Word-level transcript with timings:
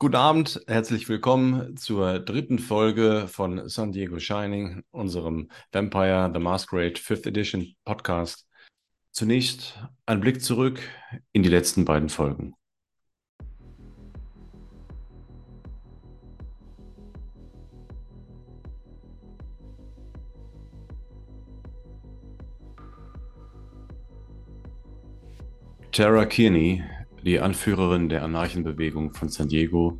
Guten 0.00 0.14
Abend, 0.14 0.60
herzlich 0.68 1.08
willkommen 1.08 1.76
zur 1.76 2.20
dritten 2.20 2.60
Folge 2.60 3.26
von 3.26 3.68
San 3.68 3.90
Diego 3.90 4.20
Shining, 4.20 4.84
unserem 4.92 5.50
Vampire 5.72 6.30
the 6.32 6.38
Masquerade 6.38 6.94
5th 6.94 7.26
Edition 7.26 7.74
Podcast. 7.84 8.46
Zunächst 9.10 9.76
ein 10.06 10.20
Blick 10.20 10.40
zurück 10.40 10.78
in 11.32 11.42
die 11.42 11.48
letzten 11.48 11.84
beiden 11.84 12.10
Folgen. 12.10 12.54
Tara 25.90 26.24
Kearney 26.24 26.84
die 27.22 27.40
Anführerin 27.40 28.08
der 28.08 28.24
Anarchenbewegung 28.24 29.12
von 29.12 29.28
San 29.28 29.48
Diego 29.48 29.98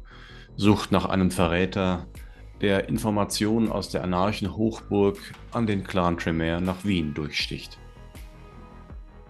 sucht 0.56 0.92
nach 0.92 1.06
einem 1.06 1.30
Verräter, 1.30 2.06
der 2.60 2.88
Informationen 2.88 3.70
aus 3.70 3.90
der 3.90 4.02
Anarchen-Hochburg 4.02 5.18
an 5.52 5.66
den 5.66 5.84
Clan 5.84 6.18
Tremere 6.18 6.60
nach 6.60 6.84
Wien 6.84 7.14
durchsticht. 7.14 7.78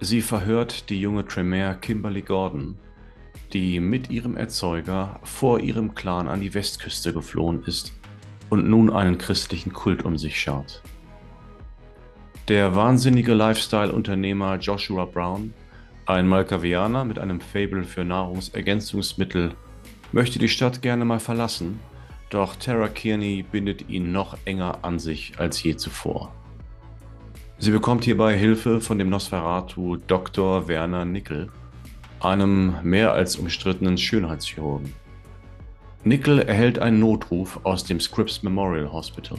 Sie 0.01 0.23
verhört 0.23 0.91
die 0.91 1.01
junge 1.01 1.27
Tremere 1.27 1.77
Kimberly 1.77 2.23
Gordon, 2.23 2.79
die 3.53 3.81
mit 3.81 4.11
ihrem 4.11 4.37
Erzeuger 4.37 5.21
vor 5.25 5.61
ihrem 5.61 5.95
Clan 5.95 6.29
an 6.29 6.41
die 6.41 6.55
Westküste 6.55 7.13
geflohen 7.13 7.63
ist 7.65 7.93
und 8.49 8.69
nun 8.69 8.91
einen 8.91 9.19
christlichen 9.19 9.73
Kult 9.73 10.05
um 10.05 10.17
sich 10.17 10.41
schaut. 10.41 10.83
Der 12.49 12.75
wahnsinnige 12.75 13.35
Lifestyle-Unternehmer 13.35 14.57
Joshua 14.57 15.05
Brown 15.05 15.53
ein 16.09 16.27
Malkavianer 16.27 17.05
mit 17.05 17.19
einem 17.19 17.39
Faible 17.39 17.85
für 17.85 18.03
Nahrungsergänzungsmittel 18.03 19.53
möchte 20.11 20.39
die 20.39 20.49
Stadt 20.49 20.81
gerne 20.81 21.05
mal 21.05 21.21
verlassen, 21.21 21.81
doch 22.31 22.57
Tara 22.57 22.89
Kearney 22.89 23.45
bindet 23.51 23.91
ihn 23.91 24.11
noch 24.11 24.39
enger 24.47 24.79
an 24.83 24.99
sich 24.99 25.35
als 25.39 25.63
je 25.63 25.77
zuvor. 25.77 26.33
Sie 27.59 27.71
bekommt 27.71 28.05
hierbei 28.05 28.39
Hilfe 28.39 28.81
von 28.81 28.99
dem 28.99 29.11
Nosferatu 29.11 29.99
Dr. 30.07 30.67
Werner 30.67 31.05
Nickel, 31.05 31.51
einem 32.21 32.77
mehr 32.83 33.13
als 33.13 33.37
umstrittenen 33.37 33.99
Schönheitschirurgen. 33.99 34.95
Nickel 36.05 36.39
erhält 36.39 36.79
einen 36.79 37.01
Notruf 37.01 37.61
aus 37.65 37.85
dem 37.85 38.01
Scripps 38.01 38.43
Memorial 38.43 38.91
Hospital. 38.91 39.39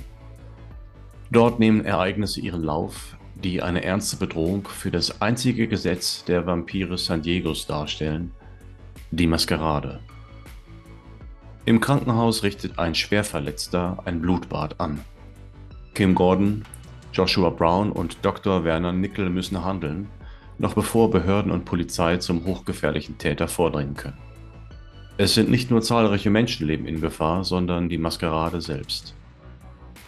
Dort 1.32 1.60
nehmen 1.60 1.84
Ereignisse 1.84 2.42
ihren 2.42 2.62
Lauf, 2.62 3.18
die 3.44 3.62
eine 3.62 3.84
ernste 3.84 4.18
Bedrohung 4.18 4.68
für 4.68 4.92
das 4.92 5.22
einzige 5.22 5.68
Gesetz 5.68 6.24
der 6.26 6.46
Vampire 6.46 6.98
San 6.98 7.22
Diegos 7.22 7.66
darstellen, 7.66 8.32
die 9.12 9.28
Maskerade. 9.28 10.00
Im 11.66 11.80
Krankenhaus 11.80 12.44
richtet 12.44 12.80
ein 12.80 12.96
Schwerverletzter 12.96 14.00
ein 14.06 14.22
Blutbad 14.22 14.80
an. 14.80 15.02
Kim 15.94 16.16
Gordon, 16.16 16.64
Joshua 17.14 17.50
Brown 17.50 17.92
und 17.92 18.18
Dr. 18.24 18.64
Werner 18.64 18.92
Nickel 18.92 19.30
müssen 19.30 19.64
handeln, 19.64 20.10
noch 20.58 20.74
bevor 20.74 21.10
Behörden 21.10 21.52
und 21.52 21.66
Polizei 21.66 22.18
zum 22.18 22.46
hochgefährlichen 22.46 23.18
Täter 23.18 23.48
vordringen 23.48 23.96
können. 23.96 24.18
Es 25.18 25.34
sind 25.34 25.50
nicht 25.50 25.70
nur 25.70 25.82
zahlreiche 25.82 26.30
Menschenleben 26.30 26.86
in 26.86 27.02
Gefahr, 27.02 27.44
sondern 27.44 27.90
die 27.90 27.98
Maskerade 27.98 28.62
selbst. 28.62 29.16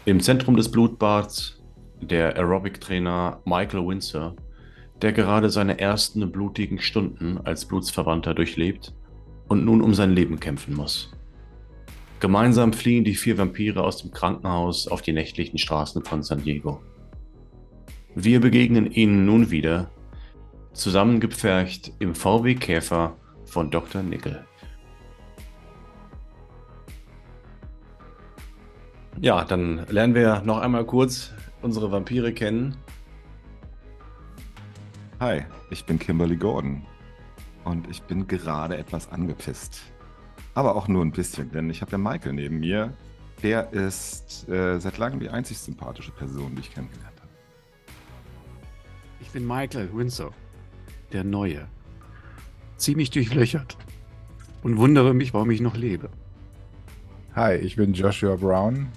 Im 0.06 0.20
Zentrum 0.20 0.56
des 0.56 0.72
Blutbads 0.72 1.61
der 2.02 2.36
Aerobic-Trainer 2.36 3.42
Michael 3.46 3.88
Windsor, 3.88 4.36
der 5.02 5.14
gerade 5.14 5.50
seine 5.50 5.80
ersten 5.80 6.32
blutigen 6.32 6.80
Stunden 6.80 7.40
als 7.44 7.66
Blutsverwandter 7.66 8.34
durchlebt 8.34 8.94
und 9.48 9.66
nun 9.66 9.82
um 9.82 9.94
sein 9.94 10.12
Leben 10.12 10.40
kämpfen 10.40 10.76
muss. 10.76 11.12
Gemeinsam 12.20 12.72
fliehen 12.72 13.04
die 13.04 13.16
vier 13.16 13.38
Vampire 13.38 13.84
aus 13.84 13.98
dem 13.98 14.12
Krankenhaus 14.12 14.88
auf 14.88 15.02
die 15.02 15.14
nächtlichen 15.14 15.58
Straßen 15.58 16.04
von 16.04 16.22
San 16.22 16.44
Diego. 16.44 16.82
Wir 18.14 18.40
begegnen 18.40 18.92
ihnen 18.92 19.26
nun 19.26 19.50
wieder, 19.50 19.90
zusammengepfercht 20.74 21.94
im 22.00 22.14
VW 22.14 22.56
Käfer 22.56 23.18
von 23.46 23.72
Dr. 23.72 24.04
Nickel. 24.04 24.46
Ja, 29.20 29.44
dann 29.44 29.86
lernen 29.90 30.16
wir 30.16 30.42
noch 30.46 30.60
einmal 30.60 30.86
kurz 30.86 31.34
unsere 31.62 31.92
Vampire 31.92 32.34
kennen. 32.34 32.76
Hi, 35.20 35.44
ich 35.70 35.86
bin 35.86 36.00
Kimberly 36.00 36.36
Gordon 36.36 36.84
und 37.64 37.90
ich 37.90 38.02
bin 38.04 38.28
gerade 38.28 38.78
etwas 38.78 39.12
angepisst. 39.12 39.84
Aber 40.56 40.76
auch 40.76 40.88
nur 40.88 41.06
ein 41.06 41.12
bisschen, 41.12 41.52
denn 41.52 41.70
ich 41.70 41.82
habe 41.82 41.92
ja 41.92 41.98
Michael 41.98 42.34
neben 42.34 42.60
mir. 42.60 42.94
Der 43.44 43.72
ist 43.72 44.48
äh, 44.50 44.80
seit 44.80 44.98
langem 44.98 45.20
die 45.20 45.30
einzig 45.30 45.58
sympathische 45.58 46.12
Person, 46.12 46.56
die 46.56 46.62
ich 46.62 46.74
kennengelernt 46.74 47.20
habe. 47.20 47.30
Ich 49.20 49.30
bin 49.30 49.48
Michael 49.48 49.90
Windsor, 49.94 50.32
der 51.12 51.24
Neue. 51.24 51.68
Ziemlich 52.78 53.12
durchlöchert 53.12 53.78
und 54.64 54.78
wundere 54.78 55.14
mich, 55.14 55.34
warum 55.34 55.52
ich 55.52 55.62
noch 55.62 55.76
lebe. 55.76 56.10
Hi, 57.36 57.56
ich 57.56 57.76
bin 57.76 57.94
Joshua 57.94 58.36
Brown, 58.36 58.90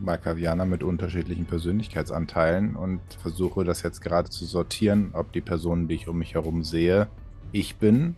Malkavianer 0.00 0.66
mit 0.66 0.82
unterschiedlichen 0.82 1.46
Persönlichkeitsanteilen 1.46 2.76
und 2.76 3.00
versuche 3.20 3.64
das 3.64 3.82
jetzt 3.82 4.00
gerade 4.00 4.28
zu 4.30 4.44
sortieren, 4.44 5.10
ob 5.12 5.32
die 5.32 5.40
Personen, 5.40 5.88
die 5.88 5.94
ich 5.94 6.08
um 6.08 6.18
mich 6.18 6.34
herum 6.34 6.64
sehe, 6.64 7.08
ich 7.52 7.76
bin 7.76 8.16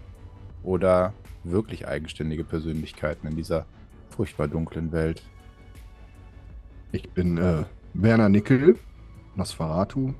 oder 0.62 1.12
wirklich 1.44 1.86
eigenständige 1.86 2.44
Persönlichkeiten 2.44 3.26
in 3.28 3.36
dieser 3.36 3.66
furchtbar 4.10 4.48
dunklen 4.48 4.92
Welt. 4.92 5.22
Ich 6.92 7.10
bin 7.10 7.38
äh, 7.38 7.64
Werner 7.94 8.28
Nickel, 8.28 8.76
Nosferatu, 9.36 10.14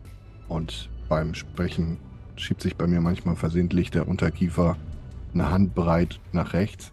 und 0.48 0.88
beim 1.08 1.34
Sprechen 1.34 1.98
schiebt 2.36 2.62
sich 2.62 2.76
bei 2.76 2.86
mir 2.86 3.00
manchmal 3.00 3.36
versehentlich 3.36 3.90
der 3.90 4.08
Unterkiefer 4.08 4.76
eine 5.34 5.50
Handbreit 5.50 6.20
nach 6.32 6.52
rechts 6.52 6.92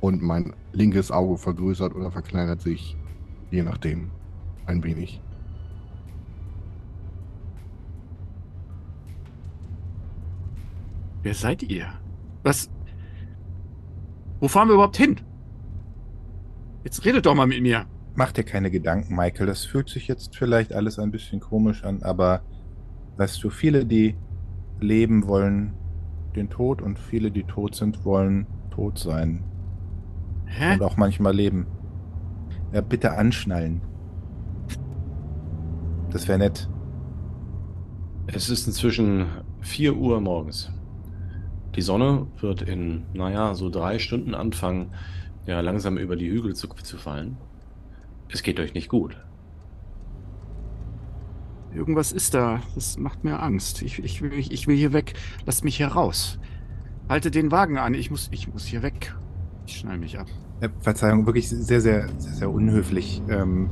und 0.00 0.22
mein 0.22 0.54
linkes 0.72 1.10
Auge 1.10 1.38
vergrößert 1.38 1.94
oder 1.94 2.10
verkleinert 2.10 2.60
sich 2.60 2.96
Je 3.50 3.62
nachdem. 3.62 4.10
Ein 4.66 4.82
wenig. 4.84 5.20
Wer 11.22 11.34
seid 11.34 11.62
ihr? 11.62 11.86
Was? 12.42 12.70
Wo 14.40 14.48
fahren 14.48 14.68
wir 14.68 14.74
überhaupt 14.74 14.96
hin? 14.96 15.20
Jetzt 16.84 17.04
redet 17.04 17.26
doch 17.26 17.34
mal 17.34 17.46
mit 17.46 17.60
mir. 17.60 17.84
Mach 18.14 18.32
dir 18.32 18.44
keine 18.44 18.70
Gedanken, 18.70 19.14
Michael. 19.14 19.46
Das 19.46 19.64
fühlt 19.64 19.88
sich 19.88 20.08
jetzt 20.08 20.36
vielleicht 20.36 20.72
alles 20.72 20.98
ein 20.98 21.10
bisschen 21.10 21.40
komisch 21.40 21.84
an, 21.84 22.02
aber 22.02 22.42
weißt 23.16 23.42
du, 23.44 23.50
viele, 23.50 23.84
die 23.84 24.16
leben, 24.80 25.26
wollen 25.26 25.74
den 26.36 26.48
Tod 26.48 26.80
und 26.80 26.98
viele, 26.98 27.30
die 27.30 27.44
tot 27.44 27.74
sind, 27.74 28.04
wollen 28.04 28.46
tot 28.70 28.98
sein. 28.98 29.44
Hä? 30.46 30.74
Und 30.74 30.82
auch 30.82 30.96
manchmal 30.96 31.34
leben. 31.34 31.66
Ja, 32.72 32.80
bitte 32.80 33.16
anschnallen. 33.16 33.80
Das 36.10 36.28
wäre 36.28 36.38
nett. 36.38 36.68
Es 38.26 38.48
ist 38.48 38.66
inzwischen 38.66 39.26
4 39.60 39.96
Uhr 39.96 40.20
morgens. 40.20 40.70
Die 41.74 41.82
Sonne 41.82 42.26
wird 42.40 42.62
in, 42.62 43.04
naja, 43.12 43.54
so 43.54 43.70
drei 43.70 43.98
Stunden 43.98 44.34
anfangen, 44.34 44.90
ja, 45.46 45.60
langsam 45.60 45.98
über 45.98 46.16
die 46.16 46.30
Hügel 46.30 46.54
zu, 46.54 46.68
zu 46.68 46.96
fallen. 46.96 47.36
Es 48.28 48.42
geht 48.42 48.60
euch 48.60 48.74
nicht 48.74 48.88
gut. 48.88 49.16
Irgendwas 51.72 52.12
ist 52.12 52.34
da. 52.34 52.60
Das 52.74 52.98
macht 52.98 53.24
mir 53.24 53.40
Angst. 53.40 53.82
Ich, 53.82 53.98
ich, 54.02 54.22
will, 54.22 54.32
ich 54.32 54.66
will 54.66 54.76
hier 54.76 54.92
weg. 54.92 55.14
Lasst 55.46 55.64
mich 55.64 55.76
hier 55.76 55.88
raus. 55.88 56.38
Halte 57.08 57.30
den 57.30 57.50
Wagen 57.50 57.78
an. 57.78 57.94
Ich 57.94 58.10
muss, 58.10 58.28
ich 58.32 58.52
muss 58.52 58.66
hier 58.66 58.82
weg. 58.82 59.14
Ich 59.66 59.78
schnall 59.78 59.98
mich 59.98 60.18
ab. 60.18 60.26
Äh, 60.60 60.68
Verzeihung, 60.80 61.26
wirklich 61.26 61.48
sehr, 61.48 61.80
sehr, 61.80 62.08
sehr, 62.18 62.32
sehr 62.32 62.50
unhöflich 62.50 63.22
ähm, 63.28 63.70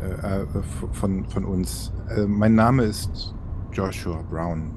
äh, 0.00 0.42
äh 0.42 0.46
von, 0.92 1.24
von 1.24 1.44
uns. 1.44 1.92
Äh, 2.14 2.26
mein 2.26 2.54
Name 2.54 2.84
ist 2.84 3.34
Joshua 3.72 4.22
Brown. 4.22 4.72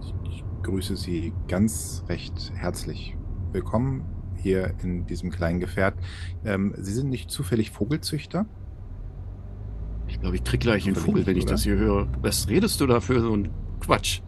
Ich, 0.00 0.14
ich 0.30 0.44
grüße 0.62 0.96
Sie 0.96 1.34
ganz 1.46 2.04
recht 2.08 2.52
herzlich. 2.54 3.16
Willkommen 3.52 4.04
hier 4.36 4.72
in 4.82 5.06
diesem 5.06 5.30
kleinen 5.30 5.60
Gefährt. 5.60 5.94
Ähm, 6.44 6.74
Sie 6.78 6.92
sind 6.92 7.10
nicht 7.10 7.30
zufällig 7.30 7.70
Vogelzüchter? 7.70 8.46
Ich 10.08 10.20
glaube, 10.20 10.36
ich 10.36 10.44
krieg 10.44 10.60
gleich 10.60 10.86
einen 10.86 10.96
Vogel, 10.96 11.26
wenn 11.26 11.36
ich 11.36 11.44
oder? 11.44 11.52
das 11.52 11.64
hier 11.64 11.76
höre. 11.76 12.08
Was 12.22 12.48
redest 12.48 12.80
du 12.80 12.86
da 12.86 13.00
für 13.00 13.20
so 13.20 13.36
ein 13.36 13.50
Quatsch? 13.80 14.22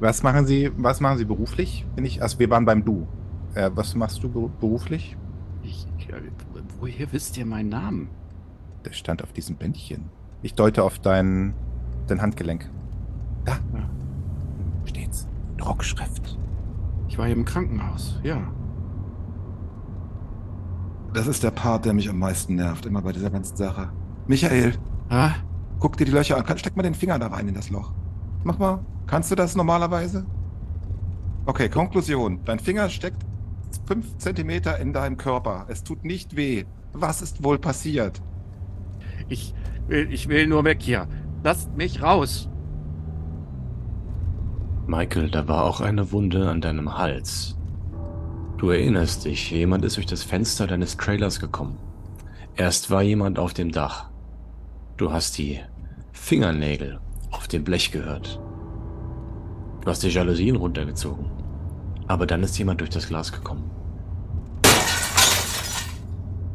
Was 0.00 0.22
machen 0.22 0.46
Sie, 0.46 0.70
was 0.76 1.00
machen 1.00 1.18
Sie 1.18 1.24
beruflich? 1.26 1.86
Bin 1.96 2.06
ich, 2.06 2.22
also 2.22 2.38
wir 2.38 2.48
waren 2.48 2.64
beim 2.64 2.84
Du. 2.84 3.06
Äh, 3.56 3.70
was 3.74 3.94
machst 3.94 4.22
du 4.22 4.28
beruflich? 4.60 5.16
Ich, 5.62 5.86
woher 6.78 7.12
wisst 7.12 7.36
ihr 7.38 7.46
meinen 7.46 7.70
Namen? 7.70 8.08
Der 8.84 8.92
stand 8.92 9.22
auf 9.22 9.32
diesem 9.32 9.56
Bändchen. 9.56 10.10
Ich 10.42 10.54
deute 10.54 10.84
auf 10.84 10.98
dein, 10.98 11.54
dein 12.06 12.20
Handgelenk. 12.20 12.70
Da. 13.46 13.52
Ja. 13.74 13.88
Steht's. 14.84 15.26
Druckschrift. 15.56 16.38
Ich 17.08 17.16
war 17.16 17.26
hier 17.26 17.34
im 17.34 17.46
Krankenhaus, 17.46 18.20
ja. 18.22 18.38
Das 21.14 21.26
ist 21.26 21.42
der 21.42 21.50
Part, 21.50 21.86
der 21.86 21.94
mich 21.94 22.10
am 22.10 22.18
meisten 22.18 22.56
nervt, 22.56 22.84
immer 22.84 23.00
bei 23.00 23.12
dieser 23.12 23.30
ganzen 23.30 23.56
Sache. 23.56 23.90
Michael, 24.26 24.74
Ah, 25.08 25.30
guck 25.78 25.96
dir 25.96 26.04
die 26.04 26.10
Löcher 26.12 26.36
an. 26.36 26.58
Steck 26.58 26.76
mal 26.76 26.82
den 26.82 26.94
Finger 26.94 27.18
da 27.18 27.28
rein 27.28 27.48
in 27.48 27.54
das 27.54 27.70
Loch. 27.70 27.92
Mach 28.44 28.58
mal. 28.58 28.84
Kannst 29.06 29.30
du 29.30 29.34
das 29.34 29.56
normalerweise? 29.56 30.26
Okay, 31.46 31.68
Konklusion. 31.68 32.40
Dein 32.44 32.58
Finger 32.58 32.88
steckt 32.90 33.24
fünf 33.86 34.16
Zentimeter 34.18 34.78
in 34.78 34.92
deinem 34.92 35.16
Körper. 35.16 35.66
Es 35.68 35.82
tut 35.82 36.04
nicht 36.04 36.36
weh. 36.36 36.64
Was 36.92 37.22
ist 37.22 37.44
wohl 37.44 37.58
passiert? 37.58 38.22
ich 39.28 39.54
will, 39.86 40.12
ich 40.12 40.28
will 40.28 40.46
nur 40.46 40.64
weg 40.64 40.78
hier. 40.80 41.08
Lasst 41.42 41.76
mich 41.76 42.02
raus. 42.02 42.48
Michael, 44.86 45.30
da 45.30 45.48
war 45.48 45.64
auch 45.64 45.80
eine 45.80 46.12
Wunde 46.12 46.48
an 46.48 46.60
deinem 46.60 46.96
Hals. 46.96 47.56
Du 48.58 48.70
erinnerst 48.70 49.24
dich, 49.24 49.50
jemand 49.50 49.84
ist 49.84 49.96
durch 49.96 50.06
das 50.06 50.22
Fenster 50.22 50.66
deines 50.66 50.96
Trailers 50.96 51.40
gekommen. 51.40 51.76
Erst 52.56 52.90
war 52.90 53.02
jemand 53.02 53.38
auf 53.38 53.52
dem 53.52 53.70
Dach. 53.70 54.08
Du 54.96 55.12
hast 55.12 55.36
die 55.36 55.60
Fingernägel 56.12 57.00
auf 57.30 57.48
dem 57.48 57.64
Blech 57.64 57.90
gehört. 57.90 58.40
Du 59.82 59.90
hast 59.90 60.02
die 60.02 60.08
Jalousien 60.08 60.56
runtergezogen. 60.56 61.35
Aber 62.08 62.26
dann 62.26 62.42
ist 62.42 62.56
jemand 62.58 62.80
durch 62.80 62.90
das 62.90 63.08
Glas 63.08 63.32
gekommen. 63.32 63.70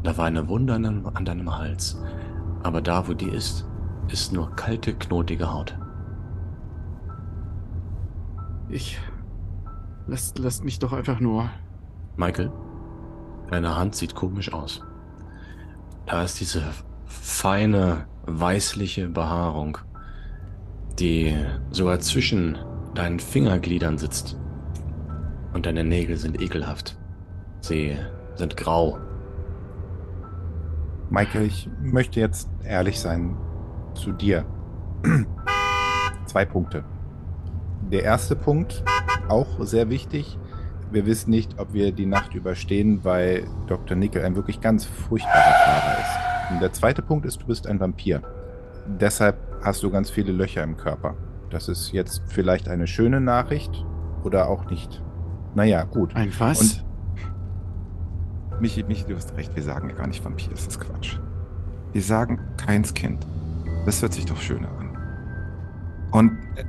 Da 0.03 0.18
war 0.18 0.25
eine 0.25 0.48
Wunde 0.48 0.74
an 0.74 1.25
deinem, 1.25 1.57
Hals. 1.57 2.01
Aber 2.63 2.81
da, 2.81 3.07
wo 3.07 3.13
die 3.13 3.30
ist, 3.30 3.68
ist 4.07 4.33
nur 4.33 4.56
kalte, 4.56 4.94
knotige 4.94 5.53
Haut. 5.53 5.77
Ich. 8.69 9.00
Lasst, 10.07 10.39
lasst 10.39 10.63
mich 10.63 10.80
doch 10.80 10.94
einfach 10.94 11.19
nur. 11.19 11.50
Michael, 12.15 12.51
deine 13.50 13.75
Hand 13.75 13.95
sieht 13.95 14.15
komisch 14.15 14.51
aus. 14.53 14.81
Da 16.06 16.24
ist 16.24 16.39
diese 16.39 16.63
feine, 17.06 18.06
weißliche 18.25 19.07
Behaarung, 19.07 19.77
die 21.00 21.36
sogar 21.69 22.00
zwischen 22.00 22.57
deinen 22.95 23.19
Fingergliedern 23.19 23.98
sitzt. 23.98 24.38
Und 25.53 25.65
deine 25.65 25.83
Nägel 25.83 26.18
sind 26.18 26.42
ekelhaft. 26.42 26.98
Sie 27.62 27.98
sind 28.36 28.57
grau. 28.57 28.98
Michael, 31.09 31.45
ich 31.45 31.69
möchte 31.81 32.19
jetzt 32.19 32.50
ehrlich 32.63 33.00
sein 33.00 33.36
zu 33.94 34.13
dir. 34.13 34.45
Zwei 36.25 36.45
Punkte. 36.45 36.86
Der 37.92 38.03
erste 38.03 38.36
Punkt, 38.36 38.83
auch 39.27 39.65
sehr 39.65 39.89
wichtig. 39.89 40.38
Wir 40.92 41.06
wissen 41.06 41.30
nicht, 41.30 41.59
ob 41.59 41.74
wir 41.74 41.92
die 41.92 42.06
Nacht 42.06 42.33
überstehen, 42.33 43.03
weil 43.03 43.45
Dr. 43.68 43.98
Nickel 43.98 44.24
ein 44.24 44.36
wirklich 44.36 44.62
ganz 44.62 44.86
furchtbarer 44.86 45.53
Fahrer 45.65 46.00
ist. 46.00 46.53
Und 46.53 46.62
der 46.62 46.74
zweite 46.74 47.01
Punkt 47.01 47.25
ist, 47.25 47.42
du 47.42 47.48
bist 47.48 47.68
ein 47.68 47.80
Vampir. 47.80 48.21
Deshalb 49.00 49.38
hast 49.63 49.83
du 49.83 49.92
ganz 49.92 50.09
viele 50.09 50.31
Löcher 50.31 50.63
im 50.63 50.77
Körper. 50.77 51.15
Das 51.50 51.68
ist 51.68 51.92
jetzt 51.92 52.21
vielleicht 52.27 52.68
eine 52.69 52.88
schöne 52.88 53.21
Nachricht 53.21 53.86
oder 54.24 54.50
auch 54.50 54.69
nicht. 54.69 55.01
Naja, 55.56 55.83
gut. 55.83 56.15
Ein 56.15 56.31
was? 56.39 56.62
Und- 56.62 56.86
Michi, 58.62 58.83
Michi, 58.83 59.06
du 59.06 59.15
hast 59.15 59.36
recht. 59.36 59.56
Wir 59.56 59.63
sagen 59.63 59.89
ja 59.89 59.95
gar 59.95 60.07
nicht 60.07 60.24
Vampir. 60.24 60.50
Das 60.51 60.68
ist 60.68 60.80
Quatsch. 60.80 61.18
Wir 61.94 62.01
sagen 62.01 62.39
keins 62.57 62.94
Kind. 62.94 63.25
Das 63.86 64.01
hört 64.01 64.13
sich 64.13 64.25
doch 64.25 64.38
schöner 64.38 64.69
an. 64.80 64.98
Und 66.12 66.31
äh, 66.56 66.63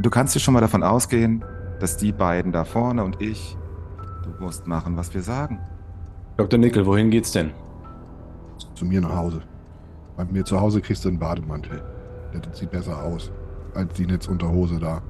du 0.00 0.10
kannst 0.10 0.34
dir 0.34 0.40
schon 0.40 0.54
mal 0.54 0.60
davon 0.60 0.82
ausgehen, 0.82 1.44
dass 1.78 1.96
die 1.96 2.12
beiden 2.12 2.50
da 2.52 2.64
vorne 2.64 3.04
und 3.04 3.20
ich, 3.22 3.56
du 4.24 4.42
musst 4.44 4.66
machen, 4.66 4.96
was 4.96 5.14
wir 5.14 5.22
sagen. 5.22 5.60
Dr. 6.36 6.58
Nickel, 6.58 6.86
wohin 6.86 7.10
geht's 7.10 7.32
denn? 7.32 7.52
Zu 8.74 8.84
mir 8.84 9.00
nach 9.00 9.14
Hause. 9.14 9.42
Bei 10.16 10.24
mir 10.24 10.44
zu 10.44 10.60
Hause 10.60 10.80
kriegst 10.80 11.04
du 11.04 11.08
einen 11.08 11.18
Bademantel. 11.18 11.82
Der 12.32 12.40
sieht 12.54 12.70
besser 12.70 13.02
aus 13.02 13.30
als 13.74 13.94
die 13.94 14.06
Netzunterhose 14.06 14.78
da. 14.78 15.02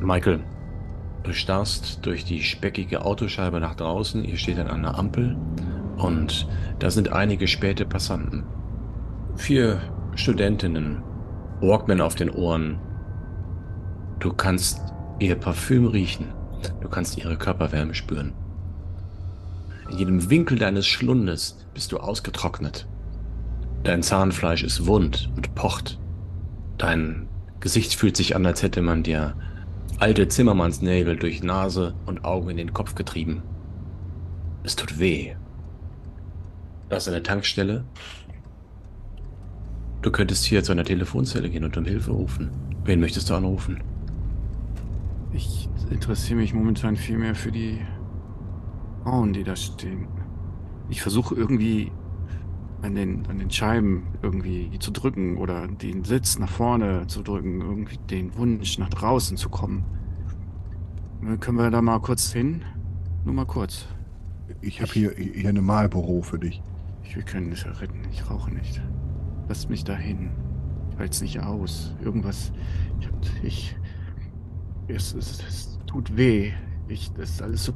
Michael, 0.00 0.40
du 1.22 1.32
starrst 1.32 2.04
durch 2.04 2.24
die 2.24 2.42
speckige 2.42 3.04
Autoscheibe 3.04 3.60
nach 3.60 3.74
draußen. 3.74 4.24
Ihr 4.24 4.36
steht 4.36 4.58
an 4.58 4.68
einer 4.68 4.98
Ampel 4.98 5.36
und 5.96 6.46
da 6.78 6.90
sind 6.90 7.12
einige 7.12 7.48
späte 7.48 7.86
Passanten. 7.86 8.44
Vier 9.36 9.80
Studentinnen, 10.14 11.02
Walkman 11.60 12.00
auf 12.00 12.14
den 12.14 12.30
Ohren. 12.30 12.78
Du 14.18 14.32
kannst 14.32 14.80
ihr 15.18 15.34
Parfüm 15.34 15.86
riechen. 15.86 16.26
Du 16.80 16.88
kannst 16.88 17.16
ihre 17.18 17.36
Körperwärme 17.36 17.94
spüren. 17.94 18.32
In 19.90 19.98
jedem 19.98 20.30
Winkel 20.30 20.58
deines 20.58 20.86
Schlundes 20.86 21.66
bist 21.74 21.92
du 21.92 21.98
ausgetrocknet. 21.98 22.86
Dein 23.82 24.02
Zahnfleisch 24.02 24.62
ist 24.62 24.86
wund 24.86 25.30
und 25.36 25.54
pocht. 25.54 25.98
Dein 26.76 27.28
Gesicht 27.60 27.94
fühlt 27.94 28.16
sich 28.16 28.36
an, 28.36 28.44
als 28.44 28.62
hätte 28.62 28.82
man 28.82 29.02
dir 29.02 29.34
alte 29.98 30.28
Zimmermannsnägel 30.28 31.16
durch 31.16 31.42
Nase 31.42 31.94
und 32.04 32.24
Augen 32.24 32.50
in 32.50 32.56
den 32.56 32.72
Kopf 32.72 32.94
getrieben. 32.94 33.42
Es 34.62 34.76
tut 34.76 34.98
weh. 34.98 35.34
Da 36.88 36.96
ist 36.96 37.08
eine 37.08 37.22
Tankstelle. 37.22 37.84
Du 40.02 40.10
könntest 40.10 40.44
hier 40.44 40.62
zu 40.62 40.72
einer 40.72 40.84
Telefonzelle 40.84 41.48
gehen 41.48 41.64
und 41.64 41.76
um 41.76 41.84
Hilfe 41.84 42.12
rufen. 42.12 42.50
Wen 42.84 43.00
möchtest 43.00 43.30
du 43.30 43.34
anrufen? 43.34 43.82
Ich 45.32 45.68
interessiere 45.90 46.40
mich 46.40 46.54
momentan 46.54 46.96
viel 46.96 47.18
mehr 47.18 47.34
für 47.34 47.50
die 47.50 47.80
Frauen, 49.02 49.32
die 49.32 49.44
da 49.44 49.56
stehen. 49.56 50.08
Ich 50.88 51.02
versuche 51.02 51.34
irgendwie 51.34 51.90
an 52.82 52.94
den, 52.94 53.26
an 53.26 53.38
den 53.38 53.50
Scheiben 53.50 54.04
irgendwie 54.22 54.78
zu 54.78 54.90
drücken 54.90 55.36
oder 55.38 55.66
den 55.66 56.04
Sitz 56.04 56.38
nach 56.38 56.48
vorne 56.50 57.06
zu 57.06 57.22
drücken, 57.22 57.60
irgendwie 57.60 57.96
den 58.10 58.36
Wunsch 58.36 58.78
nach 58.78 58.90
draußen 58.90 59.36
zu 59.36 59.48
kommen. 59.48 59.84
Äh, 61.22 61.36
Können 61.38 61.58
wir 61.58 61.70
da 61.70 61.80
mal 61.82 62.00
kurz 62.00 62.32
hin? 62.32 62.62
Nur 63.24 63.34
mal 63.34 63.46
kurz. 63.46 63.86
Ich 64.60 64.80
habe 64.80 64.92
hier, 64.92 65.12
hier 65.16 65.48
eine 65.48 65.62
Malbüro 65.62 66.22
für 66.22 66.38
dich. 66.38 66.62
Ich, 67.02 67.16
wir 67.16 67.22
können 67.22 67.50
das 67.50 67.64
retten. 67.80 68.02
Ich 68.12 68.28
rauche 68.30 68.52
nicht. 68.52 68.80
Lasst 69.48 69.70
mich 69.70 69.84
dahin. 69.84 70.30
Ich 70.92 70.98
halte 70.98 71.12
es 71.12 71.22
nicht 71.22 71.40
aus. 71.40 71.94
Irgendwas. 72.02 72.52
Ich. 73.00 73.06
hab- 73.06 73.44
ich 73.44 73.76
es, 74.88 75.14
es, 75.14 75.42
es 75.48 75.78
tut 75.86 76.16
weh. 76.16 76.52
Ich, 76.88 77.12
das 77.14 77.30
ist 77.30 77.42
alles 77.42 77.64
so. 77.64 77.72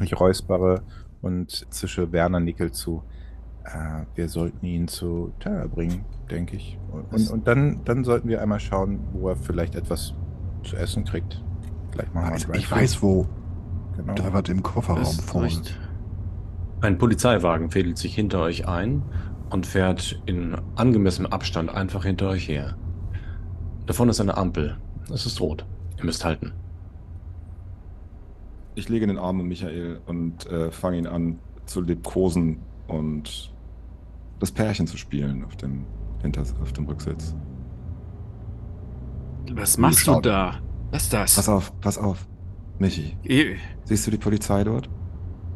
Ich 0.00 0.18
räuspere 0.18 0.82
und 1.22 1.66
zische 1.70 2.12
Werner 2.12 2.40
Nickel 2.40 2.72
zu. 2.72 3.02
Äh, 3.64 4.04
wir 4.14 4.28
sollten 4.28 4.64
ihn 4.64 4.88
zu 4.88 5.32
Terra 5.40 5.66
bringen, 5.66 6.04
denke 6.30 6.56
ich. 6.56 6.78
Und, 6.90 7.12
und, 7.12 7.30
und 7.30 7.46
dann, 7.46 7.84
dann 7.84 8.04
sollten 8.04 8.28
wir 8.28 8.40
einmal 8.40 8.60
schauen, 8.60 9.00
wo 9.12 9.28
er 9.28 9.36
vielleicht 9.36 9.74
etwas 9.74 10.14
zu 10.62 10.76
essen 10.76 11.04
kriegt. 11.04 11.42
Gleich 11.92 12.12
wir 12.12 12.22
Also, 12.22 12.52
ich 12.52 12.70
weiß 12.70 13.02
wo. 13.02 13.26
Genau. 13.96 14.14
Da 14.14 14.32
was 14.32 14.48
im 14.48 14.62
Kofferraum 14.62 15.04
vorne. 15.04 15.48
reicht. 15.48 15.78
Ein 16.80 16.96
Polizeiwagen 16.96 17.70
fädelt 17.70 17.98
sich 17.98 18.14
hinter 18.14 18.40
euch 18.40 18.66
ein 18.66 19.02
und 19.50 19.66
fährt 19.66 20.22
in 20.24 20.56
angemessenem 20.76 21.30
Abstand 21.30 21.68
einfach 21.68 22.04
hinter 22.04 22.28
euch 22.28 22.48
her. 22.48 22.76
Da 23.86 23.92
vorne 23.92 24.10
ist 24.10 24.20
eine 24.20 24.36
Ampel. 24.36 24.78
Es 25.12 25.26
ist 25.26 25.40
rot. 25.40 25.66
Ihr 25.98 26.04
müsst 26.04 26.24
halten. 26.24 26.52
Ich 28.74 28.88
lege 28.88 29.06
den 29.06 29.18
Arm 29.18 29.40
um 29.40 29.48
Michael 29.48 30.00
und 30.06 30.46
äh, 30.46 30.70
fange 30.70 30.98
ihn 30.98 31.06
an 31.06 31.38
zu 31.66 31.80
liebkosen 31.80 32.58
und 32.88 33.52
das 34.38 34.50
Pärchen 34.52 34.86
zu 34.86 34.96
spielen 34.96 35.44
auf 35.44 35.56
dem, 35.56 35.84
hinter, 36.22 36.42
auf 36.62 36.72
dem 36.72 36.86
Rücksitz. 36.86 37.34
Was 39.52 39.78
machst 39.78 40.06
du 40.06 40.20
da? 40.20 40.60
Was 40.90 41.04
ist 41.04 41.12
das? 41.12 41.34
Pass 41.36 41.48
auf, 41.48 41.80
pass 41.80 41.98
auf. 41.98 42.26
Michi, 42.78 43.16
Eh, 43.24 43.56
siehst 43.84 44.06
du 44.06 44.10
die 44.10 44.16
Polizei 44.16 44.64
dort? 44.64 44.88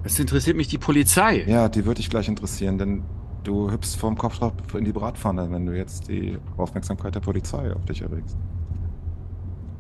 Es 0.03 0.19
interessiert 0.19 0.57
mich 0.57 0.69
die 0.69 0.79
Polizei. 0.79 1.45
Ja, 1.47 1.69
die 1.69 1.87
wird 1.87 1.99
dich 1.99 2.11
gleich 2.11 2.29
interessieren, 2.29 2.77
denn 2.77 3.03
du 3.43 3.71
hüpfst 3.71 3.97
vorm 3.97 4.19
Kopf 4.19 4.39
in 4.75 4.85
die 4.85 4.93
Bratpfanne, 4.93 5.51
wenn 5.51 5.65
du 5.65 5.77
jetzt 5.77 6.09
die 6.09 6.37
Aufmerksamkeit 6.57 7.15
der 7.15 7.21
Polizei 7.21 7.73
auf 7.73 7.85
dich 7.87 8.03
erregst. 8.03 8.37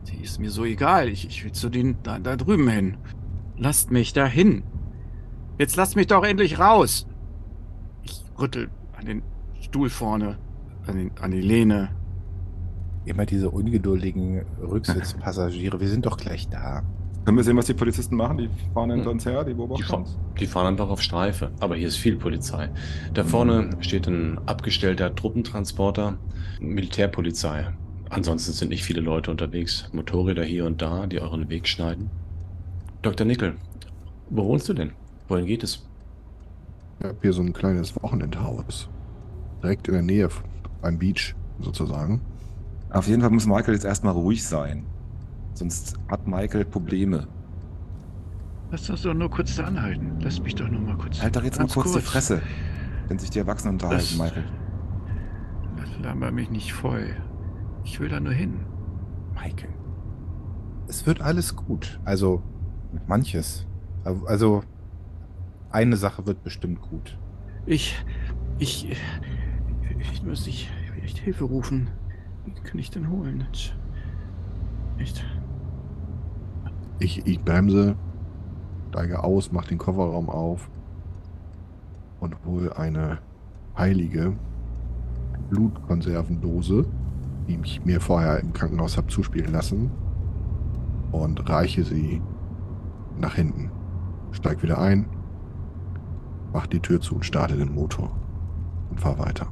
Die 0.09 0.23
ist 0.23 0.38
mir 0.41 0.50
so 0.50 0.64
egal. 0.64 1.09
Ich, 1.09 1.26
ich 1.26 1.45
will 1.45 1.53
zu 1.53 1.69
den 1.69 1.97
da, 2.03 2.19
da 2.19 2.37
drüben 2.37 2.69
hin. 2.69 2.97
Lasst 3.57 3.91
mich 3.91 4.13
da 4.13 4.27
hin. 4.27 4.63
Jetzt 5.59 5.77
lasst 5.77 5.97
mich 5.97 6.07
doch 6.09 6.25
endlich 6.25 6.59
raus. 6.59 7.07
Ich 8.03 8.23
rüttel 8.39 8.69
an 8.97 9.07
den 9.07 9.23
Stuhl 9.61 9.89
vorne, 9.91 10.39
an, 10.87 10.97
den, 10.97 11.11
an 11.21 11.31
die 11.31 11.41
Lehne. 11.41 11.91
Immer 13.05 13.27
diese 13.27 13.51
ungeduldigen 13.51 14.45
Rücksitzpassagiere. 14.61 15.81
Wir 15.81 15.89
sind 15.89 16.07
doch 16.07 16.17
gleich 16.17 16.49
da. 16.49 16.83
Können 17.25 17.37
wir 17.39 17.45
sehen, 17.45 17.57
was 17.57 17.67
die 17.67 17.75
Polizisten 17.75 18.17
machen? 18.17 18.37
Die 18.39 18.51
fahren 18.75 18.91
hinter 18.91 19.07
Hm. 19.07 19.13
uns 19.13 19.25
her, 19.27 19.45
die 19.45 19.51
Die, 19.51 19.55
beobachten 19.55 19.85
fahr 19.85 19.99
uns. 20.01 20.19
die 20.39 20.47
fahren 20.47 20.67
einfach 20.67 20.91
auf 20.91 21.01
Streife. 21.01 21.51
Aber 21.61 21.77
hier 21.77 21.89
ist 21.89 21.97
viel 21.97 22.17
Polizei. 22.17 22.71
Da 23.15 23.25
vorne 23.25 23.71
steht 23.81 24.07
ein 24.09 24.39
abgestellter 24.47 25.15
Truppentransporter, 25.15 26.19
Militärpolizei. 26.61 27.69
Ansonsten 28.11 28.53
sind 28.53 28.69
nicht 28.69 28.85
viele 28.85 29.01
Leute 29.01 29.31
unterwegs. 29.31 29.89
Motorräder 29.93 30.45
hier 30.45 30.67
und 30.67 30.83
da, 30.83 31.07
die 31.07 31.21
euren 31.21 31.49
Weg 31.49 31.67
schneiden. 31.67 32.11
Dr. 33.05 33.27
Nickel, 33.27 33.55
Wo 34.31 34.47
wohnst 34.47 34.67
du 34.69 34.73
denn? 34.75 34.93
Wohin 35.29 35.45
geht 35.47 35.63
es? 35.63 35.87
Ich 37.01 37.05
habe 37.07 37.19
hier 37.21 37.33
so 37.35 37.43
ein 37.43 37.53
kleines 37.53 37.95
Wochenendhaus. 38.03 38.89
Direkt 39.63 39.89
in 39.89 39.95
der 39.95 40.03
Nähe 40.03 40.29
beim 40.81 40.99
Beach 40.99 41.35
sozusagen. 41.61 42.23
Auf 42.91 43.07
jeden 43.07 43.21
Fall 43.21 43.31
muss 43.31 43.47
Michael 43.47 43.75
jetzt 43.75 43.85
erstmal 43.85 44.15
ruhig 44.15 44.43
sein. 44.47 44.87
Sonst 45.53 45.97
hat 46.09 46.27
Michael 46.27 46.65
Probleme. 46.65 47.27
Lass 48.71 48.89
uns 48.89 49.03
doch 49.03 49.13
nur 49.15 49.31
kurz 49.31 49.55
da 49.57 49.65
anhalten. 49.65 50.19
Lass 50.21 50.41
mich 50.41 50.55
doch 50.55 50.69
nur 50.69 50.81
mal 50.81 50.97
kurz. 50.97 51.21
Halt 51.23 51.37
doch 51.37 51.45
jetzt 51.45 51.59
mal 51.59 51.69
kurz, 51.69 51.93
die 51.93 52.01
Fresse. 52.01 52.41
Wenn 53.09 53.19
sich 53.19 53.31
die 53.31 53.39
Erwachsenen 53.39 53.75
unterhalten, 53.75 54.01
Das- 54.03 54.19
Michael. 54.19 54.45
Laber 56.03 56.33
mich 56.33 56.51
nicht 56.51 56.73
voll. 56.73 57.17
Ich 57.85 58.01
will 58.01 58.09
da 58.09 58.21
nur 58.21 58.33
hin. 58.33 58.61
Michael. 59.35 59.71
Es 60.89 61.07
wird 61.07 61.21
alles 61.21 61.55
gut. 61.57 61.99
Also, 62.05 62.43
manches. 63.07 63.67
Also, 64.05 64.63
eine 65.71 65.97
Sache 65.97 66.27
wird 66.27 66.43
bestimmt 66.43 66.81
gut. 66.83 67.19
Ich. 67.67 68.05
Ich. 68.59 68.97
Ich 70.13 70.23
muss 70.23 70.47
ich 70.47 70.71
echt 71.03 71.19
Hilfe 71.19 71.45
rufen. 71.45 71.91
Wen 72.45 72.55
kann 72.63 72.79
ich 72.79 72.91
denn 72.91 73.11
holen? 73.11 73.47
Echt? 74.99 75.25
Ich, 76.99 77.27
ich 77.27 77.41
bremse, 77.41 77.97
steige 78.91 79.25
aus, 79.25 79.51
mache 79.51 79.69
den 79.69 79.79
Kofferraum 79.79 80.29
auf 80.29 80.71
und 82.21 82.37
hole 82.45 82.77
eine 82.77 83.19
heilige 83.77 84.35
Blutkonservendose, 85.51 86.87
die 87.49 87.59
ich 87.63 87.85
mir 87.85 88.01
vorher 88.01 88.39
im 88.41 88.53
Krankenhaus 88.53 88.97
habe 88.97 89.09
zuspielen 89.09 89.53
lassen, 89.53 89.91
und 91.13 91.49
reiche 91.49 91.85
sie 91.85 92.23
nach 93.18 93.35
hinten. 93.35 93.71
Steig 94.33 94.62
wieder 94.62 94.78
ein, 94.78 95.06
mach 96.52 96.66
die 96.66 96.80
Tür 96.80 97.00
zu 97.00 97.16
und 97.16 97.25
starte 97.25 97.56
den 97.56 97.73
Motor 97.75 98.11
und 98.90 99.00
fahr 99.00 99.18
weiter. 99.18 99.49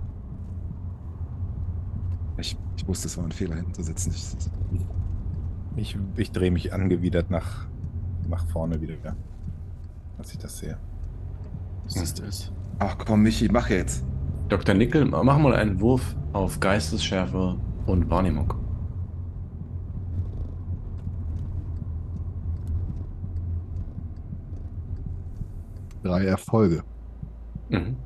Ich, 2.37 2.57
ich 2.76 2.88
wusste, 2.88 3.09
es 3.09 3.16
war 3.16 3.25
ein 3.25 3.33
Fehler, 3.33 3.57
hinten 3.57 3.75
zu 3.75 3.83
sitzen. 3.83 4.12
Ich, 4.12 4.87
Ich, 5.76 5.99
ich 6.16 6.33
drehe 6.33 6.50
mich 6.50 6.73
angewidert 6.73 7.31
nach, 7.31 7.66
nach 8.28 8.47
vorne 8.49 8.81
wieder, 8.81 8.95
als 10.19 10.33
ich 10.33 10.38
das 10.38 10.59
sehe. 10.59 10.76
Was 11.85 11.97
ist 11.97 12.21
das? 12.21 12.52
ach 12.78 12.97
komm, 12.99 13.23
Michi, 13.23 13.49
mach 13.49 13.71
jetzt. 13.71 14.04
Dr. 14.49 14.75
Nickel, 14.75 15.04
mach 15.04 15.38
mal 15.38 15.54
einen 15.54 15.81
Wurf 15.81 16.16
auf 16.33 16.61
Geistesschärfe 16.61 17.57
und 17.87 18.11
Wahrnehmung. 18.11 18.54
Drei 26.03 26.25
Erfolge. 26.25 26.83
Mhm. 27.69 27.97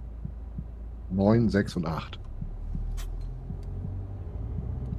Neun, 1.10 1.48
sechs 1.48 1.76
und 1.76 1.86
acht. 1.86 2.18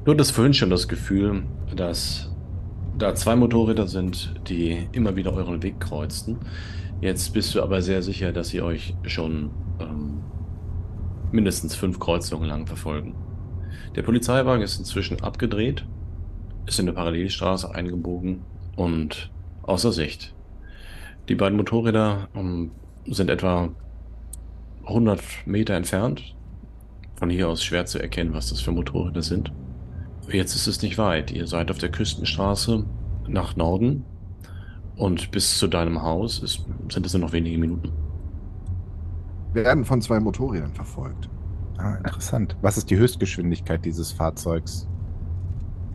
Du 0.05 0.11
hattest 0.13 0.31
vorhin 0.31 0.53
schon 0.53 0.69
das 0.69 0.87
Gefühl, 0.87 1.43
dass 1.75 2.33
da 2.97 3.13
zwei 3.13 3.35
Motorräder 3.35 3.87
sind, 3.87 4.33
die 4.47 4.87
immer 4.91 5.15
wieder 5.15 5.33
euren 5.33 5.61
Weg 5.61 5.79
kreuzten. 5.79 6.37
Jetzt 7.01 7.33
bist 7.33 7.53
du 7.53 7.61
aber 7.61 7.81
sehr 7.81 8.01
sicher, 8.01 8.31
dass 8.31 8.49
sie 8.49 8.61
euch 8.61 8.95
schon 9.03 9.51
ähm, 9.79 10.23
mindestens 11.31 11.75
fünf 11.75 11.99
Kreuzungen 11.99 12.47
lang 12.47 12.65
verfolgen. 12.65 13.15
Der 13.95 14.01
Polizeiwagen 14.01 14.63
ist 14.63 14.79
inzwischen 14.79 15.21
abgedreht, 15.21 15.85
ist 16.65 16.79
in 16.79 16.87
eine 16.87 16.95
Parallelstraße 16.95 17.73
eingebogen 17.73 18.41
und 18.75 19.31
außer 19.63 19.91
Sicht. 19.91 20.35
Die 21.29 21.35
beiden 21.35 21.57
Motorräder 21.57 22.29
ähm, 22.33 22.71
sind 23.09 23.29
etwa 23.29 23.69
100 24.85 25.21
Meter 25.45 25.75
entfernt. 25.75 26.35
Von 27.15 27.29
hier 27.29 27.49
aus 27.49 27.63
schwer 27.63 27.85
zu 27.85 27.99
erkennen, 27.99 28.33
was 28.33 28.49
das 28.49 28.61
für 28.61 28.71
Motorräder 28.71 29.21
sind. 29.21 29.51
Jetzt 30.29 30.55
ist 30.55 30.67
es 30.67 30.81
nicht 30.81 30.97
weit. 30.97 31.31
Ihr 31.31 31.47
seid 31.47 31.71
auf 31.71 31.77
der 31.77 31.89
Küstenstraße 31.89 32.85
nach 33.27 33.55
Norden 33.55 34.03
und 34.97 35.31
bis 35.31 35.57
zu 35.57 35.67
deinem 35.67 36.01
Haus 36.01 36.39
ist, 36.39 36.65
sind 36.91 37.05
es 37.05 37.13
nur 37.13 37.21
noch 37.21 37.31
wenige 37.31 37.57
Minuten. 37.57 37.91
Wir 39.53 39.63
werden 39.63 39.85
von 39.85 40.01
zwei 40.01 40.19
Motorrädern 40.19 40.73
verfolgt. 40.73 41.29
Ah, 41.77 41.95
interessant. 41.95 42.57
Was 42.61 42.77
ist 42.77 42.89
die 42.89 42.97
Höchstgeschwindigkeit 42.97 43.85
dieses 43.85 44.11
Fahrzeugs? 44.11 44.87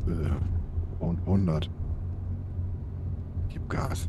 Äh, 0.06 1.04
und 1.04 1.18
100. 1.20 1.68
Gib 3.48 3.68
Gas. 3.68 4.08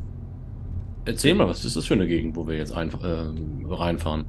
Erzähl 1.06 1.34
mal, 1.34 1.46
was 1.46 1.64
ist 1.64 1.76
das 1.76 1.84
für 1.84 1.94
eine 1.94 2.06
Gegend, 2.06 2.34
wo 2.34 2.46
wir 2.46 2.56
jetzt 2.56 2.72
ein, 2.72 2.90
äh, 2.90 3.74
reinfahren? 3.74 4.24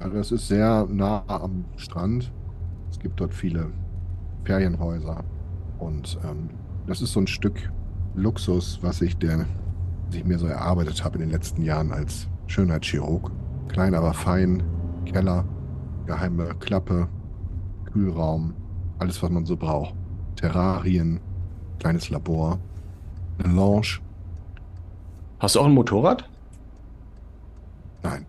Ja, 0.00 0.08
das 0.08 0.30
ist 0.30 0.46
sehr 0.46 0.86
nah 0.88 1.24
am 1.26 1.64
Strand. 1.76 2.32
Es 2.90 2.98
gibt 3.00 3.18
dort 3.20 3.34
viele 3.34 3.72
Ferienhäuser. 4.44 5.24
Und 5.78 6.18
ähm, 6.24 6.50
das 6.86 7.02
ist 7.02 7.12
so 7.12 7.20
ein 7.20 7.26
Stück 7.26 7.72
Luxus, 8.14 8.78
was 8.82 9.02
ich, 9.02 9.16
der, 9.16 9.46
was 10.06 10.16
ich 10.16 10.24
mir 10.24 10.38
so 10.38 10.46
erarbeitet 10.46 11.04
habe 11.04 11.16
in 11.16 11.22
den 11.22 11.30
letzten 11.30 11.62
Jahren 11.62 11.92
als 11.92 12.28
Schönheitschirurg. 12.46 13.32
Klein, 13.68 13.94
aber 13.94 14.14
fein. 14.14 14.62
Keller, 15.04 15.44
geheime 16.06 16.54
Klappe, 16.60 17.08
Kühlraum, 17.86 18.54
alles, 18.98 19.22
was 19.22 19.30
man 19.30 19.46
so 19.46 19.56
braucht. 19.56 19.94
Terrarien, 20.36 21.20
kleines 21.78 22.10
Labor, 22.10 22.58
eine 23.38 23.54
Lounge. 23.54 24.00
Hast 25.38 25.54
du 25.54 25.60
auch 25.60 25.66
ein 25.66 25.74
Motorrad? 25.74 26.28
Nein, 28.02 28.26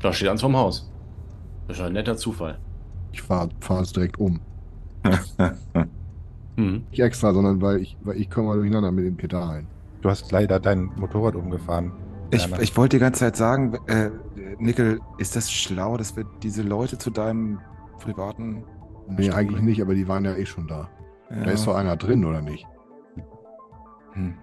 Da 0.00 0.12
steht 0.12 0.28
eins 0.28 0.40
vom 0.40 0.56
Haus. 0.56 0.90
Das 1.68 1.78
ist 1.78 1.82
ein 1.84 1.92
netter 1.92 2.16
Zufall. 2.16 2.58
ich 3.12 3.22
fahre 3.22 3.48
fahr 3.60 3.82
es 3.82 3.92
direkt 3.92 4.18
um. 4.18 4.40
Mhm. 6.56 6.84
Nicht 6.90 7.00
extra, 7.00 7.32
sondern 7.32 7.62
weil 7.62 7.78
ich, 7.78 7.96
weil 8.02 8.16
ich 8.16 8.28
komme 8.28 8.48
mal 8.48 8.56
durcheinander 8.56 8.90
mit 8.90 9.04
den 9.04 9.16
Pedalen. 9.16 9.66
Du 10.02 10.10
hast 10.10 10.32
leider 10.32 10.58
dein 10.58 10.90
Motorrad 10.96 11.36
umgefahren. 11.36 11.92
Ich, 12.32 12.50
ich 12.60 12.76
wollte 12.76 12.96
die 12.96 13.00
ganze 13.00 13.20
Zeit 13.20 13.36
sagen, 13.36 13.74
äh, 13.86 14.10
Nickel, 14.58 15.00
ist 15.18 15.36
das 15.36 15.52
schlau, 15.52 15.96
dass 15.96 16.16
wir 16.16 16.24
diese 16.42 16.62
Leute 16.62 16.98
zu 16.98 17.10
deinem 17.10 17.60
privaten. 18.00 18.64
Nee, 19.08 19.30
eigentlich 19.30 19.62
nicht, 19.62 19.82
aber 19.82 19.94
die 19.94 20.08
waren 20.08 20.24
ja 20.24 20.34
eh 20.34 20.46
schon 20.46 20.66
da. 20.66 20.88
Ja. 21.30 21.44
Da 21.44 21.50
ist 21.52 21.66
doch 21.66 21.76
einer 21.76 21.96
drin, 21.96 22.24
oder 22.24 22.40
nicht? 22.40 22.66
Hm. 24.14 24.34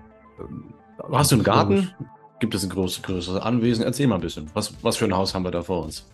Hast 1.12 1.32
du 1.32 1.36
einen 1.36 1.44
Garten? 1.44 1.90
Gibt 2.40 2.56
es 2.56 2.64
ein 2.64 2.70
großes, 2.70 3.02
größeres 3.02 3.42
Anwesen? 3.42 3.84
Erzähl 3.84 4.08
mal 4.08 4.16
ein 4.16 4.22
bisschen. 4.22 4.50
Was, 4.54 4.74
was 4.84 4.98
für 4.98 5.06
ein 5.06 5.16
Haus 5.16 5.34
haben 5.34 5.44
wir 5.44 5.52
da 5.52 5.62
vor 5.62 5.84
uns? 5.84 6.06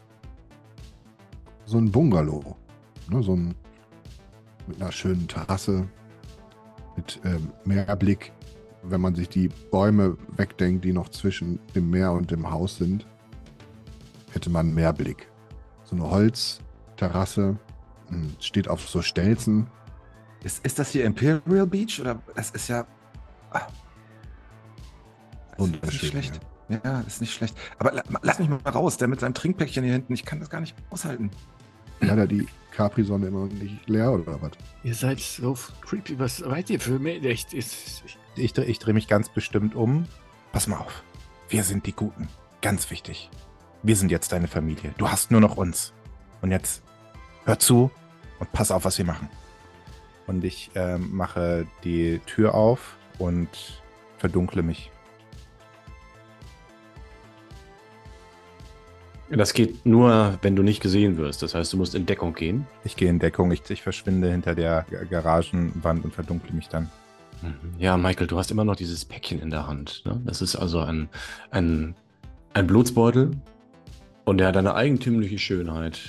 So 1.65 1.77
ein 1.77 1.91
Bungalow. 1.91 2.55
Ne, 3.09 3.21
so 3.21 3.35
ein 3.35 3.55
mit 4.67 4.81
einer 4.81 4.91
schönen 4.91 5.27
Terrasse, 5.27 5.87
mit 6.95 7.19
ähm, 7.23 7.51
Meerblick. 7.65 8.31
Wenn 8.83 9.01
man 9.01 9.15
sich 9.15 9.29
die 9.29 9.49
Bäume 9.71 10.17
wegdenkt, 10.37 10.85
die 10.85 10.93
noch 10.93 11.09
zwischen 11.09 11.59
dem 11.75 11.89
Meer 11.89 12.11
und 12.11 12.31
dem 12.31 12.49
Haus 12.49 12.77
sind, 12.77 13.07
hätte 14.31 14.49
man 14.49 14.73
Meerblick. 14.73 15.27
So 15.83 15.95
eine 15.95 16.09
Holzterrasse, 16.09 17.57
hm, 18.09 18.35
steht 18.39 18.67
auf 18.67 18.87
so 18.87 19.01
Stelzen. 19.01 19.67
Ist, 20.43 20.63
ist 20.65 20.77
das 20.77 20.91
hier 20.91 21.05
Imperial 21.05 21.65
Beach 21.65 21.99
oder 21.99 22.21
das 22.35 22.51
ist 22.51 22.67
ja. 22.67 22.85
Ah. 23.51 23.67
Das 25.57 25.67
ist 25.67 25.71
nicht 25.71 25.81
Wunderschön, 25.83 26.09
schlecht. 26.09 26.39
Ja, 26.69 26.99
ist 27.01 27.21
nicht 27.21 27.33
schlecht. 27.33 27.55
Aber 27.77 27.91
la, 27.93 28.03
lass 28.23 28.39
mich 28.39 28.49
mal 28.49 28.57
raus, 28.65 28.97
der 28.97 29.07
mit 29.07 29.19
seinem 29.19 29.33
Trinkpäckchen 29.33 29.83
hier 29.83 29.93
hinten. 29.93 30.13
Ich 30.13 30.25
kann 30.25 30.39
das 30.39 30.49
gar 30.49 30.61
nicht 30.61 30.75
aushalten. 30.89 31.29
Leider 32.01 32.27
die 32.27 32.47
Capri-Sonne 32.71 33.27
immer 33.27 33.45
nicht 33.45 33.87
leer, 33.87 34.11
oder 34.11 34.41
was? 34.41 34.51
Ihr 34.83 34.95
seid 34.95 35.19
so 35.19 35.57
creepy. 35.81 36.19
Was 36.19 36.37
seid 36.37 36.69
ihr 36.69 36.79
für 36.79 36.99
mich? 36.99 37.23
Echt, 37.23 37.53
ist, 37.53 38.03
Ich, 38.35 38.53
dreh- 38.53 38.65
ich 38.65 38.79
drehe 38.79 38.93
mich 38.93 39.07
ganz 39.07 39.29
bestimmt 39.29 39.75
um. 39.75 40.05
Pass 40.51 40.67
mal 40.67 40.77
auf. 40.77 41.03
Wir 41.49 41.63
sind 41.63 41.85
die 41.85 41.93
Guten. 41.93 42.27
Ganz 42.61 42.89
wichtig. 42.91 43.29
Wir 43.83 43.95
sind 43.95 44.09
jetzt 44.11 44.31
deine 44.31 44.47
Familie. 44.47 44.93
Du 44.97 45.07
hast 45.09 45.31
nur 45.31 45.39
noch 45.41 45.55
uns. 45.57 45.93
Und 46.41 46.51
jetzt 46.51 46.81
hör 47.45 47.59
zu 47.59 47.91
und 48.39 48.51
pass 48.51 48.71
auf, 48.71 48.83
was 48.85 48.97
wir 48.97 49.05
machen. 49.05 49.29
Und 50.27 50.43
ich 50.43 50.71
ähm, 50.75 51.15
mache 51.15 51.67
die 51.83 52.19
Tür 52.25 52.55
auf 52.55 52.97
und 53.19 53.47
verdunkle 54.17 54.63
mich. 54.63 54.91
Das 59.29 59.53
geht 59.53 59.85
nur, 59.85 60.37
wenn 60.43 60.55
du 60.55 60.61
nicht 60.61 60.81
gesehen 60.81 61.17
wirst. 61.17 61.41
Das 61.41 61.55
heißt, 61.55 61.73
du 61.73 61.77
musst 61.77 61.95
in 61.95 62.05
Deckung 62.05 62.33
gehen. 62.35 62.67
Ich 62.83 62.95
gehe 62.95 63.09
in 63.09 63.17
Deckung. 63.19 63.51
Ich, 63.51 63.67
ich 63.69 63.81
verschwinde 63.81 64.29
hinter 64.31 64.53
der 64.53 64.85
Ga- 64.89 65.03
Garagenwand 65.05 66.03
und 66.05 66.13
verdunkle 66.13 66.53
mich 66.53 66.67
dann. 66.67 66.89
Ja, 67.79 67.97
Michael, 67.97 68.27
du 68.27 68.37
hast 68.37 68.51
immer 68.51 68.63
noch 68.63 68.75
dieses 68.75 69.03
Päckchen 69.03 69.39
in 69.41 69.49
der 69.49 69.67
Hand. 69.67 70.03
Ne? 70.05 70.21
Das 70.25 70.41
ist 70.41 70.55
also 70.55 70.79
ein, 70.79 71.09
ein, 71.51 71.95
ein 72.53 72.67
Blutsbeutel 72.67 73.31
und 74.25 74.37
der 74.37 74.47
hat 74.47 74.57
eine 74.57 74.75
eigentümliche 74.75 75.37
Schönheit. 75.39 75.99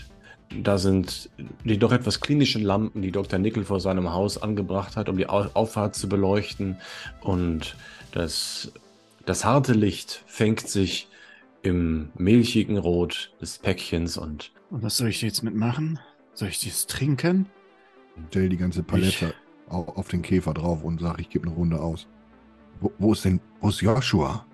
Da 0.62 0.78
sind 0.78 1.28
die 1.64 1.78
doch 1.78 1.92
etwas 1.92 2.20
klinischen 2.20 2.62
Lampen, 2.62 3.02
die 3.02 3.10
Dr. 3.12 3.38
Nickel 3.38 3.64
vor 3.64 3.80
seinem 3.80 4.12
Haus 4.12 4.40
angebracht 4.40 4.94
hat, 4.96 5.08
um 5.08 5.16
die 5.16 5.28
Au- 5.28 5.50
Auffahrt 5.54 5.96
zu 5.96 6.08
beleuchten. 6.08 6.76
Und 7.20 7.76
das, 8.12 8.72
das 9.24 9.44
harte 9.44 9.72
Licht 9.72 10.22
fängt 10.26 10.60
sich 10.68 11.08
im 11.66 12.10
milchigen 12.16 12.78
Rot 12.78 13.34
des 13.40 13.58
Päckchens 13.58 14.16
und 14.16 14.52
Und 14.70 14.82
was 14.82 14.96
soll 14.96 15.08
ich 15.08 15.20
jetzt 15.22 15.42
mitmachen? 15.42 15.98
Soll 16.34 16.48
ich 16.48 16.64
das 16.64 16.86
trinken? 16.86 17.46
Stell 18.28 18.48
die 18.48 18.56
ganze 18.56 18.82
Palette 18.82 19.34
au- 19.68 19.82
auf 19.96 20.08
den 20.08 20.22
Käfer 20.22 20.54
drauf 20.54 20.84
und 20.84 21.00
sag, 21.00 21.18
ich 21.20 21.28
gebe 21.28 21.46
eine 21.46 21.56
Runde 21.56 21.80
aus. 21.80 22.06
Wo, 22.80 22.92
wo 22.98 23.12
ist 23.12 23.24
denn, 23.24 23.40
wo 23.60 23.68
ist 23.68 23.80
Joshua? 23.80 24.46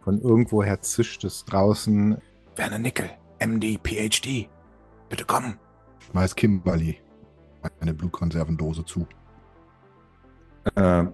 Von 0.00 0.20
irgendwoher 0.22 0.80
zischt 0.80 1.24
es 1.24 1.44
draußen. 1.44 2.16
Werner 2.56 2.78
Nickel, 2.78 3.10
MD, 3.40 3.78
PhD. 3.82 4.48
Bitte 5.08 5.24
kommen. 5.24 5.58
Schmeiß 6.10 6.34
Kimberly 6.34 6.98
eine 7.80 7.92
Blutkonservendose 7.92 8.84
zu. 8.84 9.06
Äh, 10.76 11.00
äh, 11.02 11.06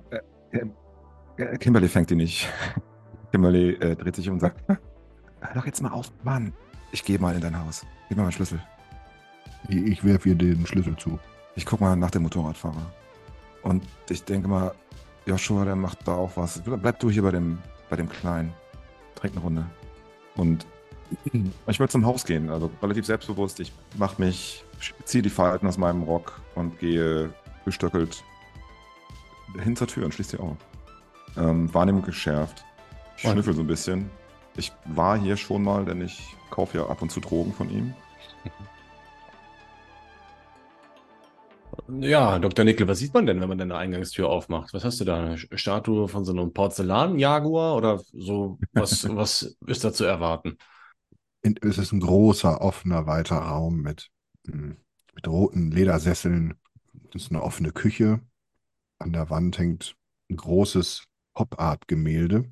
äh, 1.39 1.59
Kimberly 1.59 1.89
fängt 1.89 2.11
ihn 2.13 2.19
nicht. 2.19 2.49
Kimberly 3.33 3.71
äh, 3.75 3.97
dreht 3.97 4.15
sich 4.17 4.29
um 4.29 4.35
und 4.35 4.41
sagt: 4.41 4.63
Hör 5.45 5.55
doch 5.55 5.67
jetzt 5.67 5.83
mal 5.83 5.93
auf, 5.93 6.11
Mann. 6.23 6.53
Ich 6.91 7.05
gehe 7.05 7.19
mal 7.19 7.35
in 7.35 7.41
dein 7.41 7.59
Haus. 7.59 7.85
Gib 8.09 8.17
mir 8.17 8.23
mal 8.23 8.29
einen 8.29 8.33
Schlüssel. 8.33 8.61
Ich, 9.69 9.77
ich 9.77 10.05
werf 10.05 10.25
ihr 10.27 10.35
den 10.35 10.67
Schlüssel 10.67 10.97
zu. 10.97 11.19
Ich 11.55 11.67
guck 11.67 11.81
mal 11.81 11.97
nach 11.97 12.11
dem 12.11 12.23
Motorradfahrer. 12.23 12.91
Und 13.63 13.85
ich 14.09 14.25
denke 14.25 14.49
mal, 14.49 14.75
Joshua, 15.27 15.65
der 15.65 15.77
macht 15.77 16.07
da 16.09 16.15
auch 16.15 16.37
was. 16.37 16.63
Bleib 16.65 16.99
du 16.99 17.11
hier 17.11 17.23
bei 17.23 17.31
dem, 17.31 17.59
bei 17.91 17.97
dem 17.97 18.09
Kleinen. 18.09 18.53
Trink 19.15 19.35
eine 19.35 19.45
Runde. 19.45 19.67
Und 20.37 20.67
ich 21.67 21.81
will 21.81 21.89
zum 21.89 22.07
Haus 22.07 22.25
gehen, 22.25 22.51
also 22.51 22.71
relativ 22.83 23.07
selbstbewusst. 23.07 23.61
Ich 23.61 23.73
mach 23.97 24.19
mich, 24.19 24.65
ziehe 25.05 25.23
die 25.23 25.31
Falten 25.31 25.67
aus 25.67 25.79
meinem 25.79 26.03
Rock 26.03 26.41
und 26.55 26.79
gehe 26.79 27.33
gestöckelt 27.65 28.25
hin 29.63 29.77
zur 29.77 29.87
Tür 29.87 30.07
und 30.07 30.15
schließe 30.15 30.37
sie 30.37 30.43
auf. 30.43 30.57
Ähm, 31.37 31.73
Wahrnehmung 31.73 32.03
geschärft. 32.03 32.65
Ich 33.17 33.23
schnüffel 33.23 33.55
so 33.55 33.61
ein 33.61 33.67
bisschen. 33.67 34.11
Ich 34.57 34.73
war 34.85 35.19
hier 35.19 35.37
schon 35.37 35.63
mal, 35.63 35.85
denn 35.85 36.01
ich 36.01 36.37
kaufe 36.51 36.79
ja 36.79 36.87
ab 36.87 37.03
und 37.03 37.11
zu 37.11 37.21
Drogen 37.21 37.53
von 37.53 37.71
ihm. 37.71 37.95
Ja, 41.89 42.39
Dr. 42.39 42.65
Nickel, 42.65 42.89
was 42.89 42.99
sieht 42.99 43.13
man 43.15 43.27
denn, 43.27 43.41
wenn 43.41 43.49
man 43.49 43.59
deine 43.59 43.77
Eingangstür 43.77 44.29
aufmacht? 44.29 44.73
Was 44.73 44.85
hast 44.85 45.01
du 45.01 45.05
da? 45.05 45.19
Eine 45.21 45.39
Statue 45.39 46.09
von 46.09 46.25
so 46.25 46.33
einem 46.33 46.53
Porzellan-Jaguar 46.53 47.77
oder 47.77 47.99
so? 48.13 48.59
Was, 48.73 49.07
was 49.15 49.57
ist 49.67 49.85
da 49.85 49.93
zu 49.93 50.05
erwarten? 50.05 50.57
Es 51.43 51.77
ist 51.79 51.93
ein 51.93 52.01
großer, 52.01 52.61
offener, 52.63 53.07
weiter 53.07 53.37
Raum 53.37 53.83
mit, 53.83 54.11
mm, 54.47 54.73
mit 55.15 55.29
roten 55.29 55.71
Ledersesseln. 55.71 56.55
Es 57.11 57.25
ist 57.25 57.31
eine 57.31 57.43
offene 57.43 57.71
Küche. 57.71 58.21
An 58.99 59.13
der 59.13 59.29
Wand 59.29 59.59
hängt 59.59 59.97
ein 60.31 60.37
großes 60.37 61.05
Pop-Art-Gemälde. 61.35 62.51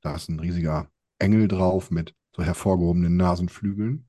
Da 0.00 0.14
ist 0.14 0.28
ein 0.28 0.40
riesiger 0.40 0.90
Engel 1.18 1.48
drauf 1.48 1.90
mit 1.90 2.14
so 2.34 2.42
hervorgehobenen 2.42 3.16
Nasenflügeln. 3.16 4.08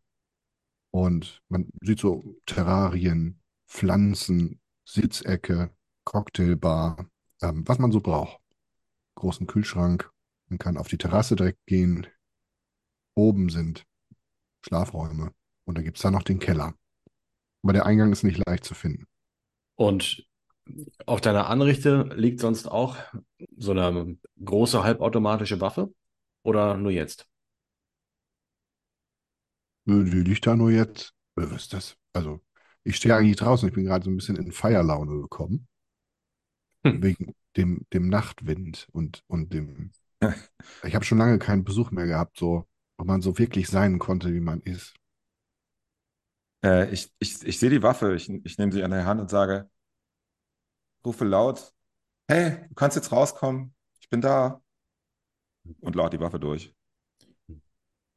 Und 0.91 1.41
man 1.48 1.69
sieht 1.81 2.00
so 2.00 2.36
Terrarien, 2.45 3.41
Pflanzen, 3.67 4.60
Sitzecke, 4.86 5.71
Cocktailbar, 6.03 7.10
ähm, 7.41 7.67
was 7.67 7.79
man 7.79 7.91
so 7.91 8.01
braucht. 8.01 8.41
Großen 9.15 9.48
Kühlschrank. 9.48 10.12
Man 10.48 10.60
kann 10.60 10.77
auf 10.77 10.88
die 10.88 10.98
Terrasse 10.98 11.36
direkt 11.36 11.65
gehen. 11.65 12.07
Oben 13.15 13.50
sind 13.50 13.86
Schlafräume. 14.65 15.33
Und 15.65 15.77
dann 15.77 15.86
gibt 15.86 15.98
es 15.98 16.03
da 16.03 16.12
noch 16.12 16.24
den 16.24 16.39
Keller. 16.39 16.74
Aber 17.63 17.74
der 17.74 17.86
Eingang 17.86 18.12
ist 18.12 18.24
nicht 18.24 18.41
leicht 18.45 18.65
zu 18.65 18.74
finden. 18.74 19.07
Und 19.75 20.27
auf 21.06 21.22
deiner 21.22 21.48
Anrichte 21.48 22.10
liegt 22.15 22.39
sonst 22.39 22.68
auch 22.68 22.98
so 23.58 23.72
eine 23.72 24.18
große 24.44 24.84
halbautomatische 24.84 25.60
Waffe? 25.62 25.94
Oder 26.44 26.77
nur 26.77 26.91
jetzt? 26.91 27.27
Die 29.86 29.93
liegt 30.24 30.47
da 30.47 30.56
nur 30.56 30.71
jetzt. 30.71 31.13
Äh, 31.36 31.43
Was 31.50 31.63
ist 31.63 31.74
das? 31.74 31.97
Also, 32.13 32.41
ich 32.84 32.95
stehe 32.95 33.15
eigentlich 33.15 33.38
draußen. 33.38 33.67
Ich 33.69 33.76
bin 33.76 33.86
gerade 33.86 34.04
so 34.06 34.10
ein 34.12 34.17
bisschen 34.17 34.38
in 34.38 34.52
Feierlaune 34.52 35.21
gekommen. 35.21 35.67
Hm. 36.86 37.02
Wegen 37.04 37.36
dem, 37.58 37.86
dem 37.93 38.10
Nachtwind 38.10 38.88
und, 38.91 39.24
und 39.28 39.54
dem. 39.54 39.91
Ich 40.84 40.95
habe 40.95 41.06
schon 41.06 41.17
lange 41.17 41.39
keinen 41.39 41.63
Besuch 41.63 41.91
mehr 41.91 42.06
gehabt, 42.06 42.38
so, 42.38 42.67
wo 42.97 43.06
man 43.06 43.21
so 43.21 43.38
wirklich 43.39 43.67
sein 43.67 43.97
konnte, 44.00 44.34
wie 44.34 44.39
man 44.39 44.62
ist. 44.62 44.93
Äh, 46.63 46.91
ich, 46.91 47.12
ich, 47.19 47.43
ich 47.45 47.60
sehe 47.60 47.69
die 47.69 47.84
Waffe, 47.84 48.15
ich, 48.15 48.30
ich 48.30 48.58
nehme 48.58 48.71
sie 48.71 48.84
an 48.84 48.91
der 48.91 49.06
Hand 49.06 49.19
und 49.21 49.30
sage, 49.30 49.69
rufe 51.05 51.25
laut, 51.25 51.73
hey, 52.27 52.57
du 52.67 52.75
kannst 52.75 52.95
jetzt 52.95 53.11
rauskommen, 53.11 53.73
ich 53.99 54.09
bin 54.09 54.21
da. 54.21 54.61
Und 55.79 55.95
lade 55.95 56.17
die 56.17 56.23
Waffe 56.23 56.39
durch. 56.39 56.73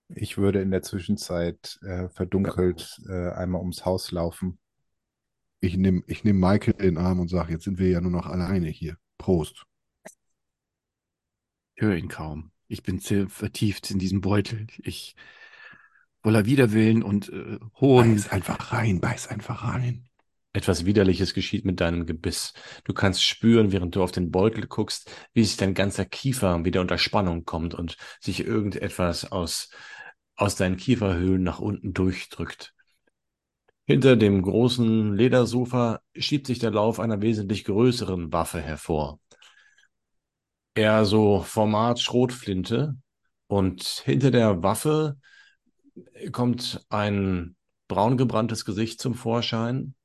Ich 0.08 0.38
würde 0.38 0.60
in 0.60 0.70
der 0.70 0.82
Zwischenzeit 0.82 1.78
äh, 1.82 2.08
verdunkelt 2.08 3.00
äh, 3.08 3.30
einmal 3.30 3.60
ums 3.60 3.84
Haus 3.84 4.12
laufen. 4.12 4.58
Ich 5.60 5.76
nehme 5.76 6.02
ich 6.06 6.24
nehm 6.24 6.38
Michael 6.38 6.74
in 6.74 6.94
den 6.94 6.98
Arm 6.98 7.20
und 7.20 7.28
sage, 7.28 7.52
jetzt 7.52 7.64
sind 7.64 7.78
wir 7.78 7.88
ja 7.88 8.00
nur 8.00 8.10
noch 8.10 8.26
alleine 8.26 8.68
hier. 8.68 8.96
Prost. 9.18 9.64
Ich 11.74 11.82
höre 11.82 11.96
ihn 11.96 12.08
kaum. 12.08 12.52
Ich 12.68 12.82
bin 12.82 12.98
sehr 12.98 13.28
vertieft 13.28 13.90
in 13.90 13.98
diesem 13.98 14.20
Beutel. 14.20 14.66
Ich 14.78 15.16
voller 16.22 16.46
Widerwillen 16.46 17.02
und 17.02 17.30
äh, 17.30 17.58
hohen. 17.80 18.14
Beiß 18.14 18.28
einfach 18.30 18.72
rein, 18.72 19.00
beiß 19.00 19.28
einfach 19.28 19.64
rein. 19.64 20.08
Etwas 20.54 20.84
Widerliches 20.84 21.34
geschieht 21.34 21.64
mit 21.64 21.80
deinem 21.80 22.06
Gebiss. 22.06 22.52
Du 22.84 22.94
kannst 22.94 23.24
spüren, 23.24 23.72
während 23.72 23.96
du 23.96 24.02
auf 24.04 24.12
den 24.12 24.30
Beutel 24.30 24.68
guckst, 24.68 25.10
wie 25.32 25.42
sich 25.42 25.56
dein 25.56 25.74
ganzer 25.74 26.04
Kiefer 26.04 26.64
wieder 26.64 26.80
unter 26.80 26.96
Spannung 26.96 27.44
kommt 27.44 27.74
und 27.74 27.96
sich 28.20 28.46
irgendetwas 28.46 29.30
aus, 29.32 29.68
aus 30.36 30.54
deinen 30.54 30.76
Kieferhöhlen 30.76 31.42
nach 31.42 31.58
unten 31.58 31.92
durchdrückt. 31.92 32.72
Hinter 33.84 34.14
dem 34.14 34.42
großen 34.42 35.12
Ledersofa 35.14 36.00
schiebt 36.14 36.46
sich 36.46 36.60
der 36.60 36.70
Lauf 36.70 37.00
einer 37.00 37.20
wesentlich 37.20 37.64
größeren 37.64 38.32
Waffe 38.32 38.60
hervor. 38.60 39.18
Eher 40.76 41.04
so 41.04 41.42
Format 41.42 41.98
Schrotflinte. 41.98 42.96
Und 43.48 43.82
hinter 44.04 44.30
der 44.30 44.62
Waffe 44.62 45.18
kommt 46.30 46.86
ein 46.90 47.56
braungebranntes 47.88 48.64
Gesicht 48.64 49.00
zum 49.00 49.14
Vorschein. 49.14 49.96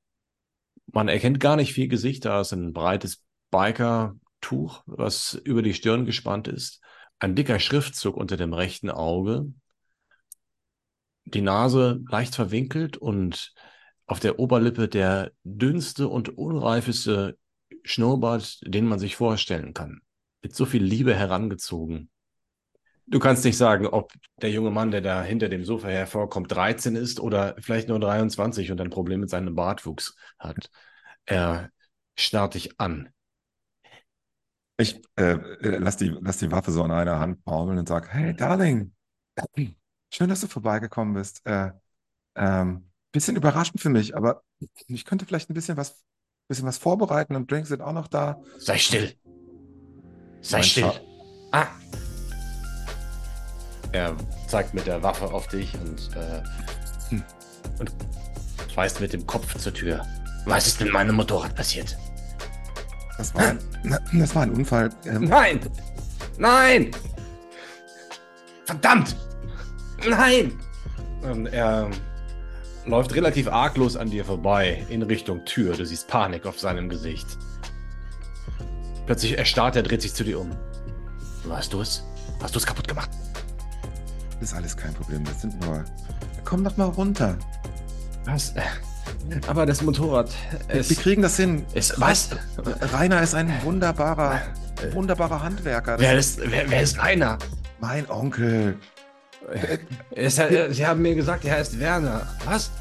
Man 0.92 1.08
erkennt 1.08 1.40
gar 1.40 1.56
nicht 1.56 1.74
viel 1.74 1.88
Gesicht, 1.88 2.26
da 2.26 2.42
ist 2.42 2.52
ein 2.52 2.74
breites 2.74 3.24
Biker-Tuch, 3.52 4.84
was 4.86 5.40
über 5.44 5.62
die 5.62 5.74
Stirn 5.74 6.06
gespannt 6.06 6.48
ist. 6.48 6.82
Ein 7.20 7.36
dicker 7.36 7.60
Schriftzug 7.60 8.16
unter 8.16 8.38
dem 8.38 8.54
rechten 8.54 8.90
Auge. 8.90 9.52
Die 11.26 11.42
Nase 11.42 12.02
leicht 12.10 12.34
verwinkelt 12.34 12.98
und 12.98 13.54
auf 14.06 14.20
der 14.20 14.40
Oberlippe 14.40 14.88
der 14.88 15.32
dünnste 15.44 16.08
und 16.08 16.30
unreifeste 16.38 17.38
Schnurrbart, 17.84 18.60
den 18.64 18.86
man 18.86 18.98
sich 18.98 19.16
vorstellen 19.16 19.74
kann. 19.74 20.02
Mit 20.42 20.56
so 20.56 20.66
viel 20.66 20.84
Liebe 20.84 21.14
herangezogen. 21.14 22.10
Du 23.10 23.18
kannst 23.18 23.44
nicht 23.44 23.58
sagen, 23.58 23.88
ob 23.88 24.14
der 24.42 24.52
junge 24.52 24.70
Mann, 24.70 24.92
der 24.92 25.02
da 25.02 25.24
hinter 25.24 25.50
dem 25.50 25.66
Sofa 25.66 25.88
hervorkommt, 25.88 26.52
13 26.52 26.96
ist 26.96 27.20
oder 27.20 27.56
vielleicht 27.60 27.88
nur 27.90 28.00
23 28.00 28.72
und 28.72 28.80
ein 28.80 28.92
Problem 28.92 29.20
mit 29.20 29.30
seinem 29.32 29.56
Bartwuchs 29.56 30.16
hat. 30.38 30.70
Er 31.26 31.70
starrt 32.16 32.54
dich 32.54 32.80
an. 32.80 33.10
Ich 34.78 35.02
äh, 35.16 35.38
lass, 35.62 35.98
die, 35.98 36.16
lass 36.22 36.38
die 36.38 36.52
Waffe 36.52 36.72
so 36.72 36.84
an 36.84 36.92
einer 36.92 37.20
Hand 37.20 37.44
baumeln 37.44 37.80
und 37.80 37.88
sag, 37.88 38.14
hey, 38.14 38.36
Darling, 38.36 38.94
schön, 40.14 40.30
dass 40.30 40.42
du 40.42 40.48
vorbeigekommen 40.48 41.16
bist. 41.16 41.42
Äh, 41.46 41.72
ähm, 42.36 42.90
bisschen 43.12 43.36
überraschend 43.36 43.82
für 43.82 43.90
mich, 43.90 44.16
aber 44.16 44.44
ich 44.88 45.04
könnte 45.04 45.26
vielleicht 45.26 45.50
ein 45.50 45.56
bisschen 45.56 45.78
was, 45.78 46.04
bisschen 46.48 46.68
was 46.68 46.78
vorbereiten 46.78 47.36
und 47.36 47.50
Drinks 47.52 47.70
sind 47.70 47.82
auch 47.82 47.94
noch 47.94 48.08
da. 48.08 48.40
Sei 48.60 48.78
still. 48.78 49.16
Sei 50.42 50.58
Mein 50.60 50.64
still. 50.64 50.84
Scha- 50.86 51.02
Ah. 51.52 51.68
Er 53.92 54.16
zeigt 54.48 54.74
mit 54.74 54.88
der 54.88 55.02
Waffe 55.02 55.26
auf 55.26 55.48
dich 55.48 55.74
und, 55.76 56.16
äh, 56.16 56.42
hm, 57.10 57.24
und 57.80 57.92
weist 58.76 59.02
mit 59.02 59.14
dem 59.14 59.26
Kopf 59.26 59.58
zur 59.58 59.74
Tür. 59.74 60.06
Was 60.46 60.68
ist 60.68 60.82
mit 60.82 60.92
meinem 60.94 61.16
Motorrad 61.16 61.56
passiert? 61.56 61.98
Das 63.18 63.34
war 63.36 63.48
ein, 63.48 63.60
das 64.14 64.36
war 64.36 64.44
ein 64.44 64.52
Unfall. 64.52 64.90
Ähm, 65.06 65.26
Nein! 65.26 65.60
Nein! 66.38 66.92
Verdammt! 68.66 69.16
Nein! 70.08 70.58
Und 71.22 71.48
er 71.48 71.90
läuft 72.86 73.14
relativ 73.14 73.48
arglos 73.50 73.98
an 73.98 74.10
dir 74.10 74.24
vorbei 74.24 74.86
in 74.90 75.02
Richtung 75.02 75.44
Tür. 75.46 75.76
Du 75.76 75.86
siehst 75.86 76.08
Panik 76.08 76.46
auf 76.46 76.60
seinem 76.60 76.88
Gesicht. 76.88 77.28
Plötzlich 79.06 79.38
erstarrt 79.38 79.76
er, 79.76 79.84
dreht 79.84 80.02
sich 80.02 80.14
zu 80.14 80.24
dir 80.24 80.40
um. 80.40 80.52
Hast 81.50 81.74
du 81.74 81.82
es? 81.82 82.04
Hast 82.42 82.56
du 82.56 82.60
es 82.60 82.66
kaputt 82.66 82.88
gemacht? 82.88 83.10
Ist 84.42 84.54
alles 84.54 84.76
kein 84.76 84.94
Problem. 84.94 85.24
Das 85.26 85.42
sind 85.42 85.60
nur. 85.66 85.84
Komm 86.46 86.64
doch 86.64 86.78
mal 86.78 86.86
runter. 86.86 87.38
Was? 88.26 88.54
Aber 89.48 89.66
das 89.66 89.82
Motorrad. 89.82 90.30
Es, 90.68 90.90
Wir 90.90 90.98
kriegen 90.98 91.22
das 91.22 91.36
hin. 91.38 91.66
es, 91.74 92.00
was? 92.00 92.30
Rainer 92.94 93.22
ist 93.22 93.34
ein 93.34 93.52
wunderbarer, 93.64 94.42
wunderbarer 94.94 95.42
Handwerker. 95.44 96.00
Wer 96.00 96.18
ist, 96.18 96.40
wer, 96.40 96.70
wer 96.70 96.82
ist 96.82 97.00
Rainer? 97.02 97.38
mein 97.80 98.10
Onkel. 98.10 98.78
Ist 100.12 100.38
er, 100.38 100.74
Sie 100.74 100.86
haben 100.86 101.02
mir 101.02 101.16
gesagt, 101.16 101.46
er 101.46 101.56
heißt 101.56 101.80
Werner. 101.80 102.28
Was? 102.46 102.72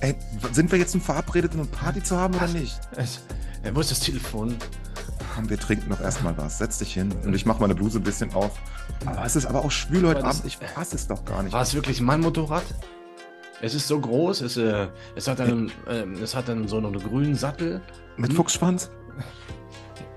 Ey, 0.00 0.14
sind 0.52 0.72
wir 0.72 0.78
jetzt 0.78 0.96
verabredet, 0.96 1.54
um 1.54 1.60
eine 1.60 1.68
Party 1.68 2.02
zu 2.02 2.16
haben 2.16 2.34
oder 2.34 2.48
nicht? 2.48 2.78
Es, 2.96 3.20
wo 3.72 3.80
ist 3.80 3.90
das 3.90 4.00
Telefon? 4.00 4.56
Komm, 5.34 5.48
wir 5.48 5.58
trinken 5.58 5.88
noch 5.88 6.00
erstmal 6.00 6.36
was. 6.36 6.58
Setz 6.58 6.78
dich 6.78 6.92
hin. 6.94 7.12
Und 7.24 7.32
ich 7.34 7.46
mache 7.46 7.60
meine 7.60 7.74
Bluse 7.74 7.98
ein 7.98 8.02
bisschen 8.02 8.32
auf. 8.34 8.52
Aber 9.06 9.24
es 9.24 9.34
ist 9.36 9.46
aber 9.46 9.64
auch 9.64 9.70
schwül 9.70 10.06
heute 10.06 10.24
Abend. 10.24 10.42
Ich 10.44 10.58
fasse 10.58 10.96
es 10.96 11.06
doch 11.06 11.24
gar 11.24 11.42
nicht. 11.42 11.52
War 11.52 11.62
es 11.62 11.74
wirklich 11.74 12.00
mein 12.00 12.20
Motorrad? 12.20 12.64
Es 13.62 13.74
ist 13.74 13.86
so 13.86 14.00
groß, 14.00 14.40
es, 14.42 14.56
äh, 14.56 14.88
es 15.14 15.28
hat 15.28 15.40
einen, 15.40 15.70
ähm, 15.88 16.14
es 16.22 16.34
hat 16.34 16.48
dann 16.48 16.66
so 16.68 16.78
einen 16.78 16.92
grünen 16.98 17.34
Sattel. 17.36 17.80
Mit 18.16 18.32
Fuchsschwanz? 18.34 18.90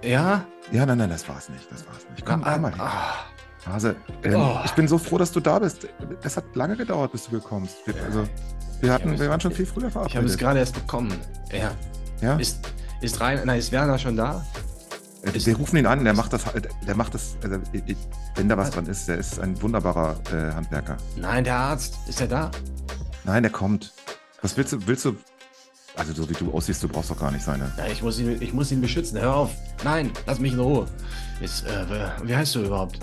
Ja? 0.03 0.45
Ja, 0.71 0.85
nein, 0.85 0.97
nein, 0.97 1.09
das 1.09 1.27
war's 1.29 1.49
nicht. 1.49 1.71
Das 1.71 1.85
war's 1.87 2.05
nicht. 2.09 2.25
Komm, 2.25 2.41
komm 2.43 2.61
mal 2.61 2.71
hin. 2.71 2.81
ah, 2.81 3.13
Hase, 3.67 3.95
ähm, 4.23 4.35
Oh. 4.35 4.59
ich 4.65 4.71
bin 4.71 4.87
so 4.87 4.97
froh, 4.97 5.17
dass 5.17 5.31
du 5.31 5.39
da 5.39 5.59
bist. 5.59 5.87
Es 6.23 6.37
hat 6.37 6.43
lange 6.55 6.75
gedauert, 6.75 7.11
bis 7.11 7.25
du 7.25 7.31
gekommen 7.31 7.65
bist. 7.67 7.77
Wir, 7.85 8.03
also, 8.03 8.27
wir, 8.81 8.91
hatten, 8.93 9.19
wir 9.19 9.29
waren 9.29 9.39
schon 9.39 9.51
viel 9.51 9.65
früher 9.65 9.87
ich 9.87 9.95
habe 9.95 10.05
es 10.05 10.11
verabredet. 10.11 10.39
gerade 10.39 10.59
erst 10.59 10.73
bekommen. 10.75 11.13
Ja. 11.51 11.71
Ja? 12.21 12.35
Ist, 12.37 12.59
ist 13.01 13.19
Rainer, 13.21 13.45
nein, 13.45 13.59
ist 13.59 13.71
Werner 13.71 13.97
schon 13.97 14.15
da? 14.17 14.43
Äh, 15.25 15.45
wir 15.45 15.57
rufen 15.57 15.77
ihn 15.77 15.85
an, 15.85 16.03
der 16.03 16.13
macht 16.13 16.33
das, 16.33 16.43
der 16.87 16.95
macht 16.95 17.13
das, 17.13 17.35
also, 17.43 17.59
ich- 17.73 17.95
wenn 18.35 18.47
da 18.49 18.57
was 18.57 18.71
dran 18.71 18.85
ist, 18.85 19.07
der 19.07 19.17
ist 19.17 19.39
ein 19.39 19.59
wunderbarer 19.61 20.17
äh, 20.31 20.53
Handwerker. 20.53 20.97
Nein, 21.17 21.43
der 21.43 21.55
Arzt. 21.55 21.97
Ist 22.07 22.21
er 22.21 22.27
da? 22.27 22.51
Nein, 23.23 23.43
der 23.43 23.51
kommt. 23.51 23.93
Was 24.41 24.55
willst 24.55 24.73
du, 24.73 24.87
willst 24.87 25.05
du, 25.05 25.15
also 25.95 26.13
so 26.13 26.29
wie 26.29 26.33
du 26.33 26.53
aussiehst, 26.53 26.83
du 26.83 26.87
brauchst 26.87 27.09
doch 27.09 27.19
gar 27.19 27.31
nicht 27.31 27.43
seine. 27.43 27.71
Ja, 27.77 27.87
ich 27.87 28.01
muss 28.03 28.19
ihn, 28.19 28.41
ich 28.41 28.53
muss 28.53 28.71
ihn 28.71 28.81
beschützen. 28.81 29.19
Hör 29.19 29.33
auf. 29.35 29.51
Nein, 29.83 30.11
lass 30.27 30.39
mich 30.39 30.53
in 30.53 30.59
Ruhe. 30.59 30.85
Ist, 31.41 31.65
äh, 31.65 31.85
wie 32.23 32.35
heißt 32.35 32.53
du 32.55 32.63
überhaupt? 32.63 32.99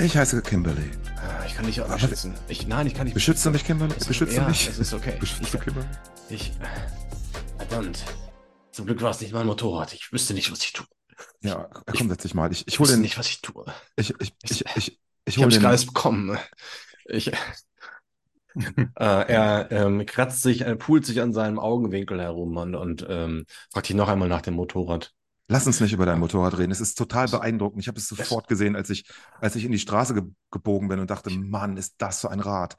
Ich 0.00 0.16
heiße 0.16 0.40
Kimberly. 0.42 0.90
Ah, 1.16 1.44
Ich 1.46 1.54
kann 1.56 1.66
dich 1.66 1.80
auch 1.80 1.88
beschützen. 1.88 2.34
Ich, 2.48 2.66
nein, 2.66 2.86
ich 2.86 2.94
kann 2.94 3.06
dich 3.06 3.14
Beschützt 3.14 3.44
du 3.44 3.50
mich, 3.50 3.64
Kimberly? 3.64 3.92
Es- 3.98 4.06
Beschützt 4.06 4.34
ja, 4.34 4.42
du 4.44 4.48
mich? 4.50 4.68
Es 4.68 4.78
ist 4.78 4.92
okay. 4.94 5.14
Beschützt 5.20 5.52
du 5.54 5.58
Kimberly? 5.58 5.86
Ich. 6.28 6.52
Verdammt. 7.58 8.04
Zum 8.72 8.86
Glück 8.86 9.02
war 9.02 9.10
es 9.10 9.20
nicht 9.20 9.32
mein 9.32 9.46
Motorrad. 9.46 9.92
Ich 9.92 10.12
wüsste 10.12 10.34
nicht, 10.34 10.50
was 10.52 10.60
ich 10.60 10.72
tue. 10.72 10.86
Ja, 11.42 11.68
komm, 11.96 12.08
setz 12.08 12.22
dich 12.22 12.34
mal. 12.34 12.50
Ich, 12.52 12.66
ich 12.66 12.74
Ich 12.74 12.78
hol 12.78 12.84
wüsste 12.84 12.96
den, 12.96 13.02
nicht, 13.02 13.18
was 13.18 13.28
ich 13.28 13.40
tue. 13.40 13.64
ich, 13.96 14.14
ich, 14.20 14.34
ich, 14.42 14.64
ich, 14.76 15.00
ich, 15.24 15.38
habe 15.38 15.48
es 15.48 15.60
gerade 15.60 15.86
bekommen. 15.86 16.38
Ich. 17.06 17.32
äh, 18.54 18.94
er 18.98 19.70
ähm, 19.70 20.04
kratzt 20.04 20.42
sich, 20.42 20.62
er 20.62 20.74
pult 20.76 21.06
sich 21.06 21.20
an 21.20 21.32
seinem 21.32 21.58
Augenwinkel 21.58 22.20
herum 22.20 22.56
und, 22.56 22.74
und 22.74 23.06
ähm, 23.08 23.46
fragt 23.72 23.88
ihn 23.90 23.96
noch 23.96 24.08
einmal 24.08 24.28
nach 24.28 24.42
dem 24.42 24.54
Motorrad. 24.54 25.12
Lass 25.50 25.66
uns 25.66 25.80
nicht 25.80 25.92
über 25.92 26.04
dein 26.04 26.18
Motorrad 26.18 26.58
reden. 26.58 26.72
Es 26.72 26.80
ist 26.80 26.98
total 26.98 27.28
beeindruckend. 27.28 27.80
Ich 27.80 27.88
habe 27.88 27.98
es 27.98 28.08
sofort 28.08 28.48
gesehen, 28.48 28.76
als 28.76 28.90
ich, 28.90 29.04
als 29.40 29.56
ich 29.56 29.64
in 29.64 29.72
die 29.72 29.78
Straße 29.78 30.12
ge 30.14 30.24
gebogen 30.50 30.88
bin 30.88 30.98
und 30.98 31.10
dachte, 31.10 31.30
Mann, 31.30 31.76
ist 31.78 31.94
das 31.98 32.20
so 32.20 32.28
ein 32.28 32.40
Rad. 32.40 32.76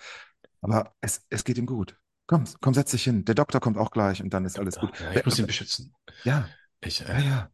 Aber 0.61 0.93
es, 1.01 1.25
es 1.29 1.43
geht 1.43 1.57
ihm 1.57 1.65
gut. 1.65 1.97
Komm, 2.27 2.43
komm, 2.61 2.75
setz 2.75 2.91
dich 2.91 3.03
hin. 3.03 3.25
Der 3.25 3.33
Doktor 3.33 3.59
kommt 3.59 3.77
auch 3.77 3.89
gleich 3.89 4.21
und 4.21 4.31
dann 4.31 4.45
ist 4.45 4.59
alles 4.59 4.75
gut. 4.75 4.91
Ja, 4.99 5.11
ich 5.13 5.25
muss 5.25 5.39
ihn 5.39 5.47
beschützen. 5.47 5.95
Ja, 6.23 6.47
Ich, 6.81 6.99
ja, 6.99 7.07
äh, 7.07 7.25
ja. 7.25 7.51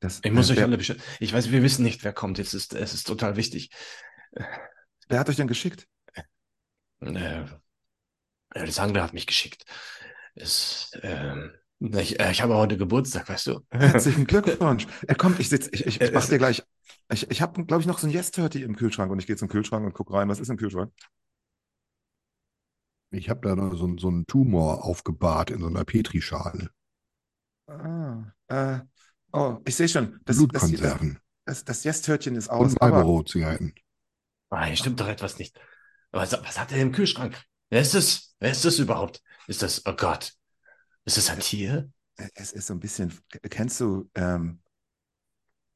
Das, 0.00 0.20
ich 0.24 0.32
muss 0.32 0.48
äh, 0.48 0.52
euch 0.54 0.58
wer, 0.58 0.64
alle 0.66 0.78
beschützen. 0.78 1.02
Ich 1.20 1.32
weiß, 1.32 1.50
wir 1.50 1.62
wissen 1.62 1.82
nicht, 1.82 2.04
wer 2.04 2.12
kommt. 2.12 2.38
Jetzt 2.38 2.54
ist, 2.54 2.74
es 2.74 2.94
ist 2.94 3.06
total 3.06 3.36
wichtig. 3.36 3.70
wer 5.08 5.18
hat 5.20 5.28
euch 5.28 5.36
denn 5.36 5.46
geschickt? 5.48 5.86
Äh, 7.00 7.44
Alexander 8.50 9.02
hat 9.02 9.12
mich 9.14 9.26
geschickt. 9.26 9.64
Es, 10.34 10.90
ähm, 11.02 11.52
ich, 11.80 12.20
äh, 12.20 12.30
ich 12.30 12.42
habe 12.42 12.56
heute 12.56 12.76
Geburtstag, 12.76 13.28
weißt 13.28 13.46
du? 13.48 13.60
Herzlichen 13.70 14.26
Glückwunsch. 14.26 14.86
Er 15.06 15.14
kommt, 15.14 15.40
ich 15.40 15.48
sitze, 15.48 15.70
ich, 15.72 15.86
ich, 15.86 16.00
ich 16.00 16.08
Äh, 16.08 16.12
mach 16.12 16.22
es- 16.22 16.28
dir 16.30 16.38
gleich. 16.38 16.62
Ich, 17.12 17.30
ich 17.30 17.42
habe, 17.42 17.64
glaube 17.64 17.80
ich, 17.80 17.86
noch 17.86 17.98
so 17.98 18.06
ein 18.06 18.12
Yes 18.12 18.30
30 18.30 18.62
im 18.62 18.76
Kühlschrank 18.76 19.10
und 19.10 19.18
ich 19.18 19.26
gehe 19.26 19.36
zum 19.36 19.48
Kühlschrank 19.48 19.84
und 19.84 19.94
gucke 19.94 20.12
rein. 20.12 20.28
Was 20.28 20.40
ist 20.40 20.48
im 20.50 20.56
Kühlschrank? 20.56 20.92
Ich 23.12 23.30
habe 23.30 23.40
da 23.48 23.54
noch 23.54 23.76
so, 23.76 23.96
so 23.98 24.08
einen 24.08 24.26
Tumor 24.26 24.84
aufgebahrt 24.84 25.50
in 25.52 25.60
so 25.60 25.68
einer 25.68 25.84
Petrischale. 25.84 26.70
Ah, 27.68 28.34
äh, 28.48 28.80
oh, 29.32 29.58
ich 29.64 29.76
sehe 29.76 29.88
schon. 29.88 30.12
Das, 30.24 30.36
das, 30.36 30.36
Blutkonserven 30.38 31.18
das, 31.44 31.64
das 31.64 31.84
Yes-Törtchen 31.84 32.36
ist 32.36 32.48
aus. 32.48 32.72
und 32.72 32.82
aber- 32.82 32.96
Marlboro-Zigaretten. 32.96 33.74
Ah, 34.50 34.64
hier 34.64 34.76
stimmt 34.76 35.00
doch 35.00 35.08
etwas 35.08 35.38
nicht. 35.38 35.58
Was, 36.10 36.32
was 36.32 36.58
hat 36.58 36.72
er 36.72 36.78
im 36.78 36.92
Kühlschrank? 36.92 37.40
Wer 37.70 37.80
ist 37.82 37.94
das? 37.94 38.34
Wer 38.40 38.50
ist 38.50 38.64
das 38.64 38.78
überhaupt? 38.78 39.22
Ist 39.46 39.62
das, 39.62 39.86
oh 39.86 39.92
Gott. 39.92 40.32
Ist 41.04 41.16
das 41.16 41.30
ein 41.30 41.38
Tier? 41.40 41.90
Es 42.34 42.52
ist 42.52 42.66
so 42.66 42.74
ein 42.74 42.80
bisschen, 42.80 43.16
kennst 43.48 43.80
du, 43.80 44.10
ähm, 44.14 44.60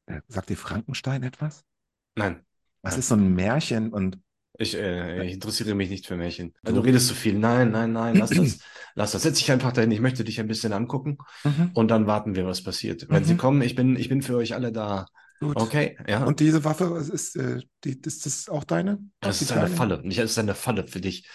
äh, 0.07 0.21
sagt 0.27 0.49
dir 0.49 0.57
Frankenstein 0.57 1.23
etwas? 1.23 1.63
Nein. 2.15 2.45
Das 2.81 2.93
Nein. 2.93 2.99
ist 2.99 3.07
so 3.07 3.15
ein 3.15 3.33
Märchen 3.33 3.91
und 3.91 4.19
Ich, 4.57 4.75
äh, 4.75 5.25
ich 5.25 5.33
interessiere 5.33 5.75
mich 5.75 5.89
nicht 5.89 6.07
für 6.07 6.15
Märchen. 6.15 6.53
Du 6.63 6.79
redest 6.79 7.07
zu 7.07 7.13
viel. 7.15 7.37
Nein, 7.37 7.71
nein, 7.71 7.91
nein, 7.91 8.15
lass 8.15 8.29
das. 8.31 8.59
Lass 8.97 9.11
das. 9.11 9.23
Setz 9.23 9.39
dich 9.39 9.51
einfach 9.51 9.73
dahin. 9.73 9.91
Ich 9.91 9.99
möchte 9.99 10.23
dich 10.23 10.39
ein 10.39 10.47
bisschen 10.47 10.71
angucken 10.71 11.17
und 11.73 11.91
dann 11.91 12.07
warten 12.07 12.33
wir, 12.35 12.45
was 12.45 12.63
passiert. 12.63 13.07
Wenn 13.09 13.23
Mhm. 13.23 13.27
sie 13.27 13.35
kommen, 13.35 13.61
ich 13.61 13.75
bin, 13.75 13.97
ich 13.97 14.07
bin 14.07 14.21
für 14.21 14.37
euch 14.37 14.55
alle 14.55 14.71
da. 14.71 15.07
gut. 15.41 15.57
Okay, 15.59 15.97
ja. 16.07 16.23
Und 16.23 16.39
diese 16.39 16.63
Waffe, 16.63 16.85
ist, 17.11 17.35
äh, 17.35 17.59
die, 17.83 17.99
ist 18.05 18.25
das 18.25 18.47
auch 18.47 18.63
deine? 18.63 18.99
Das 19.19 19.41
ist 19.41 19.51
eine? 19.51 19.67
Falle. 19.67 20.01
Nicht, 20.01 20.19
das 20.19 20.31
ist 20.31 20.39
eine 20.39 20.55
Falle 20.55 20.87
für 20.87 21.01
dich. 21.01 21.27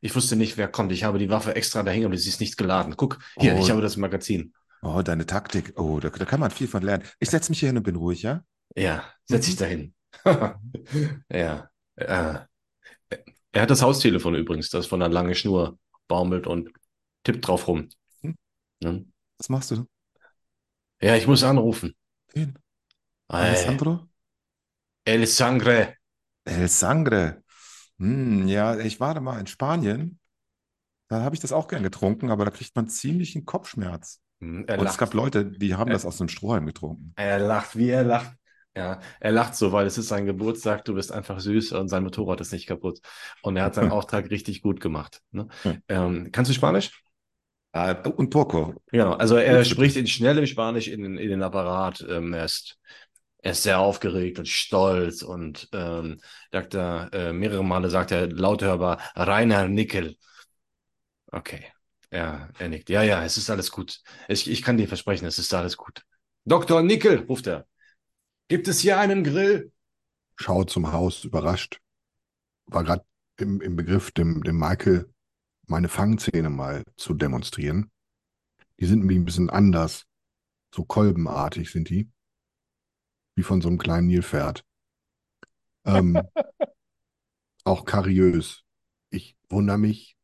Ich 0.00 0.14
wusste 0.14 0.36
nicht, 0.36 0.56
wer 0.56 0.68
kommt. 0.68 0.92
Ich 0.92 1.02
habe 1.02 1.18
die 1.18 1.30
Waffe 1.30 1.56
extra 1.56 1.82
dahin, 1.82 2.04
aber 2.04 2.16
sie 2.16 2.28
ist 2.28 2.38
nicht 2.40 2.56
geladen. 2.56 2.94
Guck, 2.96 3.18
hier, 3.40 3.56
Oh. 3.56 3.58
ich 3.60 3.72
habe 3.72 3.80
das 3.82 3.96
Magazin. 3.96 4.52
Oh, 4.82 5.02
deine 5.02 5.26
Taktik. 5.26 5.72
Oh, 5.80 5.98
da, 5.98 6.10
da 6.10 6.24
kann 6.24 6.38
man 6.38 6.52
viel 6.52 6.68
von 6.68 6.82
lernen. 6.84 7.02
Ich 7.18 7.28
setze 7.30 7.50
mich 7.50 7.58
hier 7.58 7.70
hin 7.70 7.76
und 7.76 7.82
bin 7.82 7.96
ruhig, 7.96 8.22
ja? 8.22 8.44
Ja, 8.76 9.02
setz 9.24 9.46
dich 9.46 9.56
Mhm. 9.56 9.58
dahin. 9.58 9.94
ja. 11.32 11.68
Äh, 11.96 12.38
er 13.52 13.62
hat 13.62 13.70
das 13.70 13.82
Haustelefon 13.82 14.34
übrigens, 14.34 14.70
das 14.70 14.86
von 14.86 15.02
einer 15.02 15.12
langen 15.12 15.34
Schnur 15.34 15.78
baumelt 16.08 16.46
und 16.46 16.70
tippt 17.24 17.46
drauf 17.46 17.68
rum. 17.68 17.88
Hm. 18.22 18.36
Ne? 18.82 19.06
Was 19.38 19.48
machst 19.48 19.70
du? 19.70 19.86
Ja, 21.00 21.16
ich 21.16 21.26
muss 21.26 21.42
anrufen. 21.42 21.94
Wen? 22.34 22.58
Alessandro? 23.28 24.08
El 25.04 25.26
Sangre. 25.26 25.94
El 26.44 26.68
Sangre. 26.68 27.42
Hm, 27.98 28.48
ja, 28.48 28.78
ich 28.78 29.00
war 29.00 29.14
da 29.14 29.20
mal 29.20 29.40
in 29.40 29.46
Spanien. 29.46 30.18
Da 31.08 31.22
habe 31.22 31.34
ich 31.34 31.40
das 31.40 31.52
auch 31.52 31.68
gern 31.68 31.82
getrunken, 31.82 32.30
aber 32.30 32.44
da 32.44 32.50
kriegt 32.50 32.74
man 32.76 32.88
ziemlich 32.88 33.34
einen 33.34 33.44
Kopfschmerz. 33.44 34.20
Hm, 34.40 34.64
Er 34.68 34.78
Und 34.78 34.86
es 34.86 34.92
lacht. 34.92 34.98
gab 34.98 35.14
Leute, 35.14 35.44
die 35.46 35.74
haben 35.74 35.90
Äh. 35.90 35.94
das 35.94 36.04
aus 36.06 36.20
einem 36.20 36.28
Strohhalm 36.28 36.66
getrunken. 36.66 37.12
Er 37.16 37.38
lacht, 37.38 37.76
wie 37.76 37.88
er 37.88 38.04
lacht. 38.04 38.36
Ja, 38.76 39.00
er 39.18 39.32
lacht 39.32 39.56
so, 39.56 39.72
weil 39.72 39.86
es 39.86 39.98
ist 39.98 40.08
sein 40.08 40.26
Geburtstag, 40.26 40.84
du 40.84 40.94
bist 40.94 41.10
einfach 41.10 41.40
süß 41.40 41.72
und 41.72 41.88
sein 41.88 42.04
Motorrad 42.04 42.40
ist 42.40 42.52
nicht 42.52 42.66
kaputt. 42.66 43.00
Und 43.42 43.56
er 43.56 43.64
hat 43.64 43.74
seinen 43.74 43.88
Auftrag 43.90 44.30
richtig 44.30 44.62
gut 44.62 44.80
gemacht. 44.80 45.22
Ne? 45.32 45.48
Hm. 45.64 45.80
Ähm, 45.88 46.28
kannst 46.32 46.50
du 46.50 46.54
Spanisch? 46.54 47.02
Ah, 47.72 47.92
und 48.16 48.30
Porco. 48.30 48.74
Genau, 48.90 49.12
also 49.12 49.36
er 49.36 49.64
spricht 49.64 49.96
in 49.96 50.06
schnellem 50.06 50.46
Spanisch 50.46 50.88
in, 50.88 51.02
den- 51.02 51.18
in 51.18 51.30
den 51.30 51.42
Apparat. 51.42 52.04
Ähm, 52.08 52.32
er, 52.32 52.44
ist, 52.46 52.78
er 53.38 53.52
ist 53.52 53.62
sehr 53.62 53.80
aufgeregt 53.80 54.38
und 54.40 54.48
stolz 54.48 55.22
und 55.22 55.68
ähm, 55.72 56.20
sagt 56.52 56.74
er, 56.74 57.10
äh, 57.12 57.32
mehrere 57.32 57.64
Male 57.64 57.90
sagt 57.90 58.12
er 58.12 58.28
laut 58.28 58.62
hörbar, 58.62 59.00
Rainer 59.16 59.68
Nickel. 59.68 60.16
Okay, 61.32 61.64
ja, 62.10 62.48
er 62.58 62.68
nickt. 62.68 62.88
Ja, 62.90 63.02
ja, 63.02 63.24
es 63.24 63.36
ist 63.36 63.50
alles 63.50 63.70
gut. 63.70 64.00
Ich, 64.28 64.50
ich 64.50 64.62
kann 64.62 64.76
dir 64.76 64.88
versprechen, 64.88 65.26
es 65.26 65.38
ist 65.38 65.54
alles 65.54 65.76
gut. 65.76 66.02
Dr. 66.44 66.82
Nickel, 66.82 67.20
ruft 67.28 67.46
er. 67.46 67.66
Gibt 68.50 68.66
es 68.66 68.80
hier 68.80 68.98
einen 68.98 69.22
Grill? 69.22 69.72
Schaut 70.34 70.70
zum 70.70 70.90
Haus, 70.90 71.22
überrascht. 71.22 71.80
War 72.66 72.82
gerade 72.82 73.04
im, 73.36 73.60
im 73.60 73.76
Begriff, 73.76 74.10
dem, 74.10 74.42
dem 74.42 74.58
Michael 74.58 75.08
meine 75.68 75.88
Fangzähne 75.88 76.50
mal 76.50 76.82
zu 76.96 77.14
demonstrieren. 77.14 77.92
Die 78.80 78.86
sind 78.86 78.98
nämlich 78.98 79.18
ein 79.18 79.24
bisschen 79.24 79.50
anders. 79.50 80.04
So 80.74 80.84
kolbenartig 80.84 81.70
sind 81.70 81.90
die. 81.90 82.10
Wie 83.36 83.44
von 83.44 83.60
so 83.60 83.68
einem 83.68 83.78
kleinen 83.78 84.08
Nilpferd. 84.08 84.64
Ähm, 85.84 86.20
auch 87.62 87.84
kariös. 87.84 88.64
Ich 89.10 89.36
wundere 89.48 89.78
mich. 89.78 90.16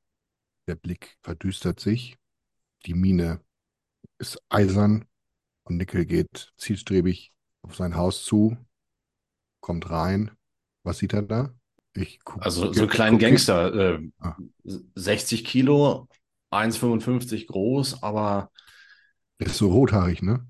Der 0.66 0.74
Blick 0.74 1.16
verdüstert 1.22 1.78
sich. 1.78 2.18
Die 2.86 2.94
Miene 2.94 3.40
ist 4.18 4.42
eisern. 4.48 5.04
Und 5.62 5.76
Nickel 5.76 6.06
geht 6.06 6.52
zielstrebig 6.56 7.32
auf 7.66 7.76
sein 7.76 7.96
Haus 7.96 8.24
zu, 8.24 8.56
kommt 9.60 9.90
rein. 9.90 10.30
Was 10.82 10.98
sieht 10.98 11.12
er 11.12 11.22
da? 11.22 11.54
Ich 11.94 12.20
guck, 12.24 12.44
Also 12.44 12.72
so 12.72 12.80
einen 12.82 12.90
kleinen 12.90 13.18
Gangster, 13.18 13.74
äh, 13.74 14.10
Ah. 14.18 14.36
60 14.94 15.44
Kilo, 15.44 16.08
1,55 16.50 17.46
groß, 17.46 18.02
aber 18.02 18.50
Ist 19.38 19.56
so 19.56 19.70
rothaarig, 19.70 20.22
ne? 20.22 20.46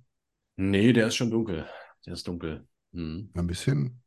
nee, 0.57 0.93
der 0.93 1.07
ist 1.09 1.17
schon 1.17 1.31
dunkel. 1.31 1.67
Der 2.05 2.13
ist 2.15 2.27
dunkel. 2.29 2.67
Hm. 2.93 3.31
Ein 3.35 3.47
bisschen. 3.47 4.03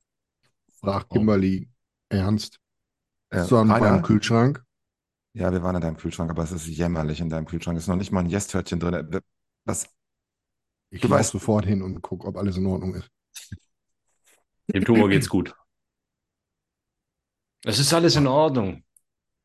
Fragt 0.79 1.07
Oh. 1.09 1.15
Kimberly 1.15 1.69
ernst. 2.09 2.59
Äh, 3.29 3.43
so 3.43 3.57
an 3.57 3.67
meinem 3.67 4.01
Kühlschrank. 4.01 4.63
Ja, 5.33 5.51
wir 5.51 5.61
waren 5.61 5.75
in 5.75 5.81
deinem 5.81 5.97
Kühlschrank, 5.97 6.29
aber 6.31 6.43
es 6.43 6.51
ist 6.51 6.65
jämmerlich 6.67 7.19
in 7.21 7.29
deinem 7.29 7.45
Kühlschrank. 7.45 7.77
Es 7.77 7.83
ist 7.83 7.87
noch 7.87 7.95
nicht 7.95 8.11
mal 8.11 8.21
ein 8.21 8.29
Yes-Törtchen 8.29 8.79
drin. 8.79 9.21
Was? 9.65 9.87
Ich 10.91 11.01
Du 11.01 11.07
laufe 11.07 11.23
sofort 11.23 11.65
hin 11.65 11.81
und 11.81 12.01
gucke, 12.01 12.27
ob 12.27 12.37
alles 12.37 12.57
in 12.57 12.65
Ordnung 12.65 12.95
ist. 12.95 13.09
Dem 14.73 14.85
Tumor 14.85 15.09
geht's 15.09 15.29
gut. 15.29 15.53
Es 17.65 17.79
ist 17.79 17.93
alles 17.93 18.15
in 18.15 18.27
Ordnung. 18.27 18.83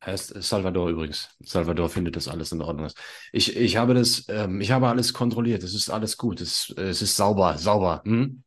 Heißt 0.05 0.41
Salvador 0.43 0.89
übrigens. 0.89 1.29
Salvador 1.41 1.89
findet, 1.89 2.15
dass 2.15 2.27
alles 2.27 2.51
in 2.51 2.61
Ordnung 2.61 2.85
ist. 2.85 2.97
Ich, 3.31 3.55
ich 3.55 3.77
habe 3.77 3.93
das, 3.93 4.25
ähm, 4.29 4.61
ich 4.61 4.71
habe 4.71 4.87
alles 4.87 5.13
kontrolliert. 5.13 5.63
Es 5.63 5.73
ist 5.73 5.89
alles 5.89 6.17
gut. 6.17 6.41
Es, 6.41 6.69
es 6.77 7.01
ist 7.01 7.15
sauber, 7.15 7.57
sauber. 7.57 8.01
Hm? 8.05 8.43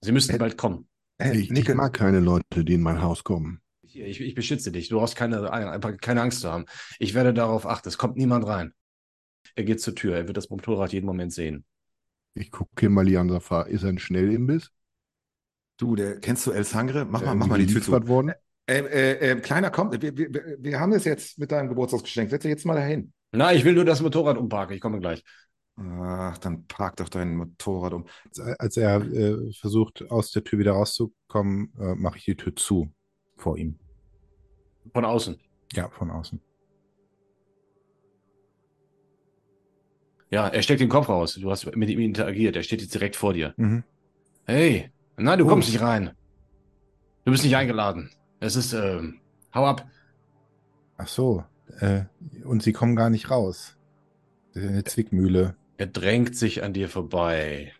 Sie 0.00 0.12
müssen 0.12 0.34
Äh, 0.34 0.38
bald 0.38 0.58
kommen. 0.58 0.88
Hey, 1.18 1.40
Ich, 1.42 1.50
ich 1.50 1.74
mag 1.74 1.92
keine 1.92 2.20
Leute, 2.20 2.64
die 2.64 2.74
in 2.74 2.82
mein 2.82 3.00
Haus 3.02 3.24
kommen. 3.24 3.60
Hier, 3.84 4.06
ich, 4.06 4.20
ich 4.20 4.34
beschütze 4.34 4.72
dich. 4.72 4.88
Du 4.88 4.98
brauchst 4.98 5.16
keine, 5.16 5.50
einfach 5.52 5.96
keine 5.98 6.22
Angst 6.22 6.40
zu 6.40 6.50
haben. 6.50 6.66
Ich 6.98 7.14
werde 7.14 7.32
darauf 7.32 7.66
achten. 7.66 7.88
Es 7.88 7.98
kommt 7.98 8.16
niemand 8.16 8.46
rein. 8.46 8.74
Er 9.54 9.64
geht 9.64 9.80
zur 9.80 9.94
Tür. 9.94 10.16
Er 10.16 10.26
wird 10.26 10.36
das 10.36 10.50
Motorrad 10.50 10.92
jeden 10.92 11.06
Moment 11.06 11.32
sehen. 11.32 11.64
Ich 12.36 12.50
gucke 12.50 12.70
Kimberly 12.76 13.16
an, 13.16 13.28
sag, 13.40 13.68
ist 13.68 13.82
er 13.82 13.88
ein 13.88 13.98
Schnellimbiss? 13.98 14.70
du, 15.78 15.94
der, 15.96 16.20
kennst 16.20 16.46
du 16.46 16.52
El 16.52 16.64
Sangre? 16.64 17.04
Mach 17.04 17.20
mal, 17.20 17.26
Der 17.26 17.34
mach 17.34 17.46
mal 17.46 17.58
die 17.58 17.66
Tür 17.66 17.82
zu. 17.82 17.92
worden? 18.08 18.32
Äh, 18.66 18.80
äh, 18.80 19.30
äh, 19.30 19.40
Kleiner, 19.40 19.70
komm, 19.70 19.92
wir, 19.92 20.16
wir, 20.16 20.56
wir- 20.58 20.80
haben 20.80 20.92
es 20.92 21.04
jetzt 21.04 21.38
mit 21.38 21.50
deinem 21.50 21.68
Geburtstagsgeschenk. 21.68 22.30
Setz 22.30 22.42
dich 22.42 22.50
jetzt 22.50 22.64
mal 22.66 22.74
dahin. 22.74 23.12
Na, 23.32 23.52
ich 23.52 23.64
will 23.64 23.74
nur 23.74 23.84
das 23.84 24.00
Motorrad 24.02 24.36
umparken. 24.38 24.74
Ich 24.74 24.80
komme 24.80 25.00
gleich. 25.00 25.22
Ach, 25.76 26.38
dann 26.38 26.66
park 26.66 26.96
doch 26.96 27.08
dein 27.08 27.36
Motorrad 27.36 27.92
um. 27.92 28.06
Als 28.58 28.76
er 28.76 29.02
äh, 29.02 29.52
versucht, 29.52 30.10
aus 30.10 30.30
der 30.30 30.42
Tür 30.44 30.58
wieder 30.58 30.72
rauszukommen, 30.72 31.72
äh, 31.78 31.94
mache 31.94 32.18
ich 32.18 32.24
die 32.24 32.36
Tür 32.36 32.56
zu 32.56 32.92
vor 33.36 33.58
ihm. 33.58 33.78
Von 34.92 35.04
außen. 35.04 35.38
Ja, 35.72 35.88
von 35.90 36.10
außen. 36.10 36.40
Ja, 40.30 40.48
er 40.48 40.62
steckt 40.62 40.80
den 40.80 40.88
Kopf 40.88 41.08
raus. 41.08 41.34
Du 41.40 41.50
hast 41.50 41.66
mit 41.76 41.88
ihm 41.88 42.00
interagiert. 42.00 42.56
Er 42.56 42.62
steht 42.62 42.80
jetzt 42.82 42.94
direkt 42.94 43.16
vor 43.16 43.32
dir. 43.32 43.54
Mhm. 43.56 43.84
Hey, 44.44 44.90
nein, 45.16 45.38
du 45.38 45.44
Oh. 45.44 45.48
kommst 45.48 45.68
nicht 45.70 45.80
rein. 45.80 46.10
Du 47.24 47.30
bist 47.32 47.44
nicht 47.44 47.56
eingeladen. 47.56 48.10
Es 48.40 48.56
ist, 48.56 48.72
ähm, 48.72 49.20
hau 49.54 49.64
ab. 49.66 49.86
Ach 50.96 51.08
so. 51.08 51.44
Äh, 51.80 52.02
und 52.44 52.62
sie 52.62 52.72
kommen 52.72 52.96
gar 52.96 53.10
nicht 53.10 53.30
raus. 53.30 53.76
Das 54.54 54.62
ist 54.64 54.68
eine 54.70 54.84
Zwickmühle. 54.84 55.56
Er 55.76 55.86
drängt 55.86 56.36
sich 56.36 56.62
an 56.62 56.72
dir 56.72 56.88
vorbei. 56.88 57.72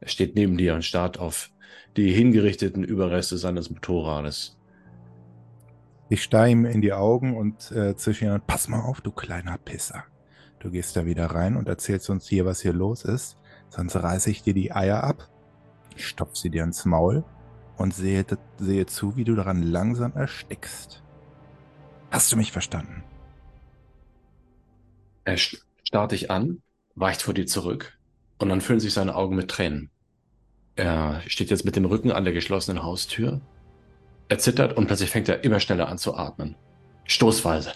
Er 0.00 0.08
steht 0.08 0.34
neben 0.34 0.56
dir 0.58 0.74
und 0.74 0.84
starrt 0.84 1.18
auf 1.18 1.50
die 1.96 2.10
hingerichteten 2.12 2.82
Überreste 2.82 3.36
seines 3.38 3.70
Motorrades. 3.70 4.58
Ich 6.08 6.22
starre 6.24 6.50
ihm 6.50 6.64
in 6.66 6.80
die 6.82 6.92
Augen 6.92 7.36
und 7.36 7.70
äh, 7.72 7.94
zwischen 7.96 8.26
ihnen, 8.28 8.42
pass 8.46 8.68
mal 8.68 8.80
auf, 8.80 9.00
du 9.00 9.12
kleiner 9.12 9.56
Pisser. 9.58 10.04
Du 10.62 10.70
gehst 10.70 10.94
da 10.94 11.04
wieder 11.04 11.26
rein 11.26 11.56
und 11.56 11.68
erzählst 11.68 12.08
uns 12.08 12.28
hier, 12.28 12.46
was 12.46 12.60
hier 12.60 12.72
los 12.72 13.04
ist. 13.04 13.36
Sonst 13.68 13.96
reiße 13.96 14.30
ich 14.30 14.44
dir 14.44 14.54
die 14.54 14.72
Eier 14.72 15.02
ab, 15.02 15.28
stopf 15.96 16.36
sie 16.36 16.50
dir 16.50 16.62
ins 16.62 16.84
Maul 16.84 17.24
und 17.76 17.92
sehe, 17.92 18.24
sehe 18.58 18.86
zu, 18.86 19.16
wie 19.16 19.24
du 19.24 19.34
daran 19.34 19.60
langsam 19.60 20.12
erstickst. 20.12 21.02
Hast 22.12 22.30
du 22.30 22.36
mich 22.36 22.52
verstanden? 22.52 23.02
Er 25.24 25.36
st- 25.36 25.62
starrt 25.82 26.12
dich 26.12 26.30
an, 26.30 26.62
weicht 26.94 27.22
vor 27.22 27.34
dir 27.34 27.46
zurück 27.46 27.98
und 28.38 28.48
dann 28.48 28.60
füllen 28.60 28.78
sich 28.78 28.94
seine 28.94 29.16
Augen 29.16 29.34
mit 29.34 29.50
Tränen. 29.50 29.90
Er 30.76 31.22
steht 31.26 31.50
jetzt 31.50 31.64
mit 31.64 31.74
dem 31.74 31.86
Rücken 31.86 32.12
an 32.12 32.22
der 32.22 32.32
geschlossenen 32.32 32.84
Haustür. 32.84 33.40
Er 34.28 34.38
zittert 34.38 34.76
und 34.76 34.86
plötzlich 34.86 35.10
fängt 35.10 35.28
er 35.28 35.42
immer 35.42 35.58
schneller 35.58 35.88
an 35.88 35.98
zu 35.98 36.14
atmen. 36.14 36.54
Stoßweise. 37.04 37.72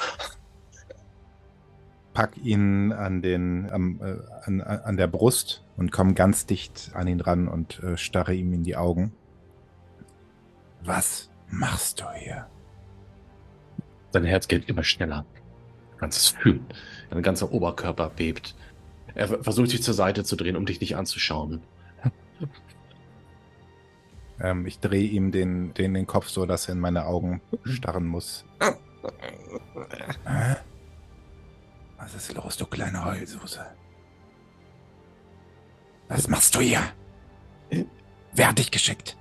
Pack 2.16 2.38
ihn 2.38 2.92
an, 2.92 3.20
den, 3.20 3.68
am, 3.70 4.00
äh, 4.00 4.16
an, 4.46 4.62
an 4.62 4.96
der 4.96 5.06
Brust 5.06 5.62
und 5.76 5.92
komm 5.92 6.14
ganz 6.14 6.46
dicht 6.46 6.92
an 6.94 7.08
ihn 7.08 7.20
ran 7.20 7.46
und 7.46 7.82
äh, 7.82 7.98
starre 7.98 8.32
ihm 8.32 8.54
in 8.54 8.62
die 8.62 8.74
Augen. 8.74 9.12
Was 10.82 11.28
machst 11.50 12.00
du 12.00 12.10
hier? 12.12 12.46
Sein 14.12 14.24
Herz 14.24 14.48
geht 14.48 14.66
immer 14.66 14.82
schneller. 14.82 15.26
Ganzes 15.98 16.28
Fühlen. 16.28 16.64
Sein 17.10 17.22
ganzer 17.22 17.52
Oberkörper 17.52 18.08
bebt. 18.08 18.54
Er 19.14 19.28
ver- 19.28 19.44
versucht 19.44 19.68
sich 19.68 19.82
zur 19.82 19.92
Seite 19.92 20.24
zu 20.24 20.36
drehen, 20.36 20.56
um 20.56 20.64
dich 20.64 20.80
nicht 20.80 20.96
anzuschauen. 20.96 21.60
Ähm, 24.40 24.64
ich 24.64 24.80
drehe 24.80 25.06
ihm 25.06 25.32
den, 25.32 25.74
den, 25.74 25.92
den 25.92 26.06
Kopf 26.06 26.28
so, 26.28 26.46
dass 26.46 26.66
er 26.68 26.72
in 26.76 26.80
meine 26.80 27.04
Augen 27.04 27.42
starren 27.64 28.06
muss. 28.06 28.46
Hä? 30.24 30.56
Was 31.98 32.14
ist 32.14 32.34
los, 32.34 32.56
du 32.56 32.66
kleine 32.66 33.04
Heulsuse? 33.04 33.66
Was 36.08 36.28
machst 36.28 36.54
du 36.54 36.60
hier? 36.60 36.82
Wer 38.32 38.48
hat 38.48 38.58
dich 38.58 38.70
geschickt? 38.70 39.16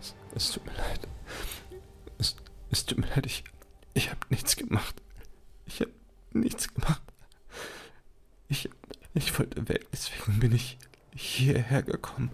Es, 0.00 0.14
es 0.34 0.50
tut 0.52 0.66
mir 0.66 0.72
leid. 0.72 1.06
Es, 2.18 2.36
es 2.70 2.84
tut 2.86 2.98
mir 2.98 3.06
leid, 3.08 3.26
ich, 3.26 3.44
ich 3.94 4.10
habe 4.10 4.20
nichts 4.30 4.56
gemacht. 4.56 5.00
Ich 5.66 5.80
habe 5.80 5.92
nichts 6.32 6.72
gemacht. 6.72 7.02
Ich, 8.48 8.70
ich 9.14 9.38
wollte 9.38 9.68
weg, 9.68 9.86
deswegen 9.92 10.40
bin 10.40 10.52
ich 10.52 10.78
hierher 11.14 11.82
gekommen. 11.82 12.30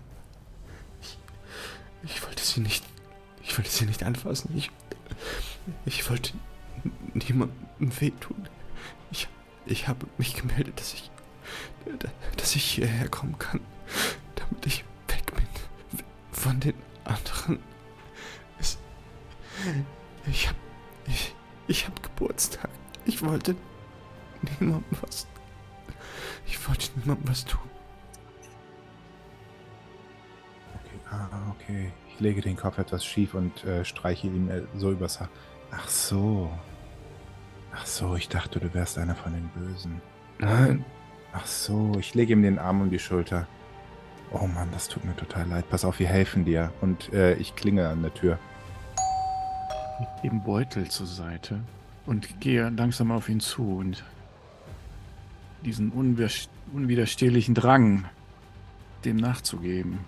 Ich, 1.03 1.19
ich 2.05 2.23
wollte 2.23 2.43
sie 2.43 2.61
nicht, 2.61 2.85
ich 3.43 3.59
wollte 3.59 3.71
sie 3.71 3.85
nicht 3.85 4.05
anfassen. 4.05 4.57
Ich, 4.57 4.71
ich 5.87 6.09
wollte 6.09 6.33
niemandem 7.15 8.01
wehtun. 8.01 8.49
Ich, 9.11 9.29
ich 9.67 9.89
habe 9.89 10.07
mich 10.19 10.35
gemeldet, 10.35 10.79
dass 10.79 10.95
ich, 10.95 11.11
dass 12.37 12.57
ich 12.57 12.65
hierher 12.65 13.09
kommen 13.09 13.39
kann, 13.39 13.61
damit 14.35 14.67
ich 14.67 14.85
weg 15.09 15.35
bin 15.35 15.47
von 16.33 16.61
den 16.61 16.75
anderen. 17.05 17.59
Es, 18.59 18.79
ich 20.27 20.49
hab, 20.49 20.57
ich, 21.07 21.35
ich 21.67 21.87
hab 21.87 22.03
Geburtstag. 22.03 22.71
Ich 23.07 23.23
wollte 23.23 23.57
niemandem 24.61 24.99
was. 25.03 25.27
Ich 26.47 26.69
wollte 26.69 26.91
niemandem 26.99 27.29
was 27.29 27.45
tun. 27.45 27.61
Okay, 30.75 31.01
ah, 31.11 31.29
okay. 31.51 31.93
Ich 32.13 32.21
lege 32.21 32.41
den 32.41 32.57
Kopf 32.57 32.79
etwas 32.79 33.05
schief 33.05 33.35
und 33.35 33.65
äh, 33.65 33.85
streiche 33.85 34.27
ihm 34.29 34.49
äh, 34.49 34.63
so 34.77 34.93
übers 34.93 35.21
Haar. 35.21 35.29
Ach 35.77 35.89
so. 35.89 36.51
Ach 37.75 37.87
so, 37.87 38.15
ich 38.17 38.29
dachte, 38.29 38.61
du 38.61 38.73
wärst 38.75 38.99
einer 38.99 39.15
von 39.15 39.33
den 39.33 39.49
Bösen. 39.49 40.01
Nein, 40.39 40.85
Ach 41.37 41.47
so, 41.47 41.91
ich 41.99 42.15
lege 42.15 42.33
ihm 42.35 42.43
den 42.45 42.61
Arm 42.61 42.81
um 42.81 42.91
die 42.91 43.01
Schulter. 43.01 43.49
Oh 44.31 44.47
Mann, 44.47 44.69
das 44.71 44.87
tut 44.89 45.05
mir 45.05 45.17
total 45.17 45.49
leid. 45.49 45.69
Pass 45.69 45.85
auf, 45.85 45.99
wir 45.99 46.07
helfen 46.07 46.45
dir. 46.45 46.73
Und 46.81 47.13
äh, 47.13 47.35
ich 47.35 47.57
klinge 47.57 47.89
an 47.89 48.03
der 48.03 48.15
Tür. 48.15 48.39
den 50.23 50.45
Beutel 50.45 50.89
zur 50.89 51.07
Seite 51.07 51.59
und 52.07 52.41
gehe 52.41 52.69
langsam 52.69 53.11
auf 53.11 53.29
ihn 53.29 53.41
zu 53.41 53.79
und 53.79 54.05
diesen 55.65 55.91
unwider- 55.93 56.49
unwiderstehlichen 56.73 57.57
Drang, 57.57 58.05
dem 59.05 59.17
nachzugeben. 59.17 59.99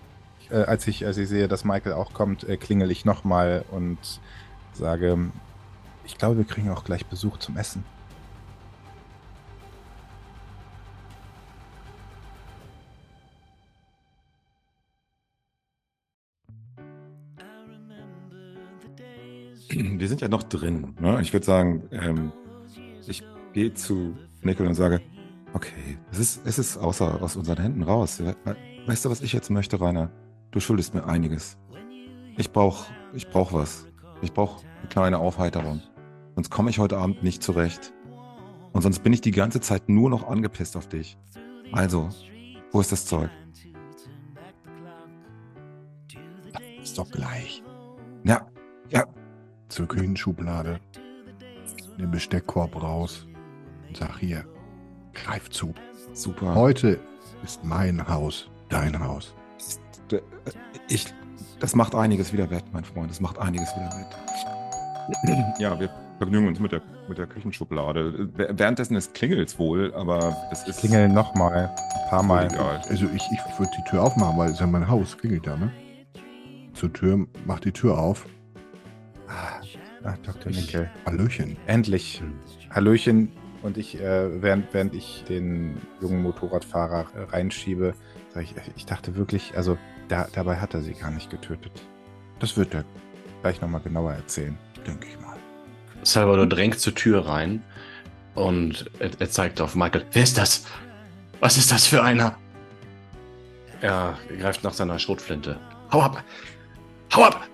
Äh, 0.49 0.59
als, 0.63 0.87
ich, 0.87 1.05
als 1.05 1.17
ich 1.17 1.27
sehe, 1.27 1.49
dass 1.49 1.65
Michael 1.65 1.91
auch 1.93 2.13
kommt, 2.13 2.45
äh, 2.47 2.55
klingel 2.55 2.89
ich 2.89 3.03
nochmal 3.03 3.65
und 3.69 3.97
sage, 4.71 5.17
ich 6.07 6.17
glaube, 6.17 6.37
wir 6.37 6.45
kriegen 6.45 6.69
auch 6.71 6.83
gleich 6.83 7.05
Besuch 7.05 7.37
zum 7.37 7.57
Essen. 7.57 7.83
Wir 19.69 20.07
sind 20.07 20.21
ja 20.21 20.27
noch 20.27 20.43
drin. 20.43 20.95
Ne? 20.99 21.19
Ich 21.21 21.33
würde 21.33 21.45
sagen, 21.45 21.83
ähm, 21.91 22.31
ich 23.07 23.23
gehe 23.53 23.73
zu 23.73 24.15
Nickel 24.41 24.67
und 24.67 24.75
sage, 24.75 25.01
okay, 25.53 25.97
es 26.11 26.19
ist, 26.19 26.41
es 26.45 26.59
ist 26.59 26.77
außer, 26.77 27.21
aus 27.21 27.35
unseren 27.35 27.61
Händen 27.61 27.83
raus. 27.83 28.19
We- 28.19 28.35
we- 28.45 28.55
Weißt 28.85 29.03
du, 29.05 29.09
was 29.09 29.21
ich 29.21 29.33
jetzt 29.33 29.49
möchte, 29.49 29.79
Rainer? 29.81 30.09
Du 30.51 30.59
schuldest 30.59 30.93
mir 30.93 31.05
einiges. 31.05 31.57
Ich 32.37 32.51
brauche 32.51 32.91
ich 33.13 33.27
brauch 33.29 33.51
was. 33.53 33.85
Ich 34.21 34.31
brauche 34.33 34.65
eine 34.79 34.87
kleine 34.89 35.17
Aufheiterung. 35.19 35.81
Sonst 36.37 36.51
komme 36.51 36.69
ich 36.69 36.77
heute 36.77 36.99
Abend 36.99 37.23
nicht 37.23 37.41
zurecht. 37.41 37.91
Und 38.71 38.83
sonst 38.83 38.99
bin 38.99 39.11
ich 39.11 39.21
die 39.21 39.31
ganze 39.31 39.59
Zeit 39.59 39.89
nur 39.89 40.07
noch 40.11 40.27
angepisst 40.27 40.77
auf 40.77 40.87
dich. 40.87 41.17
Also, 41.71 42.09
wo 42.71 42.79
ist 42.79 42.91
das 42.91 43.07
Zeug? 43.07 43.31
Ist 46.79 46.95
doch 46.95 47.09
gleich. 47.09 47.63
Ja, 48.23 48.45
ja, 48.91 49.05
Zur 49.67 49.87
Küchenschublade. 49.87 50.79
Den 51.97 52.11
Besteckkorb 52.11 52.83
raus. 52.83 53.25
Und 53.87 53.97
sag 53.97 54.19
hier, 54.19 54.45
greif 55.15 55.49
zu. 55.49 55.73
super. 56.13 56.53
Heute 56.53 56.99
ist 57.43 57.63
mein 57.63 58.07
Haus, 58.07 58.47
dein 58.69 58.99
Haus. 58.99 59.33
Ich, 60.87 61.11
das 61.59 61.73
macht 61.73 61.95
einiges 61.95 62.31
wieder 62.31 62.51
wett, 62.51 62.65
mein 62.73 62.83
Freund. 62.83 63.09
Das 63.09 63.21
macht 63.21 63.39
einiges 63.39 63.75
wieder 63.75 63.89
wett. 63.89 64.15
Ja, 65.59 65.79
wir 65.79 65.89
vergnügen 66.17 66.47
uns 66.47 66.59
mit 66.59 66.71
der, 66.71 66.81
mit 67.07 67.17
der 67.17 67.27
Küchenschublade. 67.27 68.29
Währenddessen 68.35 68.95
ist 68.95 69.13
klingelt 69.13 69.57
wohl, 69.59 69.93
aber 69.93 70.35
es 70.51 70.67
ist. 70.67 70.79
Klingel 70.79 71.09
nochmal. 71.09 71.69
Ein 71.77 72.09
paar 72.09 72.23
Mal. 72.23 72.45
Egal. 72.45 72.81
Also 72.89 73.05
ich, 73.05 73.23
ich 73.31 73.59
würde 73.59 73.71
die 73.77 73.89
Tür 73.89 74.03
aufmachen, 74.03 74.37
weil 74.37 74.47
es 74.47 74.53
ist 74.53 74.59
ja 74.59 74.67
mein 74.67 74.87
Haus. 74.87 75.17
Klingelt 75.17 75.45
da, 75.45 75.57
ne? 75.57 75.71
Zur 76.73 76.93
Tür, 76.93 77.25
mach 77.45 77.59
die 77.59 77.71
Tür 77.71 77.97
auf. 77.97 78.25
Ah, 79.27 79.61
Ach, 80.03 80.17
Dr. 80.19 80.51
Nickel. 80.51 80.89
Hallöchen. 81.05 81.57
Endlich. 81.65 82.21
Hallöchen. 82.69 83.31
Und 83.61 83.77
ich, 83.77 83.99
äh, 83.99 84.41
während, 84.41 84.73
während 84.73 84.93
ich 84.93 85.25
den 85.27 85.77
jungen 85.99 86.21
Motorradfahrer 86.21 87.07
äh, 87.15 87.23
reinschiebe, 87.23 87.93
sage 88.29 88.45
ich, 88.45 88.53
ich 88.75 88.85
dachte 88.85 89.15
wirklich, 89.15 89.57
also 89.57 89.77
da, 90.07 90.27
dabei 90.31 90.57
hat 90.57 90.73
er 90.73 90.81
sie 90.81 90.93
gar 90.93 91.11
nicht 91.11 91.29
getötet. 91.29 91.83
Das 92.39 92.55
wird 92.55 92.73
er 92.73 92.85
gleich 93.41 93.59
nochmal 93.59 93.81
genauer 93.81 94.13
erzählen, 94.13 94.57
denke 94.85 95.07
ich 95.07 95.19
mal. 95.19 95.26
Salvador 96.11 96.47
drängt 96.47 96.79
zur 96.79 96.95
Tür 96.95 97.27
rein 97.27 97.63
und 98.35 98.89
er, 98.99 99.11
er 99.19 99.29
zeigt 99.29 99.61
auf 99.61 99.75
Michael. 99.75 100.05
Wer 100.11 100.23
ist 100.23 100.37
das? 100.37 100.65
Was 101.39 101.57
ist 101.57 101.71
das 101.71 101.85
für 101.87 102.03
einer? 102.03 102.37
Er 103.81 104.17
greift 104.39 104.63
nach 104.63 104.73
seiner 104.73 104.97
Schrotflinte. 104.97 105.59
Hau 105.91 106.01
ab! 106.01 106.23
Hau 107.13 107.23
ab! 107.23 107.47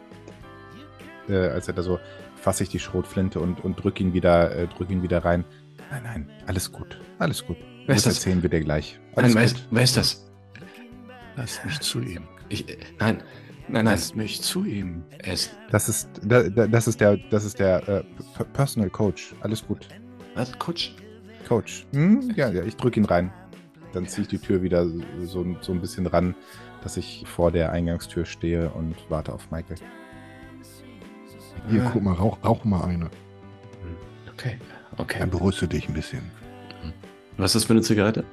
Äh, 1.27 1.47
als 1.49 1.67
er 1.67 1.73
da 1.73 1.81
so, 1.81 1.99
fasse 2.35 2.63
ich 2.63 2.69
die 2.69 2.79
Schrotflinte 2.79 3.39
und, 3.39 3.63
und 3.63 3.81
drück 3.81 3.99
ihn 3.99 4.13
wieder, 4.13 4.55
äh, 4.55 4.67
drück 4.67 4.89
ihn 4.89 5.03
wieder 5.03 5.23
rein. 5.23 5.45
Nein, 5.91 6.03
nein, 6.03 6.29
alles 6.47 6.71
gut, 6.71 6.99
alles 7.19 7.45
gut. 7.45 7.57
Wer 7.85 7.95
ist 7.95 8.05
das 8.05 8.15
erzählen 8.15 8.41
wir 8.41 8.49
dir 8.49 8.61
gleich. 8.61 8.99
Nein, 9.15 9.25
Alles 9.25 9.35
wer, 9.35 9.41
gut. 9.43 9.51
ist, 9.51 9.67
wer 9.71 9.83
ist 9.83 9.97
das? 9.97 10.32
Lass 11.35 11.63
mich 11.65 11.79
zu 11.79 12.01
ihm. 12.01 12.23
Ich, 12.49 12.69
äh, 12.69 12.77
nein, 12.99 13.17
nein, 13.67 13.85
nein. 13.85 13.85
Lass 13.85 14.15
mich 14.15 14.41
zu 14.41 14.65
ihm. 14.65 15.03
Ist. 15.23 15.55
Das 15.71 15.89
ist, 15.89 16.09
da, 16.23 16.43
da, 16.43 16.67
das 16.67 16.87
ist 16.87 16.99
der, 17.01 17.17
das 17.29 17.43
ist 17.45 17.59
der 17.59 17.87
äh, 17.87 18.03
Personal 18.53 18.89
Coach. 18.89 19.33
Alles 19.41 19.65
gut. 19.65 19.87
Was? 20.35 20.51
Coach? 20.59 20.95
Coach. 21.47 21.85
Hm? 21.93 22.31
Ja, 22.35 22.49
ja, 22.49 22.63
ich 22.63 22.75
drück 22.75 22.97
ihn 22.97 23.05
rein. 23.05 23.31
Dann 23.93 24.07
ziehe 24.07 24.23
ich 24.23 24.27
die 24.29 24.39
Tür 24.39 24.61
wieder 24.63 24.87
so, 25.23 25.45
so 25.61 25.71
ein 25.71 25.81
bisschen 25.81 26.07
ran, 26.07 26.35
dass 26.83 26.97
ich 26.97 27.23
vor 27.27 27.51
der 27.51 27.71
Eingangstür 27.71 28.25
stehe 28.25 28.69
und 28.71 28.95
warte 29.09 29.33
auf 29.33 29.51
Michael. 29.51 29.77
Hier, 31.69 31.83
Ah. 31.85 31.89
guck 31.93 32.01
mal, 32.03 32.13
rauch, 32.13 32.37
rauch 32.43 32.63
mal 32.65 32.83
eine. 32.85 33.09
Okay, 34.33 34.57
okay. 34.97 35.19
Dann 35.19 35.29
beruhigst 35.29 35.61
du 35.61 35.67
dich 35.67 35.87
ein 35.87 35.93
bisschen. 35.93 36.23
Was 37.37 37.51
ist 37.51 37.55
das 37.55 37.63
für 37.65 37.73
eine 37.73 37.81
Zigarette? 37.81 38.23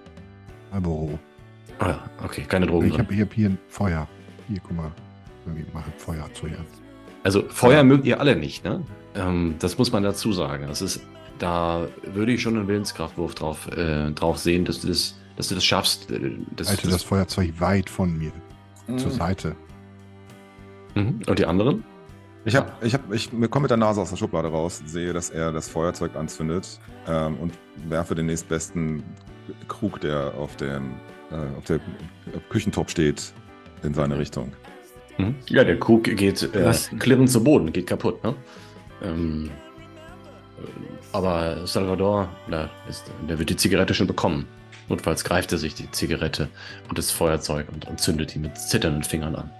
Marlboro. 0.71 1.19
Ah, 1.79 1.99
okay, 2.25 2.43
keine 2.43 2.67
Drogen 2.67 2.89
Ich 2.89 2.99
habe 2.99 3.15
hab 3.17 3.33
hier 3.33 3.51
ein 3.51 3.59
Feuer. 3.69 4.09
Hier, 4.49 4.61
guck 4.63 4.77
mal. 4.77 4.93
Ich 5.57 5.73
mache 5.73 5.91
Feuer 5.97 6.29
zu 6.35 6.47
ihr. 6.47 6.65
Also 7.23 7.43
Feuer 7.49 7.83
mögt 7.83 8.05
ihr 8.05 8.21
alle 8.21 8.37
nicht, 8.37 8.65
ne? 8.65 8.83
Ähm, 9.15 9.57
das 9.59 9.79
muss 9.79 9.91
man 9.93 10.03
dazu 10.03 10.33
sagen. 10.33 10.67
Das 10.69 10.83
ist, 10.83 11.01
da 11.39 11.87
würde 12.05 12.33
ich 12.33 12.43
schon 12.43 12.57
einen 12.57 12.69
Willenskraftwurf 12.69 13.35
drauf, 13.35 13.67
äh, 13.69 14.11
drauf 14.13 14.39
sehen, 14.39 14.65
dass 14.65 14.81
du 14.81 14.89
das, 14.89 15.19
dass 15.37 15.49
du 15.49 15.55
das 15.55 15.65
schaffst. 15.65 16.11
Äh, 16.11 16.37
das, 16.57 16.69
Halte 16.69 16.89
das 16.89 17.03
Feuerzeug 17.03 17.53
weit 17.59 17.91
von 17.91 18.17
mir. 18.17 18.33
Zur 18.97 19.11
Seite. 19.13 19.55
Mhm. 20.97 21.21
Und 21.27 21.39
die 21.39 21.47
anderen? 21.47 21.85
Ich, 22.45 22.57
hab, 22.57 22.83
ich, 22.83 22.95
hab, 22.95 23.13
ich 23.13 23.31
komme 23.51 23.65
mit 23.65 23.71
der 23.71 23.77
Nase 23.77 24.01
aus 24.01 24.11
der 24.11 24.17
Schublade 24.17 24.49
raus, 24.49 24.83
sehe, 24.87 25.13
dass 25.13 25.31
er 25.31 25.53
das 25.53 25.69
Feuerzeug 25.69 26.17
anzündet 26.17 26.81
ähm, 27.07 27.37
und 27.39 27.53
werfe 27.89 28.15
den 28.15 28.27
nächstbesten 28.27 29.03
Krug, 29.69 30.01
der 30.01 30.35
auf, 30.35 30.57
dem, 30.57 30.95
äh, 31.31 31.57
auf 31.57 31.65
der 31.65 31.81
Küchentop 32.49 32.91
steht, 32.91 33.33
in 33.83 33.95
seine 33.95 34.19
Richtung. 34.19 34.53
Mhm. 35.19 35.35
Ja, 35.49 35.65
der 35.65 35.79
Krug 35.79 36.05
geht 36.05 36.43
äh, 36.55 36.73
klirrend 36.99 37.31
zu 37.31 37.43
Boden, 37.43 37.73
geht 37.73 37.87
kaputt, 37.87 38.23
ne? 38.25 38.35
Ähm, 39.03 39.51
äh, 40.59 40.63
aber 41.13 41.67
Salvador, 41.67 42.29
na, 42.49 42.71
ist, 42.89 43.11
der 43.29 43.39
wird 43.39 43.51
die 43.51 43.57
Zigarette 43.57 43.95
schon 43.95 44.07
bekommen. 44.07 44.47
Notfalls 44.89 45.25
greift 45.25 45.53
er 45.53 45.59
sich 45.59 45.75
die 45.75 45.91
Zigarette 45.91 46.49
und 46.89 46.99
das 46.99 47.11
Feuerzeug 47.11 47.67
und, 47.73 47.87
und 47.87 48.01
zündet 48.01 48.35
die 48.35 48.39
mit 48.39 48.59
zitternden 48.59 49.05
Fingern 49.05 49.37
an. 49.37 49.51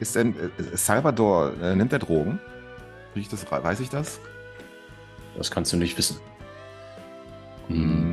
Ist 0.00 0.16
denn 0.16 0.34
äh, 0.34 0.76
Salvador, 0.76 1.52
äh, 1.60 1.76
nimmt 1.76 1.92
er 1.92 1.98
Drogen? 1.98 2.40
Riech 3.14 3.28
das, 3.28 3.50
weiß 3.50 3.80
ich 3.80 3.90
das? 3.90 4.20
Das 5.36 5.50
kannst 5.50 5.72
du 5.72 5.76
nicht 5.76 5.96
wissen. 5.98 6.18
Hm. 7.68 8.09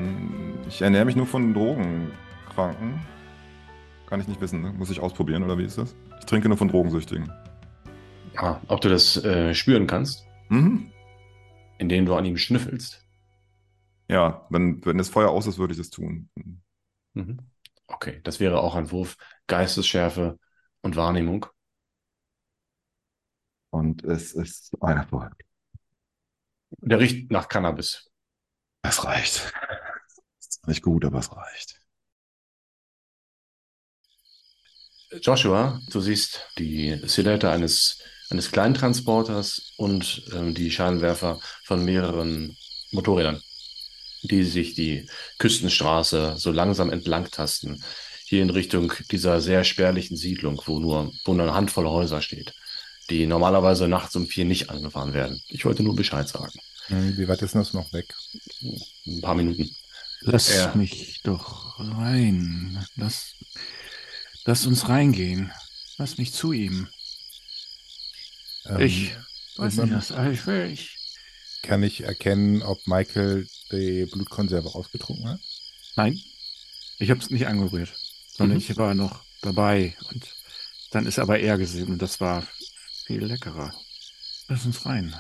Ich 0.68 0.82
ernähre 0.82 1.06
mich 1.06 1.16
nur 1.16 1.26
von 1.26 1.54
Drogenkranken. 1.54 3.00
Kann 4.08 4.22
ich 4.22 4.28
nicht 4.28 4.42
wissen, 4.42 4.62
ne? 4.62 4.72
Muss 4.74 4.90
ich 4.90 5.00
ausprobieren 5.00 5.44
oder 5.44 5.58
wie 5.58 5.66
ist 5.66 5.78
das? 5.78 5.96
Ich 6.20 6.26
trinke 6.26 6.48
nur 6.48 6.58
von 6.58 6.68
Drogensüchtigen. 6.68 7.32
Ah, 8.36 8.60
ob 8.68 8.82
du 8.82 8.90
das 8.90 9.18
äh, 9.24 9.54
spüren 9.54 9.88
kannst, 9.88 10.26
Mhm. 10.50 10.92
indem 11.78 12.06
du 12.06 12.16
an 12.16 12.26
ihm 12.26 12.38
schnüffelst. 12.38 13.04
Ja, 14.10 14.46
wenn, 14.50 14.86
wenn 14.86 14.98
das 14.98 15.10
Feuer 15.10 15.30
aus 15.30 15.48
ist, 15.48 15.58
würde 15.58 15.74
ich 15.74 15.80
das 15.80 15.90
tun. 15.90 16.30
Mhm. 17.14 17.40
Okay, 17.88 18.22
das 18.24 18.40
wäre 18.40 18.62
auch 18.62 18.76
ein 18.76 18.92
Wurf. 18.92 19.18
Geistesschärfe 19.48 20.38
und 20.82 20.96
Wahrnehmung. 20.96 21.46
Und 23.70 24.04
es 24.04 24.34
ist 24.34 24.72
ein 24.82 24.98
Erfolg. 24.98 25.34
Der 26.78 27.00
riecht 27.00 27.32
nach 27.32 27.48
Cannabis. 27.48 28.10
Es 28.84 29.04
reicht. 29.04 29.52
Nicht 30.68 30.84
gut, 30.84 31.04
aber 31.04 31.20
es 31.20 31.32
reicht. 31.32 31.82
Joshua, 35.22 35.80
du 35.90 36.02
siehst 36.02 36.42
die 36.58 37.00
Silhouette 37.06 37.50
eines, 37.50 38.00
eines 38.30 38.52
Kleintransporters 38.52 39.74
und 39.78 40.24
ähm, 40.34 40.54
die 40.54 40.70
Scheinwerfer 40.70 41.40
von 41.64 41.86
mehreren 41.86 42.58
Motorrädern, 42.92 43.42
die 44.24 44.44
sich 44.44 44.76
die 44.76 45.10
Küstenstraße 45.40 46.36
so 46.38 46.52
langsam 46.52 46.92
entlang 46.92 47.32
tasten, 47.32 47.82
hier 48.26 48.42
in 48.42 48.50
Richtung 48.50 48.92
dieser 49.12 49.40
sehr 49.40 49.64
spärlichen 49.64 50.18
Siedlung, 50.18 50.62
wo 50.66 50.80
nur, 50.80 51.14
wo 51.24 51.34
nur 51.34 51.44
eine 51.46 51.56
Handvoll 51.56 51.88
Häuser 51.88 52.22
steht, 52.22 52.54
die 53.10 53.26
normalerweise 53.26 53.88
nachts 53.88 54.14
um 54.18 54.28
vier 54.28 54.44
nicht 54.44 54.70
angefahren 54.70 55.14
werden. 55.14 55.42
Ich 55.48 55.64
wollte 55.64 55.84
nur 55.84 55.96
Bescheid 55.96 56.28
sagen. 56.28 56.60
Hm, 56.88 57.18
Wie 57.18 57.30
weit 57.30 57.42
ist 57.42 57.56
das 57.56 57.72
noch 57.74 57.94
weg? 57.94 58.14
Ein 59.06 59.22
paar 59.22 59.36
Minuten. 59.36 59.70
Lass 60.22 60.50
Ja. 60.54 60.74
mich 60.76 61.22
doch 61.24 61.80
rein. 61.80 62.86
Lass, 62.96 63.36
lass 64.46 64.66
uns 64.66 64.90
reingehen. 64.90 65.52
Lass 65.98 66.18
mich 66.18 66.34
zu 66.34 66.52
ihm. 66.52 66.88
Ähm, 68.66 68.80
ich 68.82 69.16
weiß 69.58 69.78
nicht, 69.78 69.94
was 69.94 70.10
ich 70.12 70.46
will. 70.48 70.72
Ich, 70.72 70.96
Kann 71.64 71.84
ich 71.84 72.02
erkennen, 72.02 72.62
ob 72.62 72.86
Michael 72.88 73.48
die 73.72 74.06
Blutkonserve 74.06 74.74
ausgetrunken 74.76 75.30
hat? 75.30 75.40
nein, 75.96 76.20
ich 77.00 77.10
habe 77.10 77.20
es 77.20 77.30
nicht 77.32 77.48
angerührt, 77.48 77.92
sondern 78.36 78.58
Mhm. 78.60 78.64
ich 78.64 78.78
war 78.78 78.94
noch 78.94 79.24
dabei. 79.42 79.96
Und 80.12 80.28
dann 80.92 81.06
ist 81.08 81.18
aber 81.20 81.40
er 81.40 81.58
gesehen 81.58 81.88
und 81.90 82.02
das 82.02 82.20
war 82.20 82.48
viel 83.06 83.24
leckerer. 83.24 83.74
Lass 84.48 84.66
uns 84.66 84.86
rein. 84.86 85.16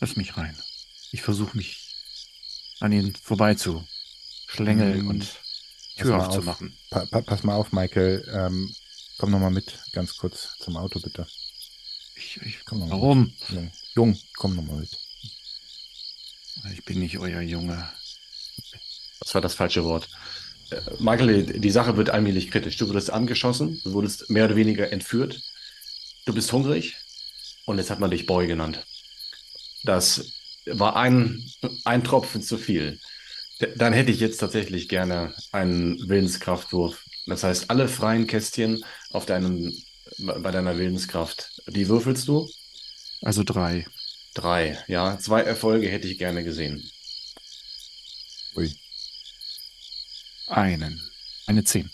Lass 0.00 0.16
mich 0.16 0.36
rein. 0.36 0.56
Ich 1.12 1.22
versuche 1.22 1.56
mich 1.56 1.94
an 2.80 2.92
ihn 2.92 3.14
vorbei 3.16 3.54
zu 3.54 3.86
schlängeln 4.52 5.02
Mhm. 5.02 5.08
und 5.08 5.20
Pass 5.96 6.06
Tür 6.06 6.16
auf. 6.16 6.26
aufzumachen. 6.28 6.76
Pa 6.90 7.06
pa 7.06 7.20
pass 7.22 7.42
mal 7.42 7.54
auf, 7.56 7.72
Michael. 7.72 8.24
Ähm, 8.32 8.74
komm 9.18 9.30
noch 9.30 9.38
mal 9.40 9.50
mit, 9.50 9.78
ganz 9.92 10.16
kurz 10.16 10.56
zum 10.58 10.76
Auto, 10.76 11.00
bitte. 11.00 11.26
Ich, 12.14 12.36
ich, 12.42 12.64
Komm 12.64 12.80
noch 12.80 12.90
warum? 12.90 13.32
Mit. 13.48 13.50
Jung, 13.50 13.70
Jung, 13.94 14.18
komm 14.36 14.56
noch 14.56 14.62
mal 14.64 14.76
mit. 14.80 14.98
Ich 16.72 16.84
bin 16.84 16.98
nicht 17.00 17.18
euer 17.18 17.40
Junge. 17.40 17.88
Das 19.20 19.34
war 19.34 19.40
das 19.40 19.54
falsche 19.54 19.84
Wort. 19.84 20.08
Äh, 20.70 20.80
Michael, 20.98 21.44
die 21.60 21.70
Sache 21.70 21.96
wird 21.96 22.10
allmählich 22.10 22.50
kritisch. 22.50 22.76
Du 22.76 22.88
wurdest 22.88 23.10
angeschossen, 23.10 23.80
du 23.84 23.92
wurdest 23.92 24.30
mehr 24.30 24.46
oder 24.46 24.56
weniger 24.56 24.90
entführt. 24.92 25.40
Du 26.26 26.34
bist 26.34 26.52
hungrig 26.52 26.96
und 27.66 27.78
jetzt 27.78 27.90
hat 27.90 28.00
man 28.00 28.10
dich 28.10 28.26
Boy 28.26 28.46
genannt. 28.46 28.84
Das 29.84 30.32
war 30.66 30.96
ein, 30.96 31.44
ein 31.84 32.04
Tropfen 32.04 32.42
zu 32.42 32.58
viel. 32.58 33.00
Dann 33.76 33.92
hätte 33.92 34.10
ich 34.10 34.20
jetzt 34.20 34.38
tatsächlich 34.38 34.88
gerne 34.88 35.34
einen 35.52 36.08
Willenskraftwurf. 36.08 37.04
Das 37.26 37.44
heißt, 37.44 37.70
alle 37.70 37.88
freien 37.88 38.26
Kästchen 38.26 38.82
auf 39.10 39.26
deinem, 39.26 39.72
bei 40.18 40.50
deiner 40.50 40.78
Willenskraft, 40.78 41.62
die 41.66 41.88
würfelst 41.88 42.26
du? 42.28 42.48
Also 43.22 43.44
drei. 43.44 43.86
Drei, 44.34 44.78
ja. 44.88 45.18
Zwei 45.18 45.42
Erfolge 45.42 45.88
hätte 45.88 46.08
ich 46.08 46.18
gerne 46.18 46.42
gesehen. 46.44 46.82
Ui. 48.56 48.74
Einen. 50.48 51.00
Eine 51.46 51.64
zehn. 51.64 51.90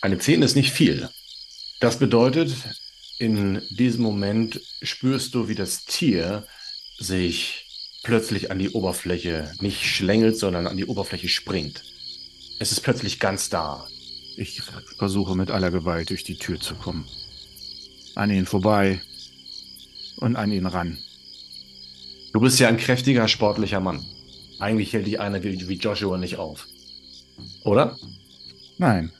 Eine 0.00 0.18
10 0.18 0.42
ist 0.42 0.54
nicht 0.54 0.72
viel. 0.72 1.08
Das 1.80 1.98
bedeutet, 1.98 2.54
in 3.18 3.60
diesem 3.70 4.02
Moment 4.02 4.60
spürst 4.82 5.34
du, 5.34 5.48
wie 5.48 5.56
das 5.56 5.84
Tier 5.84 6.46
sich 6.98 7.65
plötzlich 8.06 8.52
an 8.52 8.60
die 8.60 8.70
Oberfläche 8.70 9.50
nicht 9.60 9.84
schlängelt, 9.84 10.38
sondern 10.38 10.68
an 10.68 10.76
die 10.76 10.86
Oberfläche 10.86 11.28
springt. 11.28 11.82
Es 12.60 12.70
ist 12.70 12.80
plötzlich 12.82 13.18
ganz 13.18 13.50
da. 13.50 13.88
Ich 14.36 14.62
versuche 14.96 15.34
mit 15.34 15.50
aller 15.50 15.72
Gewalt 15.72 16.10
durch 16.10 16.22
die 16.22 16.36
Tür 16.36 16.60
zu 16.60 16.76
kommen. 16.76 17.04
An 18.14 18.30
ihn 18.30 18.46
vorbei. 18.46 19.00
und 20.18 20.36
an 20.36 20.50
ihn 20.50 20.64
ran. 20.64 20.96
Du 22.32 22.40
bist 22.40 22.58
ja 22.58 22.68
ein 22.68 22.78
kräftiger, 22.78 23.28
sportlicher 23.28 23.80
Mann. 23.80 24.02
Eigentlich 24.60 24.92
hält 24.92 25.06
dich 25.06 25.20
einer 25.20 25.42
wie, 25.42 25.68
wie 25.68 25.74
Joshua 25.74 26.16
nicht 26.16 26.36
auf. 26.36 26.68
Oder? 27.64 27.98
Nein, 28.78 29.12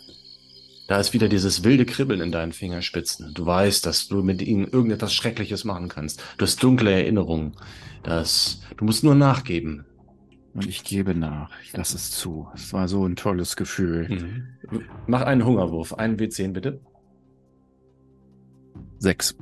Da 0.88 1.00
ist 1.00 1.12
wieder 1.12 1.28
dieses 1.28 1.64
wilde 1.64 1.84
Kribbeln 1.84 2.20
in 2.20 2.30
deinen 2.30 2.52
Fingerspitzen. 2.52 3.34
Du 3.34 3.44
weißt, 3.44 3.84
dass 3.86 4.06
du 4.06 4.22
mit 4.22 4.40
ihnen 4.40 4.68
irgendetwas 4.68 5.12
Schreckliches 5.14 5.64
machen 5.64 5.88
kannst. 5.88 6.22
Du 6.38 6.44
hast 6.44 6.62
dunkle 6.62 6.92
Erinnerungen. 6.92 7.56
Das, 8.04 8.62
du 8.76 8.84
musst 8.84 9.02
nur 9.02 9.16
nachgeben. 9.16 9.84
und 10.54 10.66
ich 10.66 10.84
gebe 10.84 11.14
nach. 11.14 11.50
Ich 11.64 11.76
lasse 11.76 11.96
es 11.96 12.12
zu. 12.12 12.48
Es 12.54 12.72
war 12.72 12.86
so 12.88 13.04
ein 13.04 13.16
tolles 13.16 13.56
Gefühl. 13.56 14.08
Mhm. 14.08 14.82
Mach 15.06 15.22
einen 15.22 15.44
Hungerwurf. 15.44 15.94
Einen 15.94 16.16
W10 16.16 16.52
bitte. 16.52 16.80
Sechs. 18.98 19.36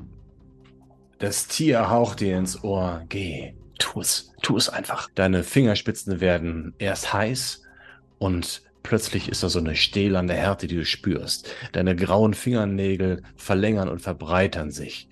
Das 1.18 1.46
Tier 1.46 1.90
haucht 1.90 2.20
dir 2.20 2.38
ins 2.38 2.64
Ohr. 2.64 3.04
Geh, 3.08 3.54
tu 3.78 4.00
es, 4.00 4.32
tu 4.42 4.56
es 4.56 4.68
einfach. 4.68 5.08
Deine 5.14 5.44
Fingerspitzen 5.44 6.20
werden 6.20 6.74
erst 6.78 7.12
heiß 7.12 7.62
und 8.18 8.62
plötzlich 8.84 9.28
ist 9.28 9.42
da 9.42 9.48
so 9.48 9.58
eine 9.58 9.74
stählerne 9.74 10.34
Härte, 10.34 10.68
die 10.68 10.76
du 10.76 10.84
spürst. 10.84 11.50
Deine 11.72 11.96
grauen 11.96 12.34
Fingernägel 12.34 13.22
verlängern 13.34 13.88
und 13.88 14.00
verbreitern 14.00 14.70
sich. 14.70 15.08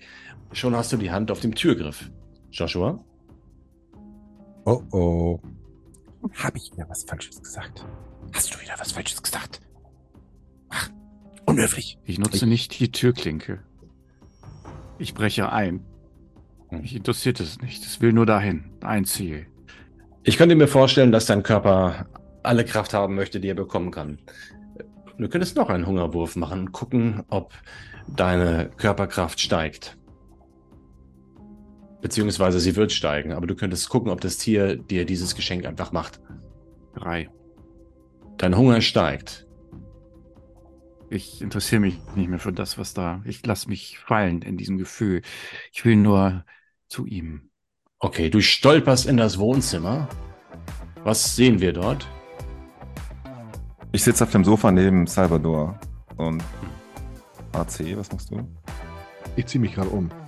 Schon 0.53 0.75
hast 0.75 0.93
du 0.93 0.97
die 0.97 1.11
Hand 1.11 1.29
auf 1.31 1.41
dem 1.41 1.55
Türgriff. 1.55 2.09
Joshua? 2.51 3.03
Oh 4.65 4.81
oh. 4.91 5.39
Habe 6.35 6.57
ich 6.57 6.71
wieder 6.71 6.87
was 6.87 7.03
Falsches 7.03 7.41
gesagt? 7.41 7.85
Hast 8.31 8.53
du 8.53 8.61
wieder 8.61 8.75
was 8.77 8.93
Falsches 8.93 9.21
gesagt? 9.21 9.59
Ach, 10.69 10.89
unhöflich. 11.45 11.97
Ich 12.05 12.19
nutze 12.19 12.45
nicht 12.45 12.79
die 12.79 12.91
Türklinke. 12.91 13.59
Ich 14.99 15.13
breche 15.13 15.51
ein. 15.51 15.83
Hm. 16.69 16.81
Mich 16.81 16.95
interessiert 16.95 17.39
es 17.39 17.59
nicht. 17.59 17.83
Es 17.83 17.99
will 17.99 18.13
nur 18.13 18.25
dahin. 18.25 18.65
Ein 18.81 19.05
Ziel. 19.05 19.47
Ich 20.23 20.37
könnte 20.37 20.55
mir 20.55 20.67
vorstellen, 20.67 21.11
dass 21.11 21.25
dein 21.25 21.43
Körper 21.43 22.05
alle 22.43 22.65
Kraft 22.65 22.93
haben 22.93 23.15
möchte, 23.15 23.39
die 23.39 23.49
er 23.49 23.55
bekommen 23.55 23.91
kann. 23.91 24.19
Du 25.17 25.29
könntest 25.29 25.55
noch 25.55 25.69
einen 25.69 25.85
Hungerwurf 25.85 26.35
machen 26.35 26.59
und 26.59 26.71
gucken, 26.71 27.23
ob 27.29 27.53
deine 28.07 28.69
Körperkraft 28.77 29.39
steigt. 29.39 29.97
Beziehungsweise 32.01 32.59
sie 32.59 32.75
wird 32.75 32.91
steigen, 32.91 33.31
aber 33.31 33.47
du 33.47 33.55
könntest 33.55 33.89
gucken, 33.89 34.11
ob 34.11 34.21
das 34.21 34.37
Tier 34.37 34.75
dir 34.75 35.05
dieses 35.05 35.35
Geschenk 35.35 35.65
einfach 35.65 35.91
macht. 35.91 36.19
Drei. 36.95 37.29
Dein 38.37 38.57
Hunger 38.57 38.81
steigt. 38.81 39.47
Ich 41.09 41.41
interessiere 41.41 41.79
mich 41.81 41.99
nicht 42.15 42.29
mehr 42.29 42.39
für 42.39 42.51
das, 42.51 42.77
was 42.77 42.93
da. 42.93 43.21
Ich 43.25 43.45
lasse 43.45 43.69
mich 43.69 43.99
fallen 43.99 44.41
in 44.41 44.57
diesem 44.57 44.77
Gefühl. 44.77 45.21
Ich 45.71 45.85
will 45.85 45.95
nur 45.95 46.43
zu 46.87 47.05
ihm. 47.05 47.51
Okay, 47.99 48.29
du 48.29 48.41
stolperst 48.41 49.05
in 49.05 49.17
das 49.17 49.37
Wohnzimmer. 49.37 50.09
Was 51.03 51.35
sehen 51.35 51.61
wir 51.61 51.71
dort? 51.71 52.07
Ich 53.95 54.03
sitze 54.03 54.23
auf 54.23 54.31
dem 54.31 54.43
Sofa 54.43 54.71
neben 54.71 55.05
Salvador. 55.05 55.79
Und 56.17 56.43
AC, 57.51 57.95
was 57.95 58.11
machst 58.11 58.31
du? 58.31 58.39
Ich 59.35 59.45
ziehe 59.45 59.61
mich 59.61 59.75
gerade 59.75 59.89
um. 59.89 60.09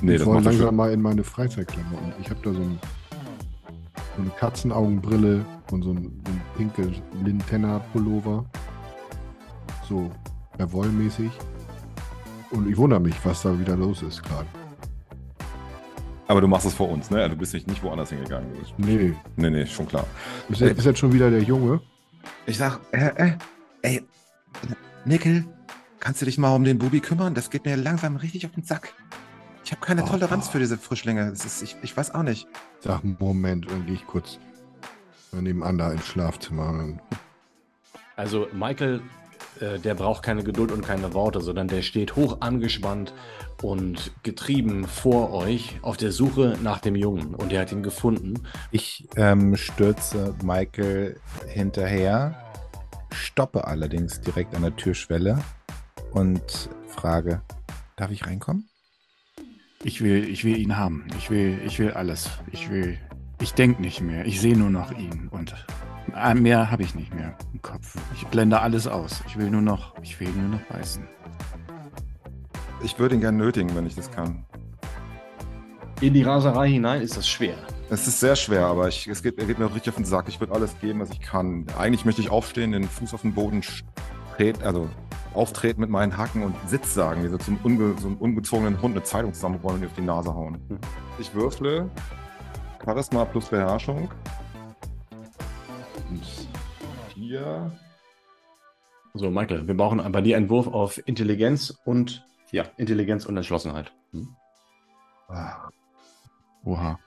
Nee, 0.00 0.12
ich 0.12 0.18
das 0.18 0.26
wollte 0.28 0.44
macht 0.44 0.54
langsam 0.54 0.76
mal 0.76 0.92
in 0.92 1.02
meine 1.02 1.24
Freizeitklamotten. 1.24 2.12
Ich 2.20 2.30
habe 2.30 2.38
da 2.44 2.52
so, 2.52 2.60
ein, 2.60 2.78
so 4.14 4.22
eine 4.22 4.30
Katzenaugenbrille 4.30 5.44
und 5.72 5.82
so 5.82 5.90
ein, 5.90 6.22
so 6.24 6.32
ein 6.32 6.40
pinke 6.56 6.92
Lintenna-Pullover. 7.24 8.44
So 9.88 10.08
Revoll-mäßig. 10.56 11.32
Und 12.52 12.68
ich 12.70 12.76
wundere 12.76 13.00
mich, 13.00 13.16
was 13.24 13.42
da 13.42 13.58
wieder 13.58 13.76
los 13.76 14.02
ist 14.02 14.22
gerade. 14.22 14.46
Aber 16.28 16.40
du 16.42 16.46
machst 16.46 16.66
es 16.66 16.74
vor 16.74 16.88
uns, 16.90 17.10
ne? 17.10 17.28
Du 17.28 17.36
bist 17.36 17.54
nicht, 17.54 17.66
nicht 17.66 17.82
woanders 17.82 18.10
hingegangen. 18.10 18.50
Nee, 18.76 19.14
Nee, 19.36 19.50
nee, 19.50 19.66
schon 19.66 19.88
klar. 19.88 20.06
ist, 20.48 20.60
jetzt- 20.60 20.78
ist 20.78 20.84
jetzt 20.84 20.98
schon 20.98 21.12
wieder 21.12 21.30
der 21.30 21.42
Junge? 21.42 21.80
Ich 22.46 22.58
sag, 22.58 22.80
äh, 22.92 23.10
äh, 23.16 23.32
ey, 23.82 24.06
Nickel, 25.04 25.44
kannst 26.00 26.20
du 26.20 26.26
dich 26.26 26.36
mal 26.38 26.54
um 26.54 26.64
den 26.64 26.78
Bubi 26.78 27.00
kümmern? 27.00 27.34
Das 27.34 27.48
geht 27.50 27.64
mir 27.64 27.76
langsam 27.76 28.16
richtig 28.16 28.44
auf 28.46 28.52
den 28.52 28.62
Sack. 28.64 28.92
Ich 29.64 29.72
habe 29.72 29.80
keine 29.80 30.04
Oh. 30.04 30.06
Toleranz 30.06 30.48
für 30.48 30.58
diese 30.58 30.76
Frischlinge. 30.78 31.30
Das 31.30 31.44
ist, 31.44 31.62
ich, 31.62 31.76
ich 31.82 31.96
weiß 31.96 32.14
auch 32.14 32.22
nicht. 32.22 32.46
Sag, 32.80 33.02
Moment, 33.04 33.70
dann 33.70 33.86
gehe 33.86 33.94
ich 33.94 34.06
kurz 34.06 34.38
nebenan 35.32 35.78
da 35.78 35.92
ins 35.92 36.06
Schlafzimmer. 36.06 36.98
Also 38.16 38.48
Michael, 38.52 39.00
äh, 39.60 39.78
der 39.78 39.94
braucht 39.94 40.22
keine 40.22 40.44
Geduld 40.44 40.72
und 40.72 40.84
keine 40.84 41.14
Worte, 41.14 41.40
sondern 41.40 41.68
der 41.68 41.82
steht 41.82 42.16
hoch 42.16 42.38
angespannt 42.40 43.12
und 43.62 44.12
getrieben 44.22 44.86
vor 44.86 45.32
euch 45.32 45.78
auf 45.82 45.96
der 45.96 46.12
Suche 46.12 46.56
nach 46.62 46.80
dem 46.80 46.94
Jungen. 46.94 47.34
Und 47.34 47.52
er 47.52 47.62
hat 47.62 47.72
ihn 47.72 47.82
gefunden. 47.82 48.34
Ich 48.70 49.08
ähm, 49.16 49.56
stürze 49.56 50.34
Michael 50.42 51.18
hinterher, 51.46 52.36
stoppe 53.12 53.66
allerdings 53.66 54.20
direkt 54.20 54.54
an 54.54 54.62
der 54.62 54.76
Türschwelle 54.76 55.38
und 56.12 56.70
frage, 56.88 57.42
darf 57.96 58.10
ich 58.10 58.26
reinkommen? 58.26 58.68
Ich 59.84 60.02
will, 60.02 60.28
ich 60.28 60.44
will 60.44 60.56
ihn 60.56 60.76
haben. 60.76 61.06
Ich 61.16 61.30
will, 61.30 61.60
ich 61.64 61.78
will 61.78 61.92
alles. 61.92 62.30
Ich 62.50 62.68
will. 62.70 62.98
Ich 63.40 63.54
denke 63.54 63.80
nicht 63.80 64.00
mehr. 64.00 64.26
Ich 64.26 64.40
sehe 64.40 64.58
nur 64.58 64.70
noch 64.70 64.90
ihn 64.90 65.28
und 65.30 65.54
mehr 66.34 66.70
habe 66.70 66.82
ich 66.82 66.94
nicht 66.94 67.14
mehr 67.14 67.36
im 67.52 67.62
Kopf. 67.62 67.96
Ich 68.14 68.26
blende 68.26 68.60
alles 68.60 68.86
aus. 68.86 69.22
Ich 69.26 69.38
will 69.38 69.50
nur 69.50 69.62
noch, 69.62 69.94
ich 70.02 70.18
will 70.20 70.30
nur 70.30 70.48
noch 70.48 70.62
beißen. 70.62 71.06
Ich 72.82 72.98
würde 72.98 73.16
ihn 73.16 73.20
gerne 73.20 73.38
nötigen, 73.38 73.74
wenn 73.74 73.86
ich 73.86 73.94
das 73.94 74.10
kann. 74.10 74.44
In 76.00 76.14
die 76.14 76.22
Raserei 76.22 76.68
hinein 76.68 77.02
ist 77.02 77.16
das 77.16 77.28
schwer. 77.28 77.56
Es 77.90 78.06
ist 78.06 78.20
sehr 78.20 78.36
schwer, 78.36 78.66
aber 78.66 78.86
ich, 78.86 79.06
es 79.08 79.22
geht, 79.22 79.38
er 79.38 79.46
geht 79.46 79.58
mir 79.58 79.66
auch 79.66 79.74
richtig 79.74 79.88
auf 79.90 79.96
den 79.96 80.04
Sack. 80.04 80.28
Ich 80.28 80.38
würde 80.38 80.54
alles 80.54 80.78
geben, 80.78 81.00
was 81.00 81.10
ich 81.10 81.20
kann. 81.20 81.66
Eigentlich 81.78 82.04
möchte 82.04 82.20
ich 82.20 82.30
aufstehen, 82.30 82.72
den 82.72 82.84
Fuß 82.84 83.14
auf 83.14 83.22
den 83.22 83.34
Boden 83.34 83.62
treten, 84.36 84.62
also 84.62 84.88
auftreten 85.34 85.80
mit 85.80 85.90
meinen 85.90 86.16
Hacken 86.16 86.42
und 86.42 86.54
Sitz 86.66 86.94
sagen, 86.94 87.24
wie 87.24 87.28
so 87.28 87.38
zum 87.38 87.58
unge, 87.62 87.94
so 87.98 88.08
einem 88.08 88.16
ungezogenen 88.18 88.80
Hund 88.80 88.94
eine 88.94 89.04
Zeitung 89.04 89.32
zusammenrollen 89.34 89.78
und 89.78 89.82
ihm 89.84 89.88
auf 89.88 89.94
die 89.94 90.02
Nase 90.02 90.34
hauen. 90.34 90.58
Hm. 90.68 90.78
Ich 91.18 91.34
würfle 91.34 91.90
Charisma 92.84 93.24
plus 93.24 93.46
Beherrschung. 93.46 94.08
Und 96.10 96.22
hier. 97.14 97.72
So, 99.14 99.30
Michael, 99.30 99.66
wir 99.66 99.76
brauchen 99.76 100.12
bei 100.12 100.20
dir 100.20 100.36
einen 100.36 100.48
Wurf 100.48 100.66
auf 100.68 101.00
Intelligenz 101.06 101.76
und 101.84 102.24
ja, 102.52 102.64
Intelligenz 102.76 103.26
und 103.26 103.36
Entschlossenheit. 103.36 103.92
Hm? 104.12 104.28
Ah, 105.28 105.68
Oha. 106.64 106.98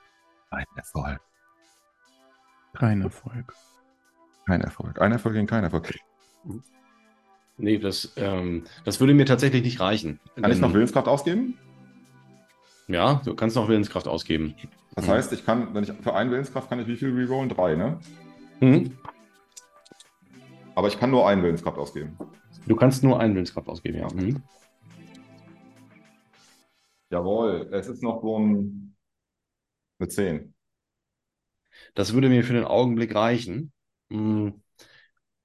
ein 0.52 0.66
Erfolg. 0.76 1.20
Kein 2.74 3.02
Erfolg. 3.02 3.56
Kein 4.46 4.62
Erfolg. 4.62 5.02
Ein 5.02 5.12
Erfolg 5.12 5.36
gegen 5.36 5.48
kein 5.48 5.64
Erfolg. 5.64 5.94
Nee, 7.58 7.78
das, 7.78 8.14
ähm, 8.18 8.66
das 8.86 9.00
würde 9.00 9.14
mir 9.14 9.26
tatsächlich 9.26 9.64
nicht 9.64 9.80
reichen. 9.80 10.20
Kann 10.36 10.46
ich 10.52 10.60
Denn- 10.60 10.62
noch 10.62 10.74
Willenskraft 10.74 11.08
ausgeben? 11.08 11.58
Ja, 12.88 13.22
du 13.24 13.36
kannst 13.36 13.56
noch 13.56 13.70
Willenskraft 13.70 14.08
ausgeben. 14.08 14.56
Das 14.96 15.08
heißt, 15.08 15.32
ich 15.34 15.46
kann, 15.46 15.74
wenn 15.74 15.84
ich 15.84 15.92
für 15.94 16.14
einen 16.14 16.32
Willenskraft 16.32 16.70
kann 16.70 16.80
ich 16.80 16.88
wie 16.88 16.98
viel 16.98 17.14
rerollen? 17.16 17.48
Drei, 17.50 17.76
ne? 17.76 18.00
Mhm. 18.62 18.98
Aber 20.76 20.88
ich 20.88 20.98
kann 20.98 21.12
nur 21.12 21.28
einen 21.28 21.44
Willenskraft 21.44 21.78
ausgeben. 21.78 22.18
Du 22.68 22.76
kannst 22.76 23.04
nur 23.04 23.20
einen 23.20 23.36
Willenskraft 23.36 23.68
ausgeben, 23.68 23.98
ja. 23.98 24.08
Mhm. 24.14 24.42
Jawohl, 27.10 27.70
es 27.74 27.88
ist 27.88 28.02
noch 28.02 28.22
so 28.22 28.40
ein, 28.40 28.96
eine 30.00 30.08
10. 30.08 30.54
Das 31.94 32.14
würde 32.14 32.30
mir 32.30 32.44
für 32.44 32.54
den 32.54 32.64
Augenblick 32.64 33.14
reichen. 33.16 33.74
Mm, 34.10 34.50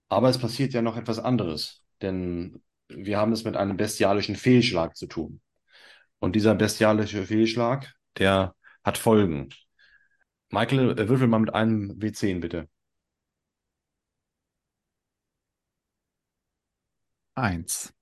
Aber 0.08 0.28
es 0.28 0.38
passiert 0.38 0.72
ja 0.74 0.82
noch 0.82 0.96
etwas 0.96 1.18
anderes, 1.18 1.84
denn 2.02 2.62
wir 2.88 3.18
haben 3.18 3.32
es 3.32 3.44
mit 3.44 3.56
einem 3.56 3.76
bestialischen 3.76 4.36
Fehlschlag 4.36 4.96
zu 4.96 5.06
tun. 5.06 5.40
Und 6.18 6.36
dieser 6.36 6.54
bestialische 6.54 7.26
Fehlschlag, 7.26 7.92
der 8.18 8.54
hat 8.84 8.98
Folgen. 8.98 9.50
Michael, 10.50 10.98
äh, 10.98 11.08
würfel 11.08 11.26
mal 11.26 11.40
mit 11.40 11.54
einem 11.54 11.98
W10 11.98 12.40
bitte. 12.40 12.68
Eins. 17.36 17.92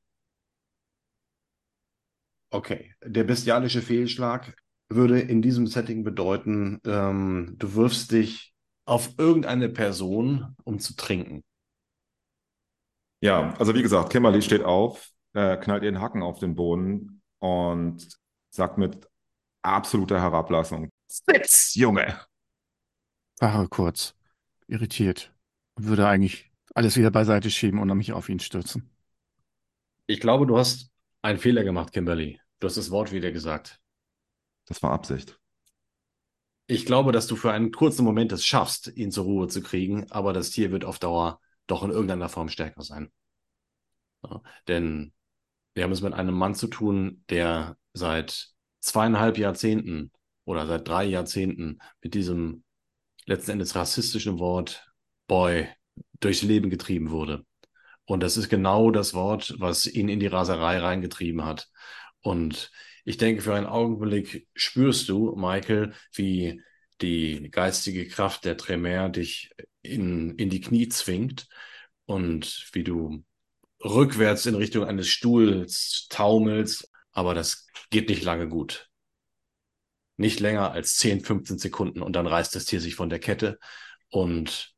Okay, 2.51 2.95
der 3.05 3.25
bestialische 3.25 3.83
Fehlschlag 3.83 4.57
würde 4.89 5.19
in 5.21 5.43
diesem 5.43 5.67
Setting 5.67 6.05
bedeuten, 6.05 6.81
ähm, 6.87 7.57
du 7.59 7.75
wirfst 7.75 8.13
dich 8.13 8.55
auf 8.87 9.19
irgendeine 9.19 9.69
Person, 9.69 10.55
um 10.63 10.79
zu 10.79 10.95
trinken. 10.95 11.43
Ja, 13.21 13.55
also 13.59 13.75
wie 13.75 13.83
gesagt, 13.83 14.11
Kimberly 14.11 14.41
steht 14.41 14.63
auf, 14.63 15.11
äh, 15.33 15.57
knallt 15.57 15.83
ihren 15.83 16.01
Hacken 16.01 16.23
auf 16.23 16.39
den 16.39 16.55
Boden 16.55 17.23
und 17.41 18.07
sagt 18.51 18.79
mit 18.79 19.09
absoluter 19.63 20.21
Herablassung: 20.21 20.91
Sitz, 21.09 21.75
Junge! 21.75 22.21
Fahre 23.41 23.67
kurz. 23.69 24.15
Irritiert. 24.69 25.35
Und 25.75 25.87
würde 25.87 26.07
eigentlich 26.07 26.53
alles 26.75 26.97
wieder 26.97 27.11
beiseite 27.11 27.51
schieben 27.51 27.81
und 27.81 27.97
mich 27.97 28.13
auf 28.13 28.29
ihn 28.29 28.39
stürzen. 28.39 28.94
Ich 30.07 30.21
glaube, 30.21 30.47
du 30.47 30.59
hast 30.59 30.91
Ein 31.23 31.39
Fehler 31.39 31.65
gemacht, 31.65 31.93
Kimberly. 31.93 32.39
Du 32.61 32.67
hast 32.67 32.77
das 32.77 32.91
Wort 32.91 33.11
wieder 33.11 33.33
gesagt. 33.33 33.81
Das 34.67 34.83
war 34.83 34.93
Absicht. 34.93 35.39
Ich 36.67 36.85
glaube, 36.85 37.13
dass 37.13 37.27
du 37.27 37.37
für 37.37 37.51
einen 37.51 37.73
kurzen 37.73 38.05
Moment 38.05 38.31
es 38.33 38.45
schaffst, 38.45 38.89
ihn 38.95 39.11
zur 39.11 39.25
Ruhe 39.25 39.49
zu 39.49 39.63
kriegen, 39.63 40.11
aber 40.11 40.35
das 40.35 40.51
Tier 40.51 40.71
wird 40.71 40.85
auf 40.85 40.99
Dauer 40.99 41.41
doch 41.67 41.83
in 41.83 41.91
irgendeiner 41.91 42.29
Form 42.29 42.51
stärker 42.51 42.83
sein. 42.83 43.11
Ja, 44.23 44.43
denn 44.69 45.13
wir 45.75 45.85
haben 45.85 45.93
es 45.93 46.03
mit 46.03 46.13
einem 46.13 46.35
Mann 46.35 46.55
zu 46.55 46.69
tun, 46.69 47.25
der 47.31 47.79
seit 47.95 48.51
zweieinhalb 48.81 49.39
Jahrzehnten 49.39 50.13
oder 50.45 50.67
seit 50.67 50.87
drei 50.87 51.05
Jahrzehnten 51.05 51.79
mit 52.03 52.15
diesem 52.15 52.65
letzten 53.25 53.53
Endes 53.53 53.75
rassistischen 53.75 54.39
Wort 54.39 54.87
Boy 55.27 55.69
durchs 56.21 56.43
Leben 56.43 56.69
getrieben 56.69 57.11
wurde. 57.11 57.47
Und 58.07 58.23
das 58.23 58.37
ist 58.37 58.49
genau 58.49 58.91
das 58.91 59.15
Wort, 59.15 59.55
was 59.59 59.87
ihn 59.87 60.09
in 60.09 60.21
die 60.21 60.27
Raserei 60.27 60.79
reingetrieben 60.79 61.45
hat. 61.45 61.69
Und 62.21 62.71
ich 63.05 63.17
denke, 63.17 63.43
für 63.43 63.55
einen 63.55 63.67
Augenblick 63.67 64.47
spürst 64.55 65.09
du, 65.09 65.35
Michael, 65.37 65.93
wie 66.13 66.61
die 67.01 67.51
geistige 67.51 68.07
Kraft 68.09 68.45
der 68.45 68.57
Tremere 68.57 69.11
dich 69.11 69.51
in, 69.83 70.37
in 70.37 70.51
die 70.51 70.61
Knie 70.61 70.89
zwingt 70.89 71.49
und 72.07 72.69
wie 72.73 72.85
du 72.85 73.25
rückwärts 73.83 74.47
in 74.47 74.55
Richtung 74.55 74.85
eines 74.85 75.09
Stuhls 75.09 76.07
taumelst. 76.09 76.91
Aber 77.13 77.35
das 77.35 77.67
geht 77.91 78.09
nicht 78.09 78.23
lange 78.23 78.49
gut. 78.49 78.89
Nicht 80.17 80.41
länger 80.41 80.73
als 80.73 80.97
10, 80.97 81.21
15 81.21 81.59
Sekunden 81.59 82.03
und 82.03 82.15
dann 82.15 82.27
reißt 82.27 82.55
das 82.55 82.67
Tier 82.67 82.81
sich 82.81 82.95
von 82.95 83.11
der 83.11 83.19
Kette 83.19 83.59
und 84.11 84.74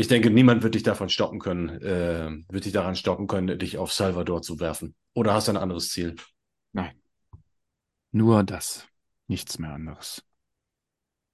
ich 0.00 0.08
denke, 0.08 0.30
niemand 0.30 0.62
wird 0.62 0.74
dich 0.74 0.82
davon 0.82 1.10
stoppen 1.10 1.40
können, 1.40 1.68
äh, 1.82 2.30
wird 2.48 2.64
dich 2.64 2.72
daran 2.72 2.96
stoppen 2.96 3.26
können, 3.26 3.58
dich 3.58 3.76
auf 3.76 3.92
Salvador 3.92 4.40
zu 4.40 4.58
werfen. 4.58 4.94
Oder 5.12 5.34
hast 5.34 5.48
du 5.48 5.52
ein 5.52 5.58
anderes 5.58 5.90
Ziel? 5.90 6.16
Nein. 6.72 6.92
Nur 8.10 8.42
das. 8.42 8.88
Nichts 9.26 9.58
mehr 9.58 9.74
anderes. 9.74 10.22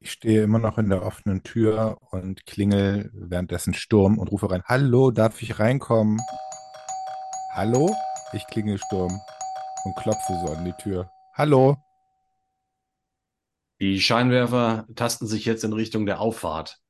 Ich 0.01 0.11
stehe 0.11 0.43
immer 0.43 0.59
noch 0.59 0.79
in 0.79 0.91
der 0.91 1.05
offenen 1.05 1.45
Tür 1.45 1.99
und 2.11 2.45
klingel 2.45 3.13
währenddessen 3.15 3.73
Sturm 3.73 4.19
und 4.19 4.33
rufe 4.33 4.51
rein: 4.51 4.65
Hallo, 4.65 5.13
darf 5.13 5.41
ich 5.43 5.61
reinkommen? 5.61 6.19
Hallo? 7.53 7.95
Ich 8.33 8.45
klingel 8.49 8.79
Sturm 8.79 9.17
und 9.85 9.97
klopfe 9.97 10.33
so 10.45 10.53
an 10.53 10.65
die 10.65 10.75
Tür. 10.83 11.09
Hallo? 11.35 11.77
Die 13.81 14.01
Scheinwerfer 14.01 14.87
tasten 14.97 15.29
sich 15.29 15.45
jetzt 15.45 15.63
in 15.63 15.73
Richtung 15.73 16.05
der 16.05 16.21
Auffahrt. 16.21 16.81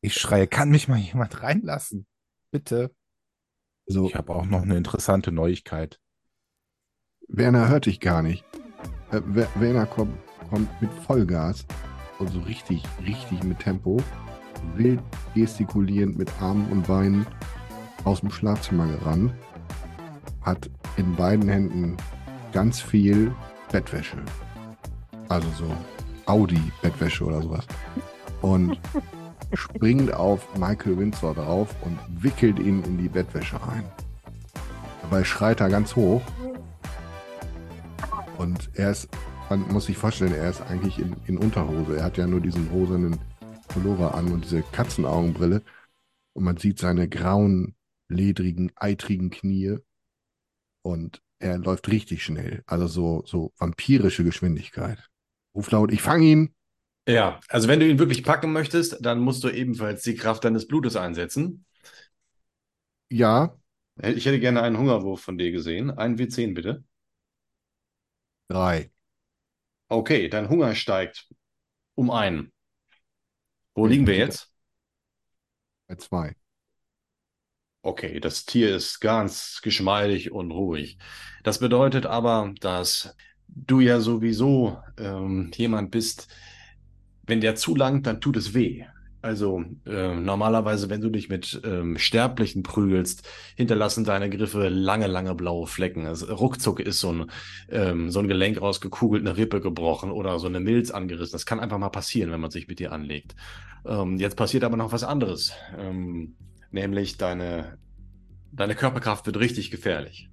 Ich 0.00 0.14
schreie: 0.14 0.46
Kann 0.46 0.70
mich 0.70 0.88
mal 0.88 0.98
jemand 0.98 1.42
reinlassen? 1.42 2.06
Bitte. 2.50 2.94
Also, 3.88 4.06
Ich 4.06 4.14
habe 4.14 4.34
auch 4.34 4.46
noch 4.46 4.62
eine 4.62 4.76
interessante 4.76 5.32
Neuigkeit. 5.32 6.00
Werner 7.28 7.68
hört 7.68 7.86
dich 7.86 8.00
gar 8.00 8.22
nicht. 8.22 8.44
Äh, 9.12 9.20
Wer- 9.24 9.48
Werner 9.56 9.86
kommt, 9.86 10.16
kommt 10.48 10.82
mit 10.82 10.92
Vollgas 10.92 11.66
und 12.18 12.28
so 12.28 12.40
richtig, 12.40 12.82
richtig 13.04 13.42
mit 13.44 13.60
Tempo, 13.60 13.98
wild 14.74 15.00
gestikulierend 15.34 16.18
mit 16.18 16.30
Armen 16.40 16.70
und 16.70 16.86
Beinen 16.86 17.26
aus 18.04 18.20
dem 18.20 18.30
Schlafzimmer 18.30 18.86
gerannt, 18.86 19.32
hat 20.42 20.70
in 20.96 21.14
beiden 21.16 21.48
Händen 21.48 21.96
ganz 22.52 22.80
viel 22.80 23.34
Bettwäsche. 23.70 24.16
Also 25.28 25.48
so 25.50 25.76
Audi-Bettwäsche 26.26 27.24
oder 27.24 27.42
sowas. 27.42 27.66
Und 28.42 28.80
springt 29.54 30.12
auf 30.12 30.56
Michael 30.58 30.98
Windsor 30.98 31.34
drauf 31.34 31.74
und 31.82 31.98
wickelt 32.22 32.58
ihn 32.58 32.82
in 32.84 32.98
die 32.98 33.08
Bettwäsche 33.08 33.60
rein. 33.60 33.84
Dabei 35.02 35.24
schreit 35.24 35.60
er 35.60 35.68
ganz 35.68 35.96
hoch. 35.96 36.22
Und 38.38 38.70
er 38.74 38.92
ist, 38.92 39.08
man 39.48 39.68
muss 39.72 39.86
sich 39.86 39.98
vorstellen, 39.98 40.34
er 40.34 40.48
ist 40.48 40.62
eigentlich 40.62 40.98
in, 40.98 41.16
in 41.26 41.36
Unterhose. 41.36 41.96
Er 41.96 42.04
hat 42.04 42.16
ja 42.16 42.26
nur 42.26 42.40
diesen 42.40 42.68
rosanen 42.68 43.18
Pullover 43.68 44.14
an 44.14 44.32
und 44.32 44.44
diese 44.44 44.62
Katzenaugenbrille. 44.62 45.62
Und 46.32 46.44
man 46.44 46.56
sieht 46.56 46.78
seine 46.78 47.08
grauen, 47.08 47.74
ledrigen, 48.08 48.72
eitrigen 48.76 49.30
Knie. 49.30 49.78
Und 50.82 51.22
er 51.38 51.58
läuft 51.58 51.88
richtig 51.88 52.22
schnell. 52.22 52.62
Also 52.66 52.86
so, 52.86 53.22
so 53.26 53.52
vampirische 53.58 54.24
Geschwindigkeit. 54.24 55.10
Ruf 55.54 55.70
laut, 55.70 55.92
ich 55.92 56.02
fange 56.02 56.24
ihn. 56.24 56.54
Ja, 57.10 57.40
also 57.48 57.68
wenn 57.68 57.80
du 57.80 57.86
ihn 57.88 57.98
wirklich 57.98 58.22
packen 58.24 58.52
möchtest, 58.52 59.04
dann 59.04 59.20
musst 59.20 59.42
du 59.44 59.48
ebenfalls 59.50 60.02
die 60.02 60.14
Kraft 60.16 60.44
deines 60.44 60.66
Blutes 60.68 60.96
einsetzen. 60.96 61.64
Ja, 63.08 63.56
Ich 64.02 64.26
hätte 64.26 64.40
gerne 64.40 64.62
einen 64.62 64.78
Hungerwurf 64.78 65.20
von 65.22 65.38
dir 65.38 65.52
gesehen. 65.52 65.90
Einen 65.92 66.18
W10 66.18 66.54
bitte. 66.54 66.82
drei. 68.48 68.90
Okay, 69.90 70.28
dein 70.28 70.48
Hunger 70.48 70.74
steigt 70.74 71.28
um 71.96 72.10
einen. 72.10 72.52
Wo 73.74 73.86
liegen 73.86 74.06
wir 74.06 74.16
jetzt? 74.16 74.52
Bei 75.88 75.96
zwei. 75.96 76.34
Okay, 77.82 78.20
das 78.20 78.44
Tier 78.44 78.76
ist 78.76 79.00
ganz 79.00 79.60
geschmeidig 79.62 80.32
und 80.32 80.50
ruhig. 80.50 80.98
Das 81.44 81.58
bedeutet 81.60 82.04
aber, 82.06 82.52
dass 82.60 83.16
du 83.48 83.80
ja 83.80 84.00
sowieso 84.00 84.82
ähm, 84.98 85.50
jemand 85.56 85.90
bist, 85.90 86.28
wenn 87.30 87.40
der 87.40 87.54
zu 87.54 87.74
langt, 87.74 88.06
dann 88.06 88.20
tut 88.20 88.36
es 88.36 88.52
weh. 88.52 88.84
Also 89.22 89.64
äh, 89.86 90.14
normalerweise, 90.14 90.88
wenn 90.88 91.02
du 91.02 91.10
dich 91.10 91.28
mit 91.28 91.60
ähm, 91.64 91.98
Sterblichen 91.98 92.62
prügelst, 92.62 93.28
hinterlassen 93.54 94.04
deine 94.04 94.30
Griffe 94.30 94.68
lange, 94.68 95.08
lange 95.08 95.34
blaue 95.34 95.66
Flecken. 95.66 96.06
Also 96.06 96.34
ruckzuck 96.34 96.80
ist 96.80 97.00
so 97.00 97.12
ein, 97.12 97.30
ähm, 97.68 98.10
so 98.10 98.20
ein 98.20 98.28
Gelenk 98.28 98.60
rausgekugelt, 98.60 99.26
eine 99.26 99.36
Rippe 99.36 99.60
gebrochen 99.60 100.10
oder 100.10 100.38
so 100.38 100.46
eine 100.46 100.60
Milz 100.60 100.90
angerissen. 100.90 101.32
Das 101.32 101.44
kann 101.44 101.60
einfach 101.60 101.78
mal 101.78 101.90
passieren, 101.90 102.32
wenn 102.32 102.40
man 102.40 102.50
sich 102.50 102.66
mit 102.66 102.78
dir 102.78 102.92
anlegt. 102.92 103.36
Ähm, 103.86 104.16
jetzt 104.16 104.36
passiert 104.36 104.64
aber 104.64 104.78
noch 104.78 104.92
was 104.92 105.04
anderes. 105.04 105.52
Ähm, 105.78 106.36
nämlich 106.70 107.18
deine, 107.18 107.78
deine 108.52 108.74
Körperkraft 108.74 109.26
wird 109.26 109.38
richtig 109.38 109.70
gefährlich. 109.70 110.30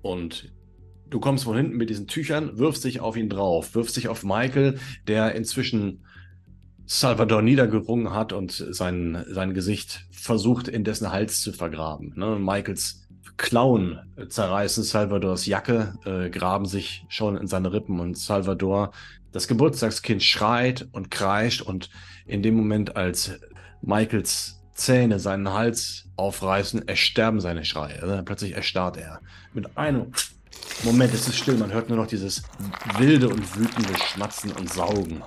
Und 0.00 0.52
du 1.10 1.20
kommst 1.20 1.44
von 1.44 1.56
hinten 1.56 1.76
mit 1.76 1.90
diesen 1.90 2.06
Tüchern, 2.06 2.58
wirfst 2.58 2.84
dich 2.84 3.00
auf 3.00 3.16
ihn 3.16 3.28
drauf, 3.28 3.74
wirfst 3.74 3.96
dich 3.96 4.08
auf 4.08 4.24
Michael, 4.24 4.78
der 5.06 5.34
inzwischen 5.34 6.04
Salvador 6.86 7.42
niedergerungen 7.42 8.12
hat 8.12 8.32
und 8.32 8.52
sein, 8.70 9.24
sein 9.28 9.54
Gesicht 9.54 10.06
versucht, 10.10 10.66
in 10.66 10.82
dessen 10.82 11.12
Hals 11.12 11.40
zu 11.40 11.52
vergraben. 11.52 12.14
Ne? 12.16 12.36
Michaels 12.38 13.06
Klauen 13.36 13.98
zerreißen 14.28 14.84
Salvadors 14.84 15.46
Jacke, 15.46 15.94
äh, 16.04 16.30
graben 16.30 16.66
sich 16.66 17.04
schon 17.08 17.36
in 17.36 17.46
seine 17.46 17.72
Rippen 17.72 18.00
und 18.00 18.18
Salvador, 18.18 18.92
das 19.32 19.48
Geburtstagskind, 19.48 20.22
schreit 20.22 20.88
und 20.92 21.10
kreischt 21.10 21.62
und 21.62 21.90
in 22.26 22.42
dem 22.42 22.54
Moment, 22.54 22.96
als 22.96 23.38
Michaels 23.82 24.60
Zähne 24.74 25.18
seinen 25.18 25.50
Hals 25.52 26.08
aufreißen, 26.16 26.88
ersterben 26.88 27.40
seine 27.40 27.64
Schreie. 27.64 28.02
Also 28.02 28.22
plötzlich 28.24 28.54
erstarrt 28.54 28.96
er. 28.96 29.20
Mit 29.52 29.76
einem 29.76 30.12
Moment 30.84 31.12
ist 31.12 31.28
es 31.28 31.36
still, 31.36 31.56
man 31.58 31.72
hört 31.72 31.88
nur 31.88 31.98
noch 31.98 32.06
dieses 32.06 32.42
wilde 32.98 33.28
und 33.28 33.56
wütende 33.56 33.94
Schmatzen 33.98 34.52
und 34.52 34.72
Saugen. 34.72 35.22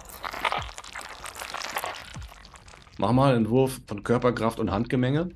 Mach 2.98 3.12
mal 3.12 3.36
einen 3.36 3.50
Wurf 3.50 3.82
von 3.88 4.04
Körperkraft 4.04 4.60
und 4.60 4.72
Handgemenge. 4.72 5.30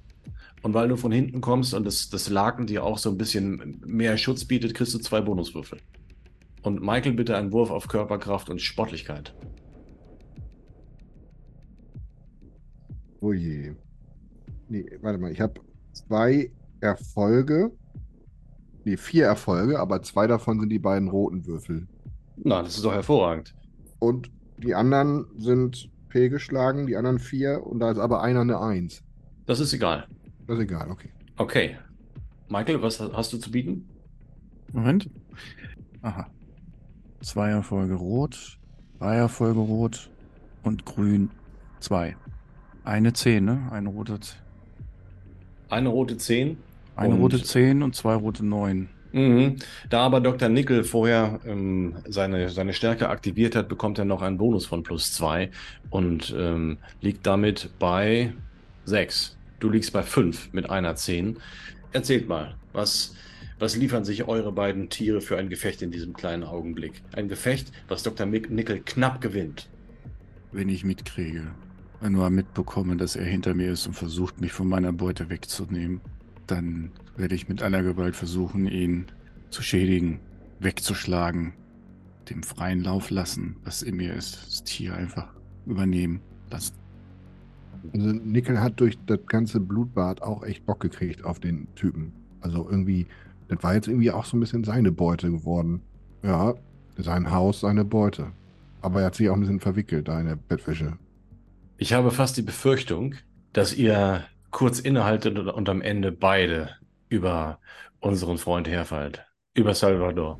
Und 0.63 0.73
weil 0.73 0.87
du 0.87 0.97
von 0.97 1.11
hinten 1.11 1.39
kommst 1.39 1.73
und 1.73 1.85
das, 1.85 2.09
das 2.09 2.29
Laken 2.29 2.65
dir 2.65 2.83
auch 2.83 2.97
so 2.97 3.09
ein 3.09 3.17
bisschen 3.17 3.81
mehr 3.85 4.17
Schutz 4.17 4.45
bietet, 4.45 4.73
kriegst 4.73 4.93
du 4.93 4.99
zwei 4.99 5.21
Bonuswürfel. 5.21 5.79
Und 6.63 6.81
Michael, 6.81 7.13
bitte 7.13 7.37
einen 7.37 7.51
Wurf 7.51 7.69
auf 7.69 7.87
Körperkraft 7.87 8.49
und 8.49 8.61
Sportlichkeit. 8.61 9.33
Oh 13.21 13.33
je. 13.33 13.73
Nee, 14.67 14.85
warte 15.01 15.19
mal, 15.19 15.31
ich 15.31 15.39
habe 15.39 15.61
zwei 15.93 16.51
Erfolge. 16.81 17.71
Nee, 18.87 18.95
vier 18.95 19.25
Erfolge, 19.25 19.81
aber 19.81 20.01
zwei 20.01 20.27
davon 20.27 20.61
sind 20.61 20.69
die 20.69 20.79
beiden 20.79 21.09
roten 21.09 21.45
Würfel. 21.45 21.87
Na, 22.37 22.61
das 22.63 22.77
ist 22.77 22.85
doch 22.85 22.93
hervorragend. 22.93 23.53
Und 23.99 24.31
die 24.59 24.75
anderen 24.75 25.25
sind 25.37 25.89
P 26.07 26.29
geschlagen, 26.29 26.87
die 26.87 26.95
anderen 26.95 27.19
vier, 27.19 27.67
und 27.67 27.79
da 27.79 27.91
ist 27.91 27.97
aber 27.97 28.21
einer 28.21 28.39
eine 28.39 28.61
Eins. 28.61 29.03
Das 29.45 29.59
ist 29.59 29.73
egal. 29.73 30.07
Das 30.47 30.55
ist 30.57 30.63
egal, 30.63 30.89
okay. 30.89 31.09
Okay. 31.35 31.77
Michael, 32.47 32.81
was 32.81 33.01
hast 33.01 33.33
du 33.33 33.37
zu 33.39 33.51
bieten? 33.51 33.89
Moment. 34.71 35.09
Aha. 36.01 36.27
Zwei 37.19 37.49
Erfolge 37.49 37.95
rot, 37.95 38.57
drei 38.99 39.17
Erfolge 39.17 39.59
rot 39.59 40.09
und 40.63 40.85
grün 40.85 41.29
zwei. 41.81 42.15
Eine 42.85 43.11
10, 43.11 43.43
ne? 43.43 43.67
Eine 43.69 43.89
rote, 43.89 44.17
Eine 45.67 45.89
rote 45.89 46.15
10. 46.15 46.57
eine 46.97 47.13
Und- 47.15 47.21
rote 47.21 47.41
10 47.41 47.83
und 47.83 47.95
zwei 47.95 48.13
rote 48.15 48.45
9. 48.45 48.89
Mhm. 49.13 49.55
Da 49.89 50.01
aber 50.01 50.19
Dr. 50.19 50.49
Nickel 50.49 50.83
vorher 50.83 51.39
ähm, 51.45 51.95
seine, 52.07 52.49
seine 52.49 52.73
Stärke 52.73 53.07
aktiviert 53.09 53.55
hat, 53.55 53.69
bekommt 53.69 53.97
er 53.99 54.05
noch 54.05 54.21
einen 54.21 54.37
Bonus 54.37 54.65
von 54.65 54.83
plus 54.83 55.13
2 55.13 55.49
und 55.89 56.35
ähm, 56.37 56.77
liegt 57.01 57.25
damit 57.25 57.69
bei 57.79 58.33
6. 58.85 59.37
Du 59.59 59.69
liegst 59.69 59.93
bei 59.93 60.03
5 60.03 60.51
mit 60.53 60.69
einer 60.69 60.95
10. 60.95 61.37
Erzählt 61.93 62.27
mal, 62.27 62.55
was, 62.73 63.15
Was 63.59 63.75
liefern 63.75 64.03
sich 64.05 64.27
eure 64.27 64.51
beiden 64.51 64.89
Tiere 64.89 65.19
für 65.21 65.37
ein 65.37 65.49
Gefecht 65.49 65.81
in 65.81 65.89
diesem 65.89 66.13
kleinen 66.13 66.43
Augenblick? 66.43 67.01
Ein 67.13 67.27
Gefecht, 67.27 67.71
was 67.87 68.03
Dr. 68.03 68.27
Nickel 68.27 68.81
knapp 68.85 69.19
gewinnt. 69.21 69.67
Wenn 70.51 70.69
ich 70.69 70.83
mitkriege, 70.83 71.47
nur 72.07 72.29
mitbekomme, 72.29 72.97
dass 72.97 73.15
er 73.15 73.25
hinter 73.25 73.53
mir 73.55 73.71
ist 73.71 73.87
und 73.87 73.93
versucht, 73.93 74.39
mich 74.41 74.51
von 74.51 74.67
meiner 74.67 74.93
Beute 74.93 75.29
wegzunehmen, 75.29 76.01
dann 76.47 76.91
werde 77.15 77.35
ich 77.35 77.47
mit 77.47 77.61
aller 77.61 77.83
Gewalt 77.83 78.15
versuchen, 78.15 78.67
ihn 78.67 79.05
zu 79.49 79.61
schädigen, 79.61 80.19
wegzuschlagen, 80.59 81.53
dem 82.29 82.43
freien 82.43 82.83
Lauf 82.83 83.09
lassen, 83.09 83.57
was 83.63 83.81
in 83.81 83.97
mir 83.97 84.13
ist, 84.13 84.45
das 84.47 84.63
Tier 84.63 84.95
einfach 84.95 85.33
übernehmen 85.65 86.21
lassen. 86.49 86.75
Also 87.93 88.11
Nickel 88.11 88.59
hat 88.59 88.79
durch 88.79 88.97
das 89.05 89.19
ganze 89.27 89.59
Blutbad 89.59 90.21
auch 90.21 90.43
echt 90.43 90.65
Bock 90.65 90.79
gekriegt 90.79 91.23
auf 91.23 91.39
den 91.39 91.67
Typen. 91.75 92.11
Also 92.41 92.67
irgendwie, 92.69 93.07
das 93.47 93.63
war 93.63 93.75
jetzt 93.75 93.87
irgendwie 93.87 94.11
auch 94.11 94.25
so 94.25 94.35
ein 94.35 94.39
bisschen 94.39 94.63
seine 94.63 94.91
Beute 94.91 95.31
geworden. 95.31 95.81
Ja, 96.23 96.55
sein 96.97 97.31
Haus, 97.31 97.61
seine 97.61 97.85
Beute. 97.85 98.31
Aber 98.81 99.01
er 99.01 99.07
hat 99.07 99.15
sich 99.15 99.29
auch 99.29 99.35
ein 99.35 99.41
bisschen 99.41 99.59
verwickelt 99.59 100.07
da 100.07 100.19
in 100.19 100.27
der 100.27 100.35
Bettwäsche. 100.35 100.97
Ich 101.77 101.93
habe 101.93 102.11
fast 102.11 102.37
die 102.37 102.41
Befürchtung, 102.41 103.15
dass 103.53 103.73
ihr 103.75 104.23
kurz 104.51 104.79
innehaltet 104.79 105.37
und 105.37 105.69
am 105.69 105.81
Ende 105.81 106.11
beide 106.11 106.75
über 107.09 107.59
unseren 107.99 108.37
Freund 108.37 108.67
herfallt. 108.67 109.25
Über 109.53 109.73
Salvador. 109.73 110.39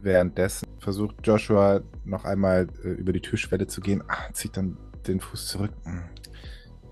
Währenddessen 0.00 0.66
versucht 0.78 1.26
Joshua 1.26 1.80
noch 2.04 2.24
einmal 2.24 2.68
äh, 2.84 2.88
über 2.88 3.12
die 3.12 3.20
Türschwelle 3.20 3.66
zu 3.66 3.80
gehen, 3.80 4.02
ah, 4.08 4.32
zieht 4.32 4.56
dann 4.56 4.78
den 5.06 5.20
Fuß 5.20 5.48
zurück, 5.48 5.72
hm, 5.84 6.04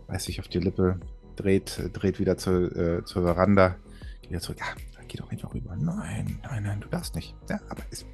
weiß 0.09 0.29
ich 0.29 0.41
auf 0.41 0.49
die 0.49 0.59
Lippe, 0.59 0.99
dreht, 1.37 1.79
äh, 1.79 1.89
dreht 1.89 2.19
wieder 2.19 2.37
zur, 2.37 2.77
äh, 2.77 3.05
zur 3.05 3.23
Veranda, 3.23 3.77
geht 4.23 4.31
wieder 4.31 4.41
zurück. 4.41 4.59
Ah, 4.61 4.75
geh 5.07 5.19
doch 5.19 5.31
einfach 5.31 5.55
rüber. 5.55 5.77
Nein, 5.77 6.41
nein, 6.43 6.63
nein, 6.65 6.81
du 6.81 6.89
darfst 6.89 7.15
nicht. 7.15 7.35
Ja, 7.49 7.61
aber 7.69 7.83
ist 7.91 8.05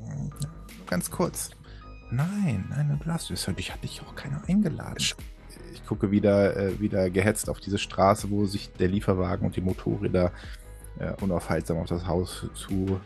hm, 0.00 0.30
ganz 0.86 1.10
kurz. 1.10 1.50
Nein, 2.10 2.64
nein, 2.70 2.98
du 2.98 3.04
darfst. 3.04 3.30
Ich 3.30 3.46
hatte 3.72 3.82
dich 3.82 4.02
auch 4.02 4.14
keiner 4.14 4.42
eingeladen. 4.46 4.96
Ich 5.72 5.84
gucke 5.86 6.10
wieder, 6.10 6.56
äh, 6.56 6.80
wieder 6.80 7.10
gehetzt 7.10 7.48
auf 7.50 7.60
diese 7.60 7.78
Straße, 7.78 8.30
wo 8.30 8.46
sich 8.46 8.72
der 8.72 8.88
Lieferwagen 8.88 9.46
und 9.46 9.56
die 9.56 9.60
Motorräder 9.60 10.32
äh, 10.98 11.12
unaufhaltsam 11.20 11.78
auf 11.78 11.88
das 11.88 12.06
Haus 12.06 12.46
zu 12.54 13.00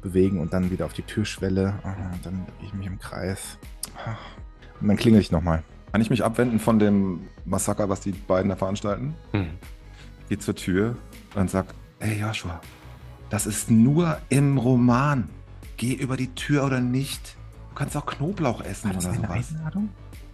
bewegen 0.00 0.40
und 0.40 0.52
dann 0.52 0.70
wieder 0.70 0.84
auf 0.84 0.92
die 0.92 1.02
Türschwelle. 1.02 1.74
Und 1.84 2.26
dann 2.26 2.46
drehe 2.58 2.66
ich 2.66 2.74
mich 2.74 2.86
im 2.86 2.98
Kreis. 2.98 3.58
Und 4.80 4.88
dann 4.88 4.96
klingel 4.96 5.20
ich 5.20 5.30
nochmal. 5.30 5.62
Kann 5.92 6.00
ich 6.00 6.10
mich 6.10 6.24
abwenden 6.24 6.58
von 6.58 6.78
dem 6.78 7.28
Massaker, 7.44 7.88
was 7.88 8.00
die 8.00 8.12
beiden 8.12 8.48
da 8.48 8.56
veranstalten? 8.56 9.14
Mhm. 9.32 9.50
Geh 10.28 10.38
zur 10.38 10.54
Tür 10.54 10.96
und 11.34 11.50
sag, 11.50 11.66
hey 12.00 12.18
Joshua, 12.18 12.60
das 13.28 13.46
ist 13.46 13.70
nur 13.70 14.18
im 14.28 14.58
Roman. 14.58 15.28
Geh 15.76 15.92
über 15.92 16.16
die 16.16 16.34
Tür 16.34 16.64
oder 16.64 16.80
nicht. 16.80 17.36
Du 17.72 17.78
kannst 17.78 17.96
auch 17.96 18.04
Knoblauch 18.04 18.60
essen 18.64 18.88
War 18.90 18.94
das 18.96 19.06
oder 19.06 19.14
eine 19.14 19.26
sowas. 19.28 19.50
Einladung? 19.56 19.88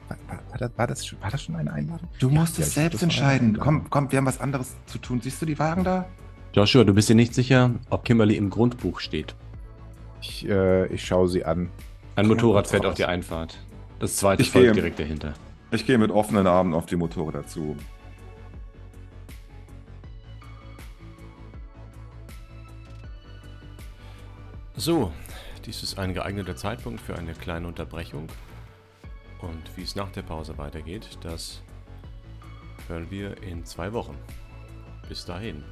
War, 0.08 0.16
war, 0.50 0.58
das, 0.58 0.70
war, 0.76 0.86
das, 0.88 1.06
schon- 1.06 1.20
war 1.22 1.30
das 1.30 1.40
schon 1.44 1.54
eine 1.54 1.72
Einladung? 1.72 2.08
Du 2.18 2.28
Ja, 2.30 2.40
musst 2.40 2.58
ja, 2.58 2.64
es 2.64 2.74
selbst 2.74 2.94
das 2.96 3.02
entscheiden. 3.04 3.56
Komm, 3.60 3.88
komm, 3.90 4.10
wir 4.10 4.16
haben 4.18 4.26
was 4.26 4.40
anderes 4.40 4.74
zu 4.86 4.98
tun. 4.98 5.20
Siehst 5.20 5.40
du 5.40 5.46
die 5.46 5.56
Wagen 5.56 5.84
da? 5.84 6.06
Joshua, 6.52 6.82
du 6.82 6.92
bist 6.94 7.08
dir 7.08 7.14
nicht 7.14 7.34
sicher, 7.34 7.70
ob 7.90 8.04
Kimberly 8.04 8.34
im 8.36 8.50
Grundbuch 8.50 8.98
steht. 8.98 9.36
Ich, 10.20 10.48
äh, 10.48 10.86
ich 10.86 11.06
schaue 11.06 11.28
sie 11.28 11.44
an. 11.44 11.68
Ein 12.16 12.26
Komm, 12.26 12.28
Motorrad 12.36 12.66
fährt 12.66 12.84
auf 12.84 12.94
die 12.94 13.04
Einfahrt. 13.04 13.56
Das 14.00 14.16
zweite 14.16 14.42
Ich 14.42 14.50
folgt 14.50 14.74
direkt 14.74 14.98
dahinter. 14.98 15.34
Ich 15.70 15.86
gehe 15.86 15.96
mit 15.98 16.10
offenen 16.10 16.48
Armen 16.48 16.74
auf 16.74 16.86
die 16.86 16.96
Motorräder 16.96 17.46
zu. 17.46 17.76
So, 24.76 25.12
dies 25.68 25.82
ist 25.82 25.98
ein 25.98 26.14
geeigneter 26.14 26.56
Zeitpunkt 26.56 26.98
für 26.98 27.14
eine 27.14 27.34
kleine 27.34 27.68
Unterbrechung. 27.68 28.26
Und 29.42 29.76
wie 29.76 29.82
es 29.82 29.96
nach 29.96 30.10
der 30.10 30.22
Pause 30.22 30.56
weitergeht, 30.56 31.18
das 31.20 31.60
hören 32.88 33.10
wir 33.10 33.42
in 33.42 33.66
zwei 33.66 33.92
Wochen. 33.92 34.16
Bis 35.10 35.26
dahin. 35.26 35.62